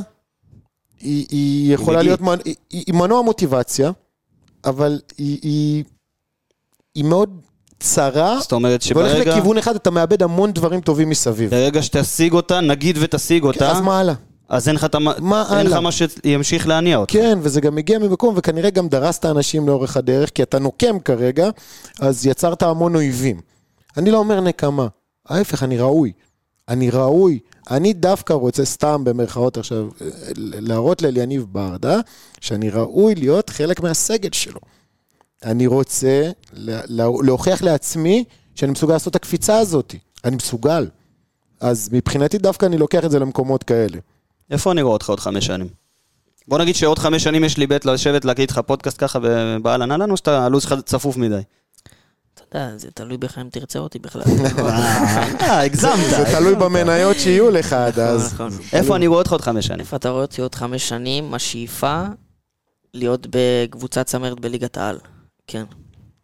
היא, 1.01 1.25
היא 1.29 1.73
יכולה. 1.73 2.01
להיות, 2.01 2.21
מנ- 2.21 2.41
היא, 2.45 2.55
היא 2.71 2.93
מנוע 2.93 3.21
מוטיבציה, 3.21 3.91
אבל 4.65 4.99
היא, 5.17 5.39
היא, 5.41 5.83
היא 6.95 7.03
מאוד 7.03 7.39
צרה, 7.79 8.37
זאת 8.41 8.51
אומרת 8.51 8.83
והולך 8.93 9.09
שברגע 9.11 9.31
לכיוון 9.31 9.57
אחד, 9.57 9.75
אתה 9.75 9.91
מאבד 9.91 10.23
המון 10.23 10.51
דברים 10.51 10.81
טובים 10.81 11.09
מסביב. 11.09 11.51
ברגע 11.51 11.83
שתשיג 11.83 12.33
אותה, 12.33 12.61
נגיד 12.61 12.97
ותשיג 13.01 13.43
אותה, 13.43 13.71
אז 13.71 13.81
מה 13.81 13.99
הלאה? 13.99 14.13
אז 14.49 14.67
אין 14.67 14.75
לך 14.75 14.83
את 14.85 14.95
המ- 14.95 15.07
מה 15.19 15.59
אין 15.59 15.67
לך? 15.67 15.73
מה 15.73 15.89
שימשיך 15.91 16.67
להניע 16.67 16.97
אותך. 16.97 17.13
כן, 17.13 17.39
וזה 17.41 17.61
גם 17.61 17.75
מגיע 17.75 17.99
ממקום, 17.99 18.33
וכנראה 18.37 18.69
גם 18.69 18.87
דרסת 18.87 19.25
אנשים 19.25 19.67
לאורך 19.67 19.97
הדרך, 19.97 20.29
כי 20.29 20.43
אתה 20.43 20.59
נוקם 20.59 20.99
כרגע, 20.99 21.49
אז 21.99 22.25
יצרת 22.25 22.63
המון 22.63 22.95
אויבים. 22.95 23.41
אני 23.97 24.11
לא 24.11 24.17
אומר 24.17 24.41
נקמה, 24.41 24.87
ההפך, 25.29 25.63
אני 25.63 25.77
ראוי. 25.77 26.11
אני 26.69 26.89
ראוי. 26.89 27.39
אני 27.71 27.93
דווקא 27.93 28.33
רוצה, 28.33 28.65
סתם 28.65 29.01
במרכאות 29.03 29.57
עכשיו, 29.57 29.87
להראות 30.35 31.01
לאליניב 31.01 31.45
ברדה, 31.51 31.99
שאני 32.41 32.69
ראוי 32.69 33.15
להיות 33.15 33.49
חלק 33.49 33.79
מהסגל 33.79 34.29
שלו. 34.31 34.59
אני 35.45 35.67
רוצה 35.67 36.31
לה- 36.53 36.81
לה- 36.85 37.07
להוכיח 37.23 37.61
לעצמי 37.61 38.23
שאני 38.55 38.71
מסוגל 38.71 38.93
לעשות 38.93 39.11
את 39.11 39.15
הקפיצה 39.15 39.57
הזאת. 39.57 39.95
אני 40.25 40.35
מסוגל. 40.35 40.87
אז 41.59 41.89
מבחינתי 41.91 42.37
דווקא 42.37 42.65
אני 42.65 42.77
לוקח 42.77 43.05
את 43.05 43.11
זה 43.11 43.19
למקומות 43.19 43.63
כאלה. 43.63 43.97
איפה 44.51 44.71
אני 44.71 44.81
רואה 44.81 44.93
אותך 44.93 45.09
עוד 45.09 45.19
חמש 45.19 45.45
שנים? 45.45 45.67
בוא 46.47 46.59
נגיד 46.59 46.75
שעוד 46.75 46.99
חמש 46.99 47.23
שנים 47.23 47.43
יש 47.43 47.57
לי 47.57 47.67
בית 47.67 47.85
לשבת 47.85 48.25
להקליט 48.25 48.51
לך 48.51 48.59
פודקאסט 48.59 48.97
ככה 48.99 49.19
באהלן 49.61 49.91
אהלן, 49.91 50.11
או 50.11 50.17
שאתה 50.17 50.45
הלו"ז 50.45 50.63
שלך 50.63 50.73
צפוף 50.85 51.17
מדי? 51.17 51.41
אתה 52.33 52.57
יודע, 52.59 52.77
זה 52.77 52.91
תלוי 52.91 53.17
בך 53.17 53.37
אם 53.37 53.49
תרצה 53.49 53.79
אותי 53.79 53.99
בכלל. 53.99 54.21
אה, 55.41 55.61
הגזמת. 55.61 56.09
זה 56.09 56.25
תלוי 56.31 56.55
במניות 56.55 57.19
שיהיו 57.19 57.49
לך 57.49 57.73
עד 57.73 57.99
אז. 57.99 58.33
נכון. 58.33 58.49
איפה 58.73 58.95
אני 58.95 59.07
רואה 59.07 59.19
אותך 59.19 59.31
עוד 59.31 59.41
חמש 59.41 59.67
שנים? 59.67 59.79
איפה 59.79 59.95
אתה 59.95 60.09
רואה 60.09 60.21
אותי 60.21 60.41
עוד 60.41 60.55
חמש 60.55 60.89
שנים? 60.89 61.33
השאיפה 61.33 62.03
להיות 62.93 63.27
בקבוצת 63.29 64.05
צמרת 64.05 64.39
בליגת 64.39 64.77
העל. 64.77 64.97
כן, 65.47 65.63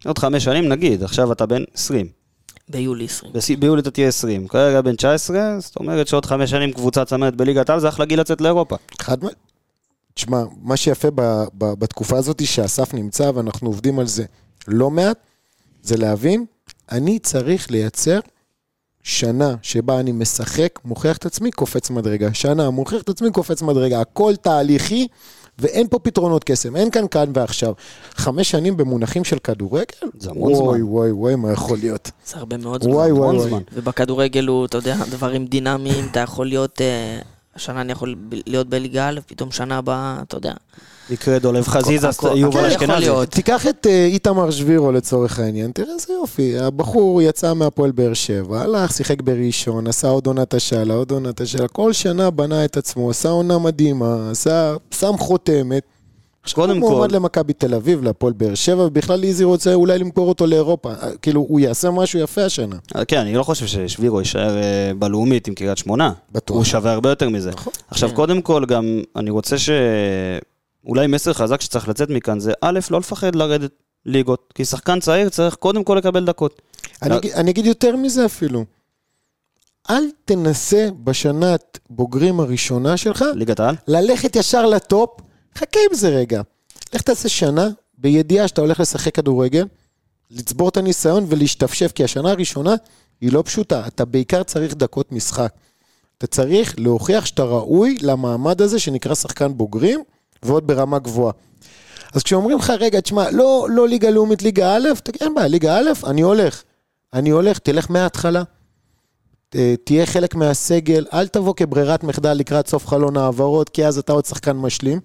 עוד 0.06 0.18
חמש 0.18 0.44
שנים 0.44 0.70
נגיד, 0.70 1.04
עכשיו 1.04 1.32
אתה 1.32 1.46
בן 1.46 1.64
20. 1.74 2.21
ביולי 2.72 3.06
20. 3.06 3.34
בשיא- 3.34 3.58
ביולי 3.58 3.82
אתה 3.82 3.92
תהיה 3.92 4.08
20. 4.08 4.48
כרגע 4.48 4.82
בן 4.82 4.96
19, 4.96 5.40
זאת 5.60 5.76
אומרת 5.76 6.08
שעוד 6.08 6.26
חמש 6.26 6.50
שנים 6.50 6.74
קבוצה 6.74 7.06
צמרת 7.06 7.36
בליגת 7.36 7.70
העל, 7.70 7.80
זה 7.80 7.90
אחלה 7.90 8.06
גיל 8.06 8.20
לצאת 8.20 8.42
לאירופה. 8.42 8.76
חד 9.02 9.24
מ... 9.24 9.28
תשמע, 10.14 10.44
מה 10.62 10.78
שיפה 10.78 11.08
ב, 11.16 11.22
ב, 11.58 11.66
בתקופה 11.74 12.18
הזאת 12.18 12.46
שאסף 12.46 12.94
נמצא 12.94 13.32
ואנחנו 13.36 13.68
עובדים 13.70 14.00
על 14.00 14.08
זה 14.08 14.24
לא 14.68 14.90
מעט, 14.90 15.18
זה 15.84 15.98
להבין, 15.98 16.46
אני 16.92 17.20
צריך 17.20 17.72
לייצר 17.72 18.20
שנה 19.04 19.56
שבה 19.62 20.00
אני 20.00 20.12
משחק, 20.12 20.80
מוכיח 20.86 21.18
את 21.18 21.26
עצמי, 21.26 21.52
קופץ 21.52 21.90
מדרגה. 21.90 22.34
שנה, 22.34 22.70
מוכיח 22.70 23.02
את 23.02 23.10
עצמי, 23.10 23.32
קופץ 23.32 23.62
מדרגה. 23.62 24.02
הכל 24.02 24.34
תהליכי, 24.42 25.08
ואין 25.62 25.88
פה 25.88 26.00
פתרונות 26.00 26.44
קסם, 26.44 26.76
אין 26.76 26.92
כאן 26.92 27.08
כאן 27.08 27.32
ועכשיו. 27.34 27.74
חמש 28.16 28.52
שנים 28.52 28.78
במונחים 28.78 29.24
של 29.24 29.40
כדורגל? 29.40 29.84
זה 30.20 30.30
המון 30.30 30.54
וואי, 30.54 30.56
זמן. 30.56 30.84
וואי, 30.84 31.12
וואי, 31.12 31.36
מה 31.36 31.52
יכול 31.52 31.78
להיות? 31.78 32.12
זה 32.26 32.38
הרבה 32.38 32.58
מאוד 32.58 32.84
זמן. 32.84 32.94
וואי, 32.94 33.12
וואי, 33.12 33.38
וואי. 33.38 33.64
ובכדורגל 33.74 34.48
הוא, 34.48 34.66
אתה 34.66 34.78
יודע, 34.78 34.96
דברים 35.10 35.46
דינמיים, 35.46 36.08
אתה 36.12 36.20
יכול 36.20 36.48
להיות, 36.48 36.82
אה, 36.82 37.20
השנה 37.56 37.82
אני 37.82 37.92
יכול 37.92 38.16
להיות 38.32 38.68
בליגה 38.68 39.10
א', 39.10 39.20
פתאום 39.28 39.52
שנה 39.52 39.78
הבאה, 39.78 40.20
אתה 40.22 40.38
יודע. 40.38 40.54
יקרה 41.12 41.40
דולב 41.40 41.68
חזיזה, 41.68 42.08
יובל 42.36 42.66
אשכנזי. 42.66 43.06
תיקח 43.30 43.68
את 43.68 43.88
אה, 43.90 44.06
איתמר 44.06 44.52
שבירו 44.52 44.92
לצורך 44.92 45.40
העניין, 45.40 45.72
תראה 45.72 45.94
איזה 45.94 46.14
יופי, 46.14 46.58
הבחור 46.60 47.22
יצא 47.22 47.54
מהפועל 47.54 47.92
באר 47.92 48.14
שבע, 48.14 48.62
הלך, 48.62 48.92
שיחק 48.94 49.22
בראשון, 49.22 49.88
עשה 49.88 50.08
עוד 50.08 50.28
עונת 50.28 50.54
השאלה, 50.54 50.94
עוד 50.94 51.12
עונת 51.12 51.42
השאלה, 51.42 51.68
כל 51.68 51.94
שנה 51.94 52.30
בנה 52.30 52.66
את 52.66 52.78
עצמו, 52.78 53.10
עשה 53.10 53.30
עונה 53.30 53.58
מדהימה, 53.60 54.32
עשה, 54.32 54.76
שם 54.92 55.12
חותמת. 55.18 55.84
קודם 56.54 56.78
הוא 56.82 56.90
מועמד 56.92 57.10
כל- 57.10 57.16
למכבי 57.16 57.54
תל 57.54 57.74
אביב, 57.76 58.04
להפועל 58.04 58.34
באר 58.34 58.56
שבע, 58.56 58.84
ובכלל 58.84 59.24
איזי 59.24 59.44
רוצה 59.44 59.74
אולי 59.74 59.98
למכור 60.00 60.30
אותו 60.30 60.48
לאירופה. 60.48 60.90
אה, 60.92 61.10
כאילו, 61.22 61.46
הוא 61.50 61.60
יעשה 61.60 61.92
משהו 61.92 62.20
יפה 62.20 62.46
השנה. 62.46 62.76
אה, 62.96 63.06
כן, 63.06 63.18
אני 63.18 63.34
לא 63.36 63.44
חושב 63.44 63.66
ששבירו 63.66 64.20
יישאר 64.20 64.56
בלאומית 65.00 65.48
עם 65.48 65.54
קריית 65.54 65.78
שמונה. 65.78 66.12
בטוח. 66.32 66.58
הוא 66.58 66.64
שווה 66.64 66.94
הרבה 66.94 67.10
יותר 67.10 67.30
מזה. 67.30 67.50
נכון. 67.52 67.74
עכשיו, 67.88 68.10
כן. 68.10 68.16
קודם 68.16 68.42
כל, 68.42 68.66
גם 68.68 68.86
אני 69.16 69.30
רוצה 69.30 69.58
ש... 69.58 69.70
אולי 70.86 71.08
מסר 71.08 71.34
חזק 71.34 71.62
שצריך 71.62 71.88
לצאת 71.90 72.10
מכאן 72.10 72.40
זה, 72.40 72.54
א', 72.62 72.80
לא 72.92 73.00
לפחד 73.00 73.36
לרדת 73.36 73.72
ליגות. 74.06 74.54
כי 74.56 74.66
שחקן 74.66 75.00
צעיר 75.00 75.30
צריך 75.30 75.56
קודם 75.56 75.84
כל 75.84 75.96
לקבל 75.96 76.26
דקות. 76.26 76.62
אני, 77.02 77.18
אגיד- 77.18 77.34
אני 77.34 77.52
אגיד 77.52 77.66
יותר 77.66 77.96
מזה 77.96 78.26
אפילו. 78.26 78.66
אל 79.90 80.04
תנסה 80.26 80.88
בשנת 81.04 81.80
בוגרים 81.90 82.40
הראשונה 82.40 82.98
שלך 82.98 83.26
ליגת 83.36 83.60
העל? 83.60 83.76
ללכת 83.88 84.36
ישר 84.36 84.66
לטופ, 84.66 85.10
חכה 85.58 85.80
עם 85.90 85.96
זה 85.96 86.10
רגע. 86.10 86.42
לך 86.94 87.02
תעשה 87.02 87.30
שנה 87.30 87.68
בידיעה 87.98 88.48
שאתה 88.48 88.62
הולך 88.62 88.80
לשחק 88.80 89.16
כדורגל, 89.16 89.66
לצבור 90.32 90.70
את 90.70 90.78
הניסיון 90.78 91.26
ולהשתפשף, 91.30 91.92
כי 91.96 92.04
השנה 92.04 92.32
הראשונה 92.32 92.76
היא 93.22 93.32
לא 93.34 93.44
פשוטה. 93.46 93.88
אתה 93.88 94.06
בעיקר 94.06 94.44
צריך 94.44 94.76
דקות 94.76 95.12
משחק. 95.12 95.54
אתה 96.18 96.28
צריך 96.28 96.76
להוכיח 96.78 97.26
שאתה 97.26 97.44
ראוי 97.44 97.98
למעמד 98.02 98.62
הזה 98.62 98.80
שנקרא 98.80 99.16
שחקן 99.16 99.58
בוגרים, 99.58 100.04
ועוד 100.44 100.68
ברמה 100.68 101.00
גבוהה. 101.00 101.34
אז 102.14 102.24
כשאומרים 102.24 102.58
לך, 102.58 102.70
רגע, 102.80 103.00
תשמע, 103.00 103.32
לא, 103.32 103.68
לא 103.70 103.88
ליגה 103.88 104.10
לאומית, 104.10 104.42
ליגה 104.42 104.76
א', 104.76 104.90
תגיד, 105.04 105.24
אין 105.24 105.36
בעיה, 105.36 105.48
ליגה 105.48 105.78
א', 105.78 105.92
אני 106.04 106.22
הולך. 106.22 106.64
אני 107.14 107.30
הולך, 107.30 107.60
תלך 107.60 107.92
מההתחלה. 107.92 108.44
אה, 109.56 109.76
תהיה 109.84 110.06
חלק 110.06 110.36
מהסגל, 110.36 111.06
אל 111.14 111.28
תבוא 111.28 111.54
כברירת 111.56 112.04
מחדל 112.04 112.34
לקראת 112.34 112.68
סוף 112.68 112.88
חלון 112.88 113.18
העברות, 113.18 113.70
כי 113.70 113.86
אז 113.86 113.98
אתה 113.98 114.14
עוד 114.14 114.26
שחקן 114.26 114.58
משלים. 114.58 115.00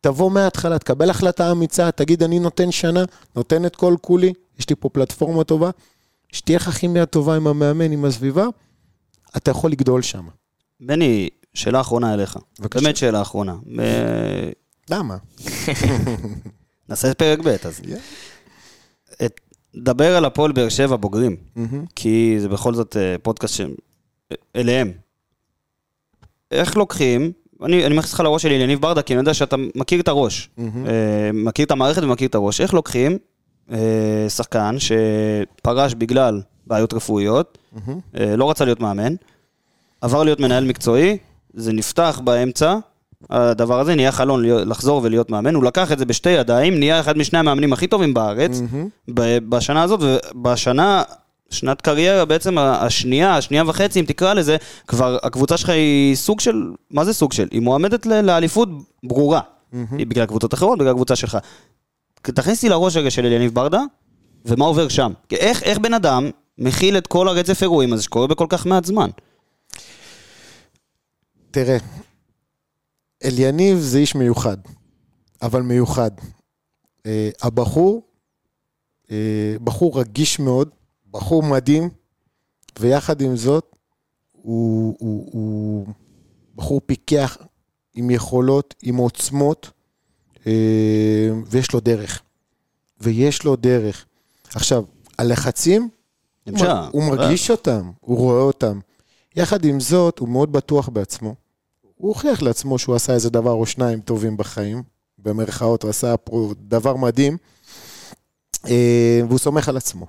תבוא 0.00 0.30
מההתחלה, 0.30 0.78
תקבל 0.78 1.10
החלטה 1.10 1.52
אמיצה, 1.52 1.90
תגיד, 1.90 2.22
אני 2.22 2.38
נותן 2.38 2.70
שנה, 2.70 3.04
נותן 3.36 3.66
את 3.66 3.76
כל 3.76 3.96
כולי, 4.00 4.32
יש 4.58 4.70
לי 4.70 4.76
פה 4.76 4.88
פלטפורמה 4.88 5.44
טובה, 5.44 5.70
שתהיה 6.32 6.56
לך 6.56 6.70
כימיה 6.70 7.06
טובה 7.06 7.36
עם 7.36 7.46
המאמן, 7.46 7.92
עם 7.92 8.04
הסביבה, 8.04 8.46
אתה 9.36 9.50
יכול 9.50 9.70
לגדול 9.70 10.02
שם. 10.02 10.26
בני, 10.80 11.28
שאלה 11.56 11.80
אחרונה 11.80 12.14
אליך. 12.14 12.36
בבקשה. 12.60 12.80
באמת 12.84 12.96
שאלה 12.96 13.22
אחרונה. 13.22 13.54
אה, 13.78 14.50
למה? 14.90 15.16
נעשה 16.88 17.14
פרק 17.14 17.38
ב', 17.38 17.48
אז. 17.48 17.80
את- 19.24 19.40
דבר 19.76 20.16
על 20.16 20.24
הפועל 20.24 20.52
באר 20.52 20.68
שבע 20.68 20.96
בוגרים, 20.96 21.36
כי 21.96 22.36
זה 22.38 22.48
בכל 22.48 22.74
זאת 22.74 22.96
אה, 22.96 23.16
פודקאסט 23.22 23.54
ש... 23.54 23.60
אליהם. 24.56 24.92
איך 26.50 26.76
לוקחים, 26.76 27.32
אני, 27.62 27.86
אני 27.86 27.94
מכניס 27.96 28.10
אותך 28.12 28.20
לראש 28.20 28.42
שלי 28.42 28.58
ליניב 28.58 28.80
ברדה, 28.80 29.02
כי 29.02 29.12
אני 29.12 29.20
יודע 29.20 29.34
שאתה 29.34 29.56
מכיר 29.74 30.00
את 30.00 30.08
הראש. 30.08 30.50
אה, 30.58 30.64
מכיר 31.34 31.66
את 31.66 31.70
המערכת 31.70 32.02
ומכיר 32.02 32.28
את 32.28 32.34
הראש. 32.34 32.60
איך 32.60 32.74
לוקחים 32.74 33.18
אה, 33.70 33.76
שחקן 34.28 34.76
שפרש 34.78 35.94
בגלל 35.94 36.42
בעיות 36.66 36.94
רפואיות, 36.94 37.58
אה, 38.20 38.36
לא 38.36 38.50
רצה 38.50 38.64
להיות 38.64 38.80
מאמן, 38.80 39.14
עבר 40.00 40.22
להיות 40.24 40.40
מנהל 40.40 40.64
מקצועי, 40.64 41.18
זה 41.56 41.72
נפתח 41.72 42.20
באמצע, 42.24 42.76
הדבר 43.30 43.80
הזה 43.80 43.94
נהיה 43.94 44.12
חלון 44.12 44.44
לחזור 44.44 45.00
ולהיות 45.04 45.30
מאמן, 45.30 45.54
הוא 45.54 45.64
לקח 45.64 45.92
את 45.92 45.98
זה 45.98 46.04
בשתי 46.04 46.30
ידיים, 46.30 46.78
נהיה 46.78 47.00
אחד 47.00 47.18
משני 47.18 47.38
המאמנים 47.38 47.72
הכי 47.72 47.86
טובים 47.86 48.14
בארץ, 48.14 48.60
ב- 49.14 49.38
בשנה 49.48 49.82
הזאת, 49.82 50.00
ובשנה 50.02 51.02
שנת 51.50 51.80
קריירה, 51.80 52.24
בעצם 52.24 52.58
השנייה, 52.58 53.36
השנייה 53.36 53.62
וחצי, 53.66 54.00
אם 54.00 54.04
תקרא 54.04 54.34
לזה, 54.34 54.56
כבר 54.86 55.18
הקבוצה 55.22 55.56
שלך 55.56 55.68
היא 55.70 56.16
סוג 56.16 56.40
של, 56.40 56.62
מה 56.90 57.04
זה 57.04 57.12
סוג 57.12 57.32
של? 57.32 57.48
היא 57.50 57.60
מועמדת 57.60 58.06
ל- 58.06 58.20
לאליפות 58.20 58.68
ברורה. 59.04 59.40
היא 59.98 60.06
בגלל 60.06 60.26
קבוצות 60.26 60.54
אחרות, 60.54 60.78
בגלל 60.78 60.90
הקבוצה 60.90 61.16
שלך. 61.16 61.38
תכניס 62.22 62.62
לי 62.62 62.68
לראש 62.68 62.96
רגע 62.96 63.10
של 63.10 63.26
אליניב 63.26 63.54
ברדה, 63.54 63.80
ומה 64.44 64.64
עובר 64.64 64.88
שם. 64.88 65.12
איך, 65.32 65.62
איך 65.62 65.78
בן 65.78 65.94
אדם 65.94 66.30
מכיל 66.58 66.96
את 66.98 67.06
כל 67.06 67.28
הרצף 67.28 67.62
אירועים 67.62 67.92
הזה 67.92 68.02
שקורה 68.02 68.26
בכל 68.26 68.46
כך 68.48 68.66
מעט 68.66 68.84
זמן? 68.84 69.10
תראה, 71.56 71.76
אליניב 73.24 73.78
זה 73.78 73.98
איש 73.98 74.14
מיוחד, 74.14 74.56
אבל 75.42 75.62
מיוחד. 75.62 76.10
אה, 77.06 77.30
הבחור, 77.42 78.02
אה, 79.10 79.56
בחור 79.64 80.00
רגיש 80.00 80.38
מאוד, 80.38 80.68
בחור 81.10 81.42
מדהים, 81.42 81.90
ויחד 82.78 83.20
עם 83.20 83.36
זאת, 83.36 83.76
הוא, 84.32 84.96
הוא, 84.98 85.30
הוא 85.32 85.86
בחור 86.54 86.80
פיקח 86.86 87.38
עם 87.94 88.10
יכולות, 88.10 88.74
עם 88.82 88.96
עוצמות, 88.96 89.70
אה, 90.46 91.30
ויש 91.46 91.72
לו 91.72 91.80
דרך. 91.80 92.22
ויש 93.00 93.44
לו 93.44 93.56
דרך. 93.56 94.06
עכשיו, 94.54 94.84
הלחצים, 95.18 95.88
הוא, 96.48 96.58
הוא 96.92 97.02
מרגיש 97.02 97.50
אותם, 97.50 97.90
הוא 98.00 98.18
רואה 98.18 98.40
אותם. 98.40 98.80
יחד 99.36 99.64
עם 99.64 99.80
זאת, 99.80 100.18
הוא 100.18 100.28
מאוד 100.28 100.52
בטוח 100.52 100.88
בעצמו. 100.88 101.45
הוא 101.96 102.08
הוכיח 102.08 102.42
לעצמו 102.42 102.78
שהוא 102.78 102.94
עשה 102.94 103.14
איזה 103.14 103.30
דבר 103.30 103.50
או 103.50 103.66
שניים 103.66 104.00
טובים 104.00 104.36
בחיים, 104.36 104.82
במרכאות, 105.18 105.82
הוא 105.82 105.90
עשה 105.90 106.14
דבר 106.60 106.96
מדהים, 106.96 107.36
אה, 108.66 109.20
והוא 109.28 109.38
סומך 109.38 109.68
על 109.68 109.76
עצמו. 109.76 110.06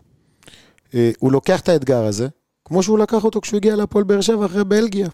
אה, 0.94 1.12
הוא 1.20 1.32
לוקח 1.32 1.60
את 1.60 1.70
האתגר 1.70 2.04
הזה, 2.06 2.28
כמו 2.66 2.84
שהוא 2.84 3.00
לקח 3.00 3.24
אותו 3.24 3.42
כשהוא 3.42 3.58
הגיע 3.58 3.76
להפועל 3.76 4.04
באר 4.04 4.22
שבע 4.22 4.46
אחרי 4.46 4.64
בלגיה. 4.64 5.08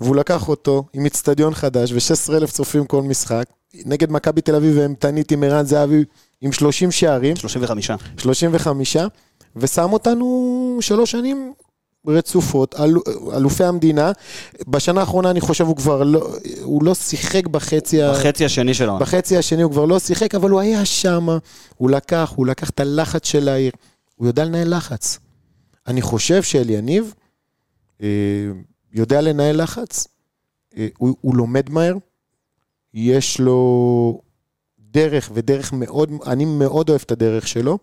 והוא 0.00 0.16
לקח 0.16 0.48
אותו 0.48 0.84
עם 0.92 1.06
אצטדיון 1.06 1.54
חדש 1.54 1.92
ו-16,000 1.92 2.46
צופים 2.46 2.86
כל 2.86 3.02
משחק, 3.02 3.44
נגד 3.74 4.10
מכבי 4.10 4.40
תל 4.40 4.54
אביב 4.54 4.76
ואימתנית 4.76 5.32
עם 5.32 5.42
ערן 5.42 5.64
זהבי 5.64 6.04
עם 6.40 6.52
30 6.52 6.90
שערים. 6.90 7.36
35. 7.36 7.90
35, 8.18 8.96
ושם 9.56 9.92
אותנו 9.92 10.78
שלוש 10.80 11.10
שנים 11.10 11.52
רצופות, 12.06 12.74
אל, 12.74 12.94
אלופי 13.36 13.64
המדינה. 13.64 14.12
בשנה 14.68 15.00
האחרונה 15.00 15.30
אני 15.30 15.40
חושב 15.40 15.64
הוא 15.66 15.76
כבר 15.76 16.02
לא, 16.02 16.36
הוא 16.62 16.84
לא 16.84 16.94
שיחק 16.94 17.46
בחצי, 17.46 18.02
ה- 18.02 18.12
בחצי 18.12 18.44
השני 18.44 18.74
של 18.74 18.88
העונה. 18.88 19.04
בחצי 19.04 19.36
השני 19.36 19.62
הוא 19.62 19.72
כבר 19.72 19.84
לא 19.84 19.98
שיחק, 19.98 20.34
אבל 20.34 20.50
הוא 20.50 20.60
היה 20.60 20.84
שם, 20.84 21.28
הוא 21.76 21.90
לקח, 21.90 22.32
הוא 22.36 22.46
לקח 22.46 22.70
את 22.70 22.80
הלחץ 22.80 23.26
של 23.26 23.48
העיר, 23.48 23.72
הוא 24.16 24.26
יודע 24.26 24.44
לנהל 24.44 24.76
לחץ. 24.76 25.18
אני 25.86 26.02
חושב 26.02 26.42
שאליניב 26.42 27.14
אה, 28.02 28.06
יודע 28.92 29.20
לנהל 29.20 29.62
לחץ, 29.62 30.08
אה, 30.76 30.86
הוא, 30.98 31.14
הוא 31.20 31.36
לומד 31.36 31.70
מהר, 31.70 31.94
יש 32.94 33.40
לו 33.40 34.20
דרך, 34.78 35.30
ודרך 35.34 35.72
מאוד, 35.72 36.10
אני 36.26 36.44
מאוד 36.44 36.88
אוהב 36.88 37.00
את 37.06 37.12
הדרך 37.12 37.48
שלו, 37.48 37.78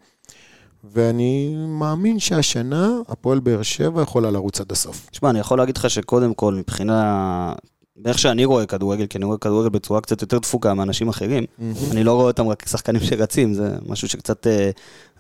ואני 0.92 1.56
מאמין 1.68 2.20
שהשנה 2.20 2.92
הפועל 3.08 3.40
באר 3.40 3.62
שבע 3.62 4.02
יכולה 4.02 4.32
לרוץ 4.32 4.62
עד 4.62 4.72
הסוף. 4.72 5.08
תשמע, 5.12 5.30
אני 5.30 5.40
יכול 5.40 5.58
להגיד 5.58 5.78
לך 5.78 5.90
שקודם 5.90 6.34
כל, 6.34 6.54
מבחינה... 6.54 7.54
באיך 8.00 8.20
שאני 8.20 8.46
רואה 8.46 8.66
כדורגל, 8.66 9.06
כי 9.06 9.18
אני 9.18 9.26
רואה 9.26 9.38
כדורגל 9.38 9.70
בצורה 9.70 10.02
קצת 10.02 10.22
יותר 10.22 10.40
דפוקה 10.40 10.74
מאנשים 10.74 11.10
אחרים, 11.10 11.46
אני 11.92 12.04
לא 12.04 12.14
רואה 12.14 12.26
אותם 12.26 12.48
רק 12.48 12.64
כשחקנים 12.64 13.02
שרצים, 13.02 13.54
זה 13.54 13.76
משהו 13.86 14.10
שקצת 14.10 14.48
אה, 14.48 14.72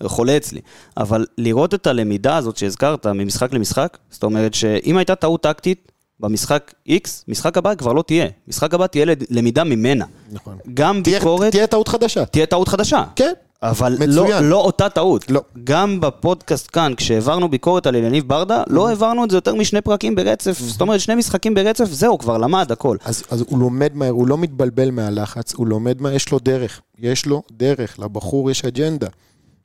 חולה 0.03 0.37
אצלי. 0.37 0.61
אבל 0.97 1.25
לראות 1.37 1.73
את 1.73 1.87
הלמידה 1.87 2.37
הזאת 2.37 2.57
שהזכרת 2.57 3.07
ממשחק 3.07 3.53
למשחק, 3.53 3.97
זאת 4.09 4.23
אומרת 4.23 4.53
שאם 4.53 4.97
הייתה 4.97 5.15
טעות 5.15 5.43
טקטית 5.43 5.91
במשחק 6.19 6.73
X, 6.89 7.09
משחק 7.27 7.57
הבא 7.57 7.75
כבר 7.75 7.93
לא 7.93 8.01
תהיה. 8.07 8.27
משחק 8.47 8.73
הבא 8.73 8.87
תהיה 8.87 9.05
למידה 9.29 9.63
ממנה. 9.63 10.05
נכון. 10.31 10.57
גם 10.73 11.01
תהיה, 11.03 11.19
ביקורת, 11.19 11.51
תהיה 11.51 11.67
טעות 11.67 11.87
חדשה. 11.87 12.25
תהיה 12.25 12.45
טעות 12.45 12.67
חדשה. 12.67 13.03
כן. 13.15 13.33
אבל 13.63 13.93
מצוין. 13.93 14.43
לא, 14.43 14.49
לא 14.49 14.57
אותה 14.57 14.89
טעות. 14.89 15.31
לא. 15.31 15.41
גם 15.63 16.01
בפודקאסט 16.01 16.69
כאן, 16.73 16.93
כשהעברנו 16.97 17.49
ביקורת 17.49 17.87
על 17.87 17.95
יניב 17.95 18.27
ברדה, 18.27 18.63
לא 18.67 18.89
העברנו 18.89 19.23
את 19.23 19.31
זה 19.31 19.37
יותר 19.37 19.55
משני 19.55 19.81
פרקים 19.81 20.15
ברצף. 20.15 20.59
זאת 20.59 20.81
אומרת, 20.81 20.99
שני 20.99 21.15
משחקים 21.15 21.53
ברצף, 21.53 21.85
זהו, 21.85 22.17
כבר 22.17 22.37
למד 22.37 22.71
הכל. 22.71 22.97
אז, 23.05 23.23
אז 23.29 23.43
הוא 23.47 23.59
לומד 23.59 23.95
מהר, 23.95 24.09
הוא 24.09 24.27
לא 24.27 24.37
מתבלבל 24.37 24.91
מהלחץ, 24.91 25.53
הוא 25.53 25.67
לומד 25.67 26.01
מהר, 26.01 26.13
יש 26.13 26.31
לו 26.31 26.39
דרך. 26.39 26.81
יש 26.99 27.25
לו 27.25 27.43
דרך, 27.51 27.99
לבחור 27.99 28.51
יש 28.51 28.65
אג'נדה, 28.65 29.07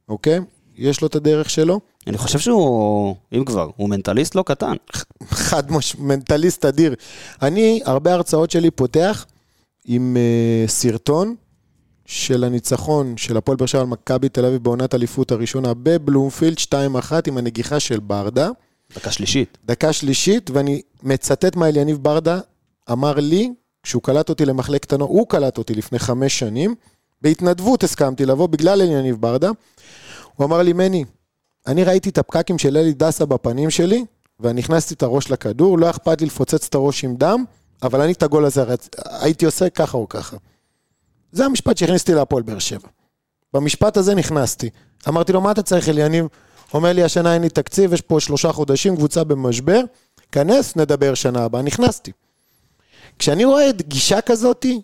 אוקיי? 0.09 0.40
יש 0.76 1.01
לו 1.01 1.07
את 1.07 1.14
הדרך 1.14 1.51
שלו. 1.51 1.80
אני 2.07 2.18
חושב 2.18 2.38
שהוא, 2.38 3.14
אם 3.32 3.45
כבר, 3.45 3.70
הוא 3.76 3.88
מנטליסט 3.88 4.34
לא 4.34 4.43
קטן. 4.43 4.76
חד 5.30 5.72
מש... 5.72 5.97
מנטליסט 5.99 6.64
אדיר. 6.64 6.95
אני, 7.43 7.80
הרבה 7.84 8.12
הרצאות 8.14 8.51
שלי 8.51 8.70
פותח 8.70 9.26
עם 9.84 10.16
uh, 10.16 10.70
סרטון 10.70 11.34
של 12.07 12.45
הניצחון 12.45 13.17
של 13.17 13.37
הפועל 13.37 13.57
באר 13.57 13.67
שבע 13.67 13.81
על 13.81 13.87
מכבי 13.87 14.29
תל 14.29 14.45
אביב 14.45 14.63
בעונת 14.63 14.95
אליפות 14.95 15.33
הראשונה 15.33 15.75
בבלומפילד 15.75 16.57
2-1 16.59 16.75
עם 17.27 17.39
הנגיחה 17.39 17.81
של 17.81 18.01
ברדה. 18.01 18.51
דקה 18.97 19.11
שלישית. 19.11 19.59
דקה 19.65 19.93
שלישית, 19.93 20.51
ואני 20.51 20.83
מצטט 21.03 21.57
מה 21.57 21.69
אליניב 21.69 21.99
ברדה 22.03 22.41
אמר 22.93 23.15
לי, 23.15 23.53
כשהוא 23.83 24.03
קלט 24.03 24.29
אותי 24.29 24.45
למחלקת 24.45 24.93
הנוער, 24.93 25.11
הוא 25.11 25.27
קלט 25.29 25.59
אותי 25.59 25.75
לפני 25.75 25.99
חמש 25.99 26.39
שנים, 26.39 26.75
בהתנדבות 27.23 27.85
הסכמתי 27.85 28.27
לבוא 28.27 28.47
בגלל 28.47 28.83
אליניב 28.83 29.17
ברדה. 29.21 29.51
הוא 30.37 30.47
אמר 30.47 30.63
לי, 30.63 30.73
מני, 30.73 31.05
אני 31.67 31.85
ראיתי 31.85 32.09
את 32.09 32.19
הפקקים 32.19 32.59
של 32.59 32.77
אלי 32.77 32.93
דסה 32.93 33.27
בפנים 33.27 33.71
שלי, 33.71 34.05
ואני 34.41 34.61
הכנסתי 34.61 34.95
את 34.95 35.03
הראש 35.03 35.31
לכדור, 35.31 35.79
לא 35.79 35.91
אכפת 35.91 36.21
לי 36.21 36.27
לפוצץ 36.27 36.67
את 36.69 36.75
הראש 36.75 37.05
עם 37.05 37.17
דם, 37.17 37.45
אבל 37.83 38.01
אני 38.01 38.13
את 38.13 38.23
הגול 38.23 38.45
הזה 38.45 38.63
רצ... 38.63 38.89
הייתי 39.21 39.47
עושה 39.47 39.71
ככה 39.71 39.99
או 39.99 40.09
ככה. 40.09 40.37
זה 41.33 41.45
המשפט 41.45 41.76
שהכניס 41.76 42.01
אותי 42.03 42.14
להפועל 42.14 42.43
באר 42.43 42.59
שבע. 42.59 42.89
במשפט 43.55 43.97
הזה 43.97 44.14
נכנסתי. 44.14 44.70
אמרתי 45.09 45.33
לו, 45.33 45.41
מה 45.41 45.51
אתה 45.51 45.62
צריך, 45.62 45.89
אליניב? 45.89 46.26
אומר 46.74 46.93
לי, 46.93 47.03
השנה 47.03 47.35
אין 47.35 47.43
לי 47.43 47.49
תקציב, 47.49 47.93
יש 47.93 48.01
פה 48.01 48.20
שלושה 48.20 48.53
חודשים, 48.53 48.97
קבוצה 48.97 49.24
במשבר, 49.24 49.80
כנס, 50.33 50.76
נדבר 50.76 51.14
שנה 51.14 51.45
הבאה. 51.45 51.62
נכנסתי. 51.62 52.12
כשאני 53.18 53.45
רואה 53.45 53.70
את 53.70 53.83
גישה 53.89 54.20
כזאתי, 54.20 54.80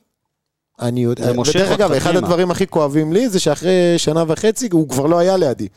אני 0.81 1.01
יודע, 1.05 1.33
ודרך 1.41 1.71
אגב, 1.73 1.93
אחד 1.93 2.11
פנימה. 2.11 2.27
הדברים 2.27 2.51
הכי 2.51 2.67
כואבים 2.67 3.13
לי 3.13 3.29
זה 3.29 3.41
שאחרי 3.41 3.95
שנה 3.97 4.25
וחצי 4.29 4.69
הוא 4.73 4.89
כבר 4.89 5.07
לא 5.07 5.19
היה 5.19 5.37
לידי. 5.37 5.69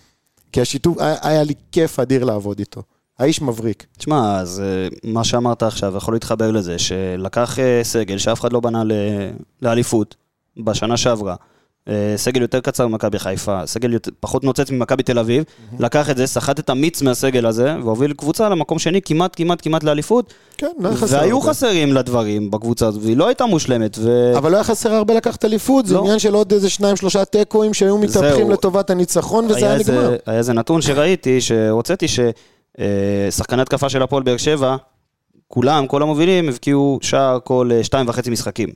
כי 0.51 0.61
השיתוף, 0.61 0.97
היה, 1.21 1.43
לי 1.43 1.53
כיף 1.71 1.99
אדיר 1.99 2.23
לעבוד 2.23 2.59
איתו. 2.59 2.83
האיש 3.19 3.41
מבריק. 3.41 3.85
תשמע, 3.97 4.39
אז 4.39 4.59
אה, 4.65 4.87
מה 5.03 5.23
שאמרת 5.23 5.63
עכשיו 5.63 5.97
יכול 5.97 6.13
להתחבר 6.13 6.51
לזה, 6.51 6.79
שלקח 6.79 7.59
אה, 7.59 7.79
סגל 7.83 8.17
שאף 8.17 8.39
אחד 8.41 8.53
לא 8.53 8.59
בנה 8.59 8.83
ל- 8.83 8.91
לאליפות 9.61 10.15
בשנה 10.57 10.97
שעברה. 10.97 11.35
אה, 11.87 12.13
סגל 12.15 12.41
יותר 12.41 12.59
קצר 12.59 12.87
ממכבי 12.87 13.19
חיפה, 13.19 13.59
סגל 13.65 13.93
יותר, 13.93 14.11
פחות 14.19 14.43
נוצץ 14.43 14.71
ממכבי 14.71 15.03
תל 15.03 15.19
אביב, 15.19 15.43
לקח 15.79 16.09
את 16.09 16.17
זה, 16.17 16.27
סחט 16.27 16.59
את 16.59 16.69
המיץ 16.69 17.01
מהסגל 17.01 17.45
הזה, 17.45 17.75
והוביל 17.83 18.13
קבוצה 18.13 18.49
למקום 18.49 18.79
שני 18.79 19.01
כמעט, 19.01 19.33
כמעט, 19.35 19.61
כמעט 19.61 19.83
לאליפות. 19.83 20.33
כן, 20.57 20.67
לא 20.79 20.87
היה 20.87 20.97
חסר 20.97 21.17
והיו 21.17 21.37
הרבה. 21.37 21.49
חסרים 21.49 21.93
לדברים 21.93 22.51
בקבוצה 22.51 22.87
הזאת, 22.87 23.03
והיא 23.03 23.17
לא 23.17 23.27
הייתה 23.27 23.45
מושלמת. 23.45 23.97
ו... 23.99 24.37
אבל 24.37 24.51
לא 24.51 24.55
היה 24.57 24.63
חסר 24.63 24.93
הרבה 24.93 25.13
לקחת 25.13 25.45
אליפות, 25.45 25.85
זה 25.85 25.93
לא. 25.95 25.99
עניין 25.99 26.19
של 26.19 26.33
עוד 26.33 26.53
איזה 26.53 26.69
שניים, 26.69 26.95
שלושה 26.95 27.25
תיקואים 27.25 27.73
שהיו 27.73 27.97
מתהפכים 27.97 28.31
זהו. 28.35 28.49
לטובת 28.51 28.89
הניצחון, 28.89 29.45
וזה 29.45 29.57
היה 29.57 29.73
איזה- 29.75 29.91
נגמר. 29.93 30.15
היה 30.25 30.37
איזה 30.37 30.53
נתון 30.53 30.81
שראיתי, 30.81 31.41
שהוצאתי, 31.41 32.05
ששחקני 32.07 33.61
התקפה 33.61 33.89
של 33.89 34.01
הפועל 34.01 34.23
באר 34.23 34.37
שבע, 34.37 34.75
כולם, 35.47 35.87
כל 35.87 36.01
המובילים, 36.01 36.49
הבקיעו 36.49 36.99
שער 37.01 37.39
כל 37.43 37.69
אה, 37.73 37.83
שתיים 37.83 38.09
וחצי 38.09 38.29
משחקים. 38.29 38.69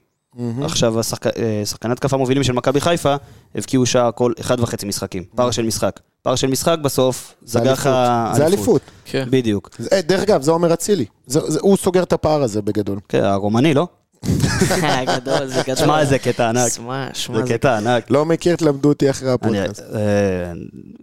עכשיו, 0.64 1.00
השחק- 1.00 1.28
אה, 1.38 1.62
שחקני 1.66 1.92
התקפה 1.92 2.18
מובילים 2.18 2.44
של 2.44 2.54
מכבי 2.54 2.82
חיפה, 2.82 3.16
הבקיעו 3.56 3.86
שער 3.86 4.12
כל 4.16 4.32
אחד 4.40 4.60
וחצי 4.60 4.86
משחקים. 4.86 5.24
פער 5.36 5.52
של 5.52 5.66
משחק. 5.66 6.00
פער 6.22 6.36
של 6.36 6.48
משחק 6.48 6.78
בסוף, 6.82 7.34
זה 7.44 7.60
סגר 7.60 7.72
לך 7.74 7.88
אליפות. 7.88 8.36
זה 8.38 8.46
אליפות. 8.46 8.82
כן. 9.06 9.26
בדיוק. 9.30 9.70
זה- 9.80 9.90
אה, 9.92 10.02
דרך 10.02 10.22
אגב, 10.22 10.42
זה 10.42 10.52
עומר 10.52 10.74
אצילי. 10.74 11.06
זה- 11.28 11.52
זה- 11.52 11.60
הוא 11.62 11.78
סוגר 11.78 12.04
את 12.04 12.14
הפער 12.14 12.44
הזה 12.44 12.62
בגדול. 12.62 13.00
כן, 13.10 13.24
הרומני, 13.24 13.74
לא? 13.74 13.88
גדול, 15.16 15.48
זה 15.48 15.62
גדול. 15.68 15.76
שמע, 15.76 16.06
זה 16.06 16.20
קטע 16.20 16.50
ענק. 16.50 16.72
שמע, 16.72 17.08
שמע, 17.14 17.38
זה 17.38 17.46
זה 17.46 17.54
קטע 17.54 17.78
ענק. 17.78 18.12
לא 18.12 18.26
מכיר, 18.26 18.56
תלמדו 18.56 18.90
אותי 18.90 19.10
אחרי 19.10 19.32
הפודקאסט. 19.32 19.84
אה, 19.94 20.00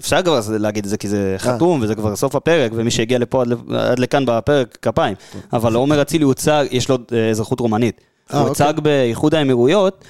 אפשר 0.00 0.22
כבר 0.22 0.40
להגיד 0.48 0.84
את 0.84 0.90
זה 0.90 0.96
כי 0.96 1.08
זה 1.08 1.34
חתום 1.38 1.80
וזה 1.82 1.94
כבר 1.94 2.16
סוף 2.16 2.34
הפרק 2.36 2.72
ומי 2.74 2.90
שהגיע 2.90 3.18
לפה 3.18 3.42
עד, 3.42 3.52
עד 3.76 3.98
לכאן 3.98 4.24
בפרק 4.26 4.78
כפיים 4.82 5.14
אבל 5.52 5.74
עומר 5.74 6.02
אצילי 6.02 6.24
הוצג, 6.24 6.66
יש 6.70 6.88
לו 6.88 6.98
אזרחות 7.30 7.60
רומנית. 7.60 8.00
אה, 8.34 8.38
הוא 8.40 8.48
אוקיי. 8.48 8.66
הוצג 8.66 8.80
באיחוד 8.80 9.34
האמירויות 9.34 10.04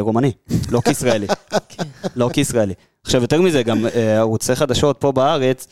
כרומני, 0.00 0.32
לא 0.70 0.80
כישראלי. 0.80 1.26
לא 2.16 2.30
כישראלי. 2.32 2.74
עכשיו 3.02 3.22
יותר 3.22 3.42
מזה, 3.42 3.62
גם 3.62 3.86
אה, 3.86 4.18
ערוצי 4.18 4.56
חדשות 4.56 4.96
פה 4.98 5.12
בארץ 5.12 5.66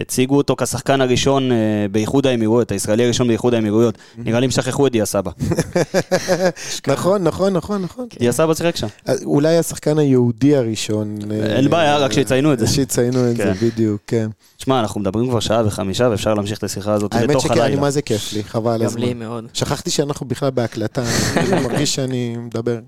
הציגו 0.00 0.36
אותו 0.36 0.56
כשחקן 0.56 1.00
הראשון 1.00 1.52
אה, 1.52 1.56
באיחוד 1.90 2.26
האמירויות, 2.26 2.72
הישראלי 2.72 3.04
הראשון 3.04 3.28
באיחוד 3.28 3.54
האמירויות. 3.54 3.98
נראה 4.18 4.40
לי 4.40 4.44
הם 4.46 4.50
שכחו 4.50 4.86
את 4.86 4.92
דיה 4.92 5.06
סבא. 5.06 5.30
נכון, 6.88 7.24
נכון, 7.24 7.52
נכון, 7.52 7.82
נכון. 7.82 8.06
דיה 8.18 8.32
סבא 8.32 8.54
שיחק 8.54 8.76
שם. 8.76 8.86
אולי 9.24 9.58
השחקן 9.58 9.98
היהודי 9.98 10.56
הראשון. 10.56 11.18
אה, 11.30 11.56
אין 11.56 11.70
בעיה, 11.70 11.96
רק 11.96 12.12
שיציינו 12.12 12.52
את 12.52 12.58
זה. 12.58 12.66
שיציינו 12.66 13.30
את 13.30 13.36
זה, 13.36 13.42
כן. 13.42 13.52
בדיוק, 13.66 14.00
כן. 14.06 14.28
תשמע, 14.56 14.80
אנחנו 14.80 15.00
מדברים 15.00 15.28
כבר 15.28 15.40
שעה 15.40 15.66
וחמישה, 15.66 16.08
ואפשר 16.10 16.34
להמשיך 16.34 16.58
את 16.58 16.64
השיחה 16.64 16.92
הזאת 16.92 17.14
האמת 17.14 17.30
לתוך 17.30 17.42
שכן, 17.42 17.52
אני 17.52 17.62
הלילה. 17.62 17.80
מה 17.80 17.90
זה 17.90 18.02
כיף 18.02 18.32
לי, 18.32 18.44
חבל 18.44 18.72
על 18.72 18.80
גם 18.80 18.86
הזמן. 18.86 19.00
לי 19.02 19.14
מאוד. 19.14 19.44
שכחתי 19.52 19.90
שאנחנו 19.90 20.26
בכלל 20.26 20.50
בהקלטה, 20.50 21.02
אני 21.36 21.62
מרגיש 21.62 21.94
שאני 21.94 22.36
מדבר. 22.36 22.78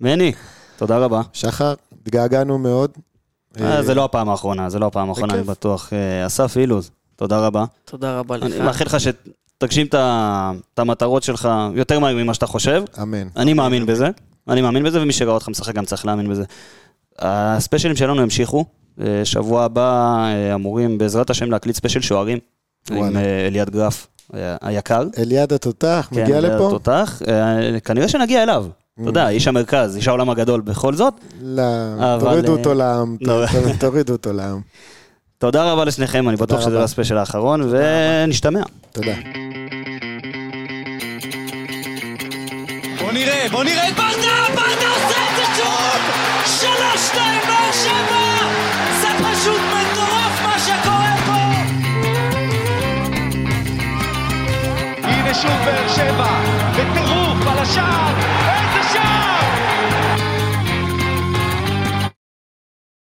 מני, 0.00 0.32
תודה 0.76 0.98
רבה. 0.98 1.22
שחר, 1.32 1.74
התגעגענו 2.02 2.58
מאוד. 2.58 2.90
אה, 3.60 3.82
זה 3.82 3.94
לא 3.94 4.04
הפעם 4.04 4.28
האחרונה, 4.28 4.70
זה 4.70 4.78
לא 4.78 4.86
הפעם 4.86 5.08
האחרונה, 5.08 5.34
אני. 5.34 5.42
בטוח. 5.42 5.92
אה, 5.92 6.26
אסף 6.26 6.56
אילוז, 6.56 6.90
תודה 7.16 7.46
רבה. 7.46 7.64
תודה 7.84 8.18
רבה 8.18 8.36
לך. 8.36 8.42
אני 8.42 8.58
מאחל 8.58 8.84
לך 8.84 8.96
שתגשים 9.00 9.86
את 9.86 10.78
המטרות 10.78 11.22
שלך 11.22 11.48
יותר 11.74 11.98
מהר 11.98 12.14
ממה 12.14 12.34
שאתה 12.34 12.46
חושב. 12.46 12.82
אמן. 13.02 13.28
אני 13.36 13.54
מאמין 13.54 13.86
בזה, 13.86 14.08
אני 14.48 14.62
מאמין 14.62 14.82
בזה, 14.82 15.02
ומי 15.02 15.12
שראה 15.12 15.34
אותך 15.34 15.48
משחק 15.48 15.74
גם 15.74 15.84
צריך 15.84 16.06
להאמין 16.06 16.28
בזה. 16.28 16.44
הספיישלים 17.18 17.96
שלנו 17.96 18.22
המשיכו, 18.22 18.64
אה, 19.00 19.24
שבוע 19.24 19.64
הבא 19.64 20.16
אה, 20.26 20.54
אמורים 20.54 20.98
בעזרת 20.98 21.30
השם 21.30 21.50
להקליט 21.50 21.76
ספיישל 21.76 22.00
שוערים, 22.00 22.38
עם. 22.90 23.16
אה, 23.16 23.46
אליעד 23.46 23.70
גרף 23.70 24.06
אה, 24.34 24.56
היקר. 24.60 25.02
אליעד 25.18 25.52
התותח, 25.52 26.08
כן, 26.10 26.22
מגיע 26.22 26.38
אליעד 26.38 26.54
לפה? 26.54 26.66
התותח. 26.66 27.22
אה, 27.28 27.80
כנראה 27.80 28.08
שנגיע 28.08 28.42
אליו. 28.42 28.66
אתה 29.00 29.08
יודע, 29.08 29.28
איש 29.28 29.48
המרכז, 29.48 29.96
איש 29.96 30.08
העולם 30.08 30.30
הגדול 30.30 30.60
בכל 30.60 30.94
זאת. 30.94 31.14
לא, 31.42 31.62
תורידו 32.20 32.52
אה, 32.52 32.58
אותו 32.58 32.74
לעם, 32.74 33.16
לא. 33.20 33.44
תורידו 33.78 34.12
אותו 34.12 34.32
לעם. 34.32 34.60
תודה 35.38 35.72
רבה 35.72 35.84
לשניכם, 35.84 36.28
אני 36.28 36.36
בטוח 36.36 36.60
שזה. 36.60 36.70
לא 36.70 36.82
הספיישל 36.82 37.16
האחרון, 37.18 37.60
ונשתמע. 37.70 38.60
תודה. 38.92 39.12
בוא 43.00 43.12
נראה, 43.12 43.46
בוא 43.50 43.64
נראה 43.64 43.88
את 43.88 43.94
ברדה, 43.94 44.54
ברדה 44.54 44.88
עושה 44.94 45.18
את 45.30 45.36
זה 45.36 45.44
שוב! 45.56 46.00
שלוש, 46.46 47.06
שתיים, 47.08 47.40
באר 47.46 47.72
שבע! 47.72 48.46
זה 49.00 49.08
פשוט 49.18 49.60
מטורף 49.60 50.42
מה 50.42 50.58
שקורה 50.58 51.14
פה! 51.26 51.40
הנה 55.02 55.34
שוב 55.34 55.58
באר 55.64 55.88
שבע, 55.88 56.40
בטירוף 56.72 57.46
על 57.46 57.58
השער, 57.58 58.39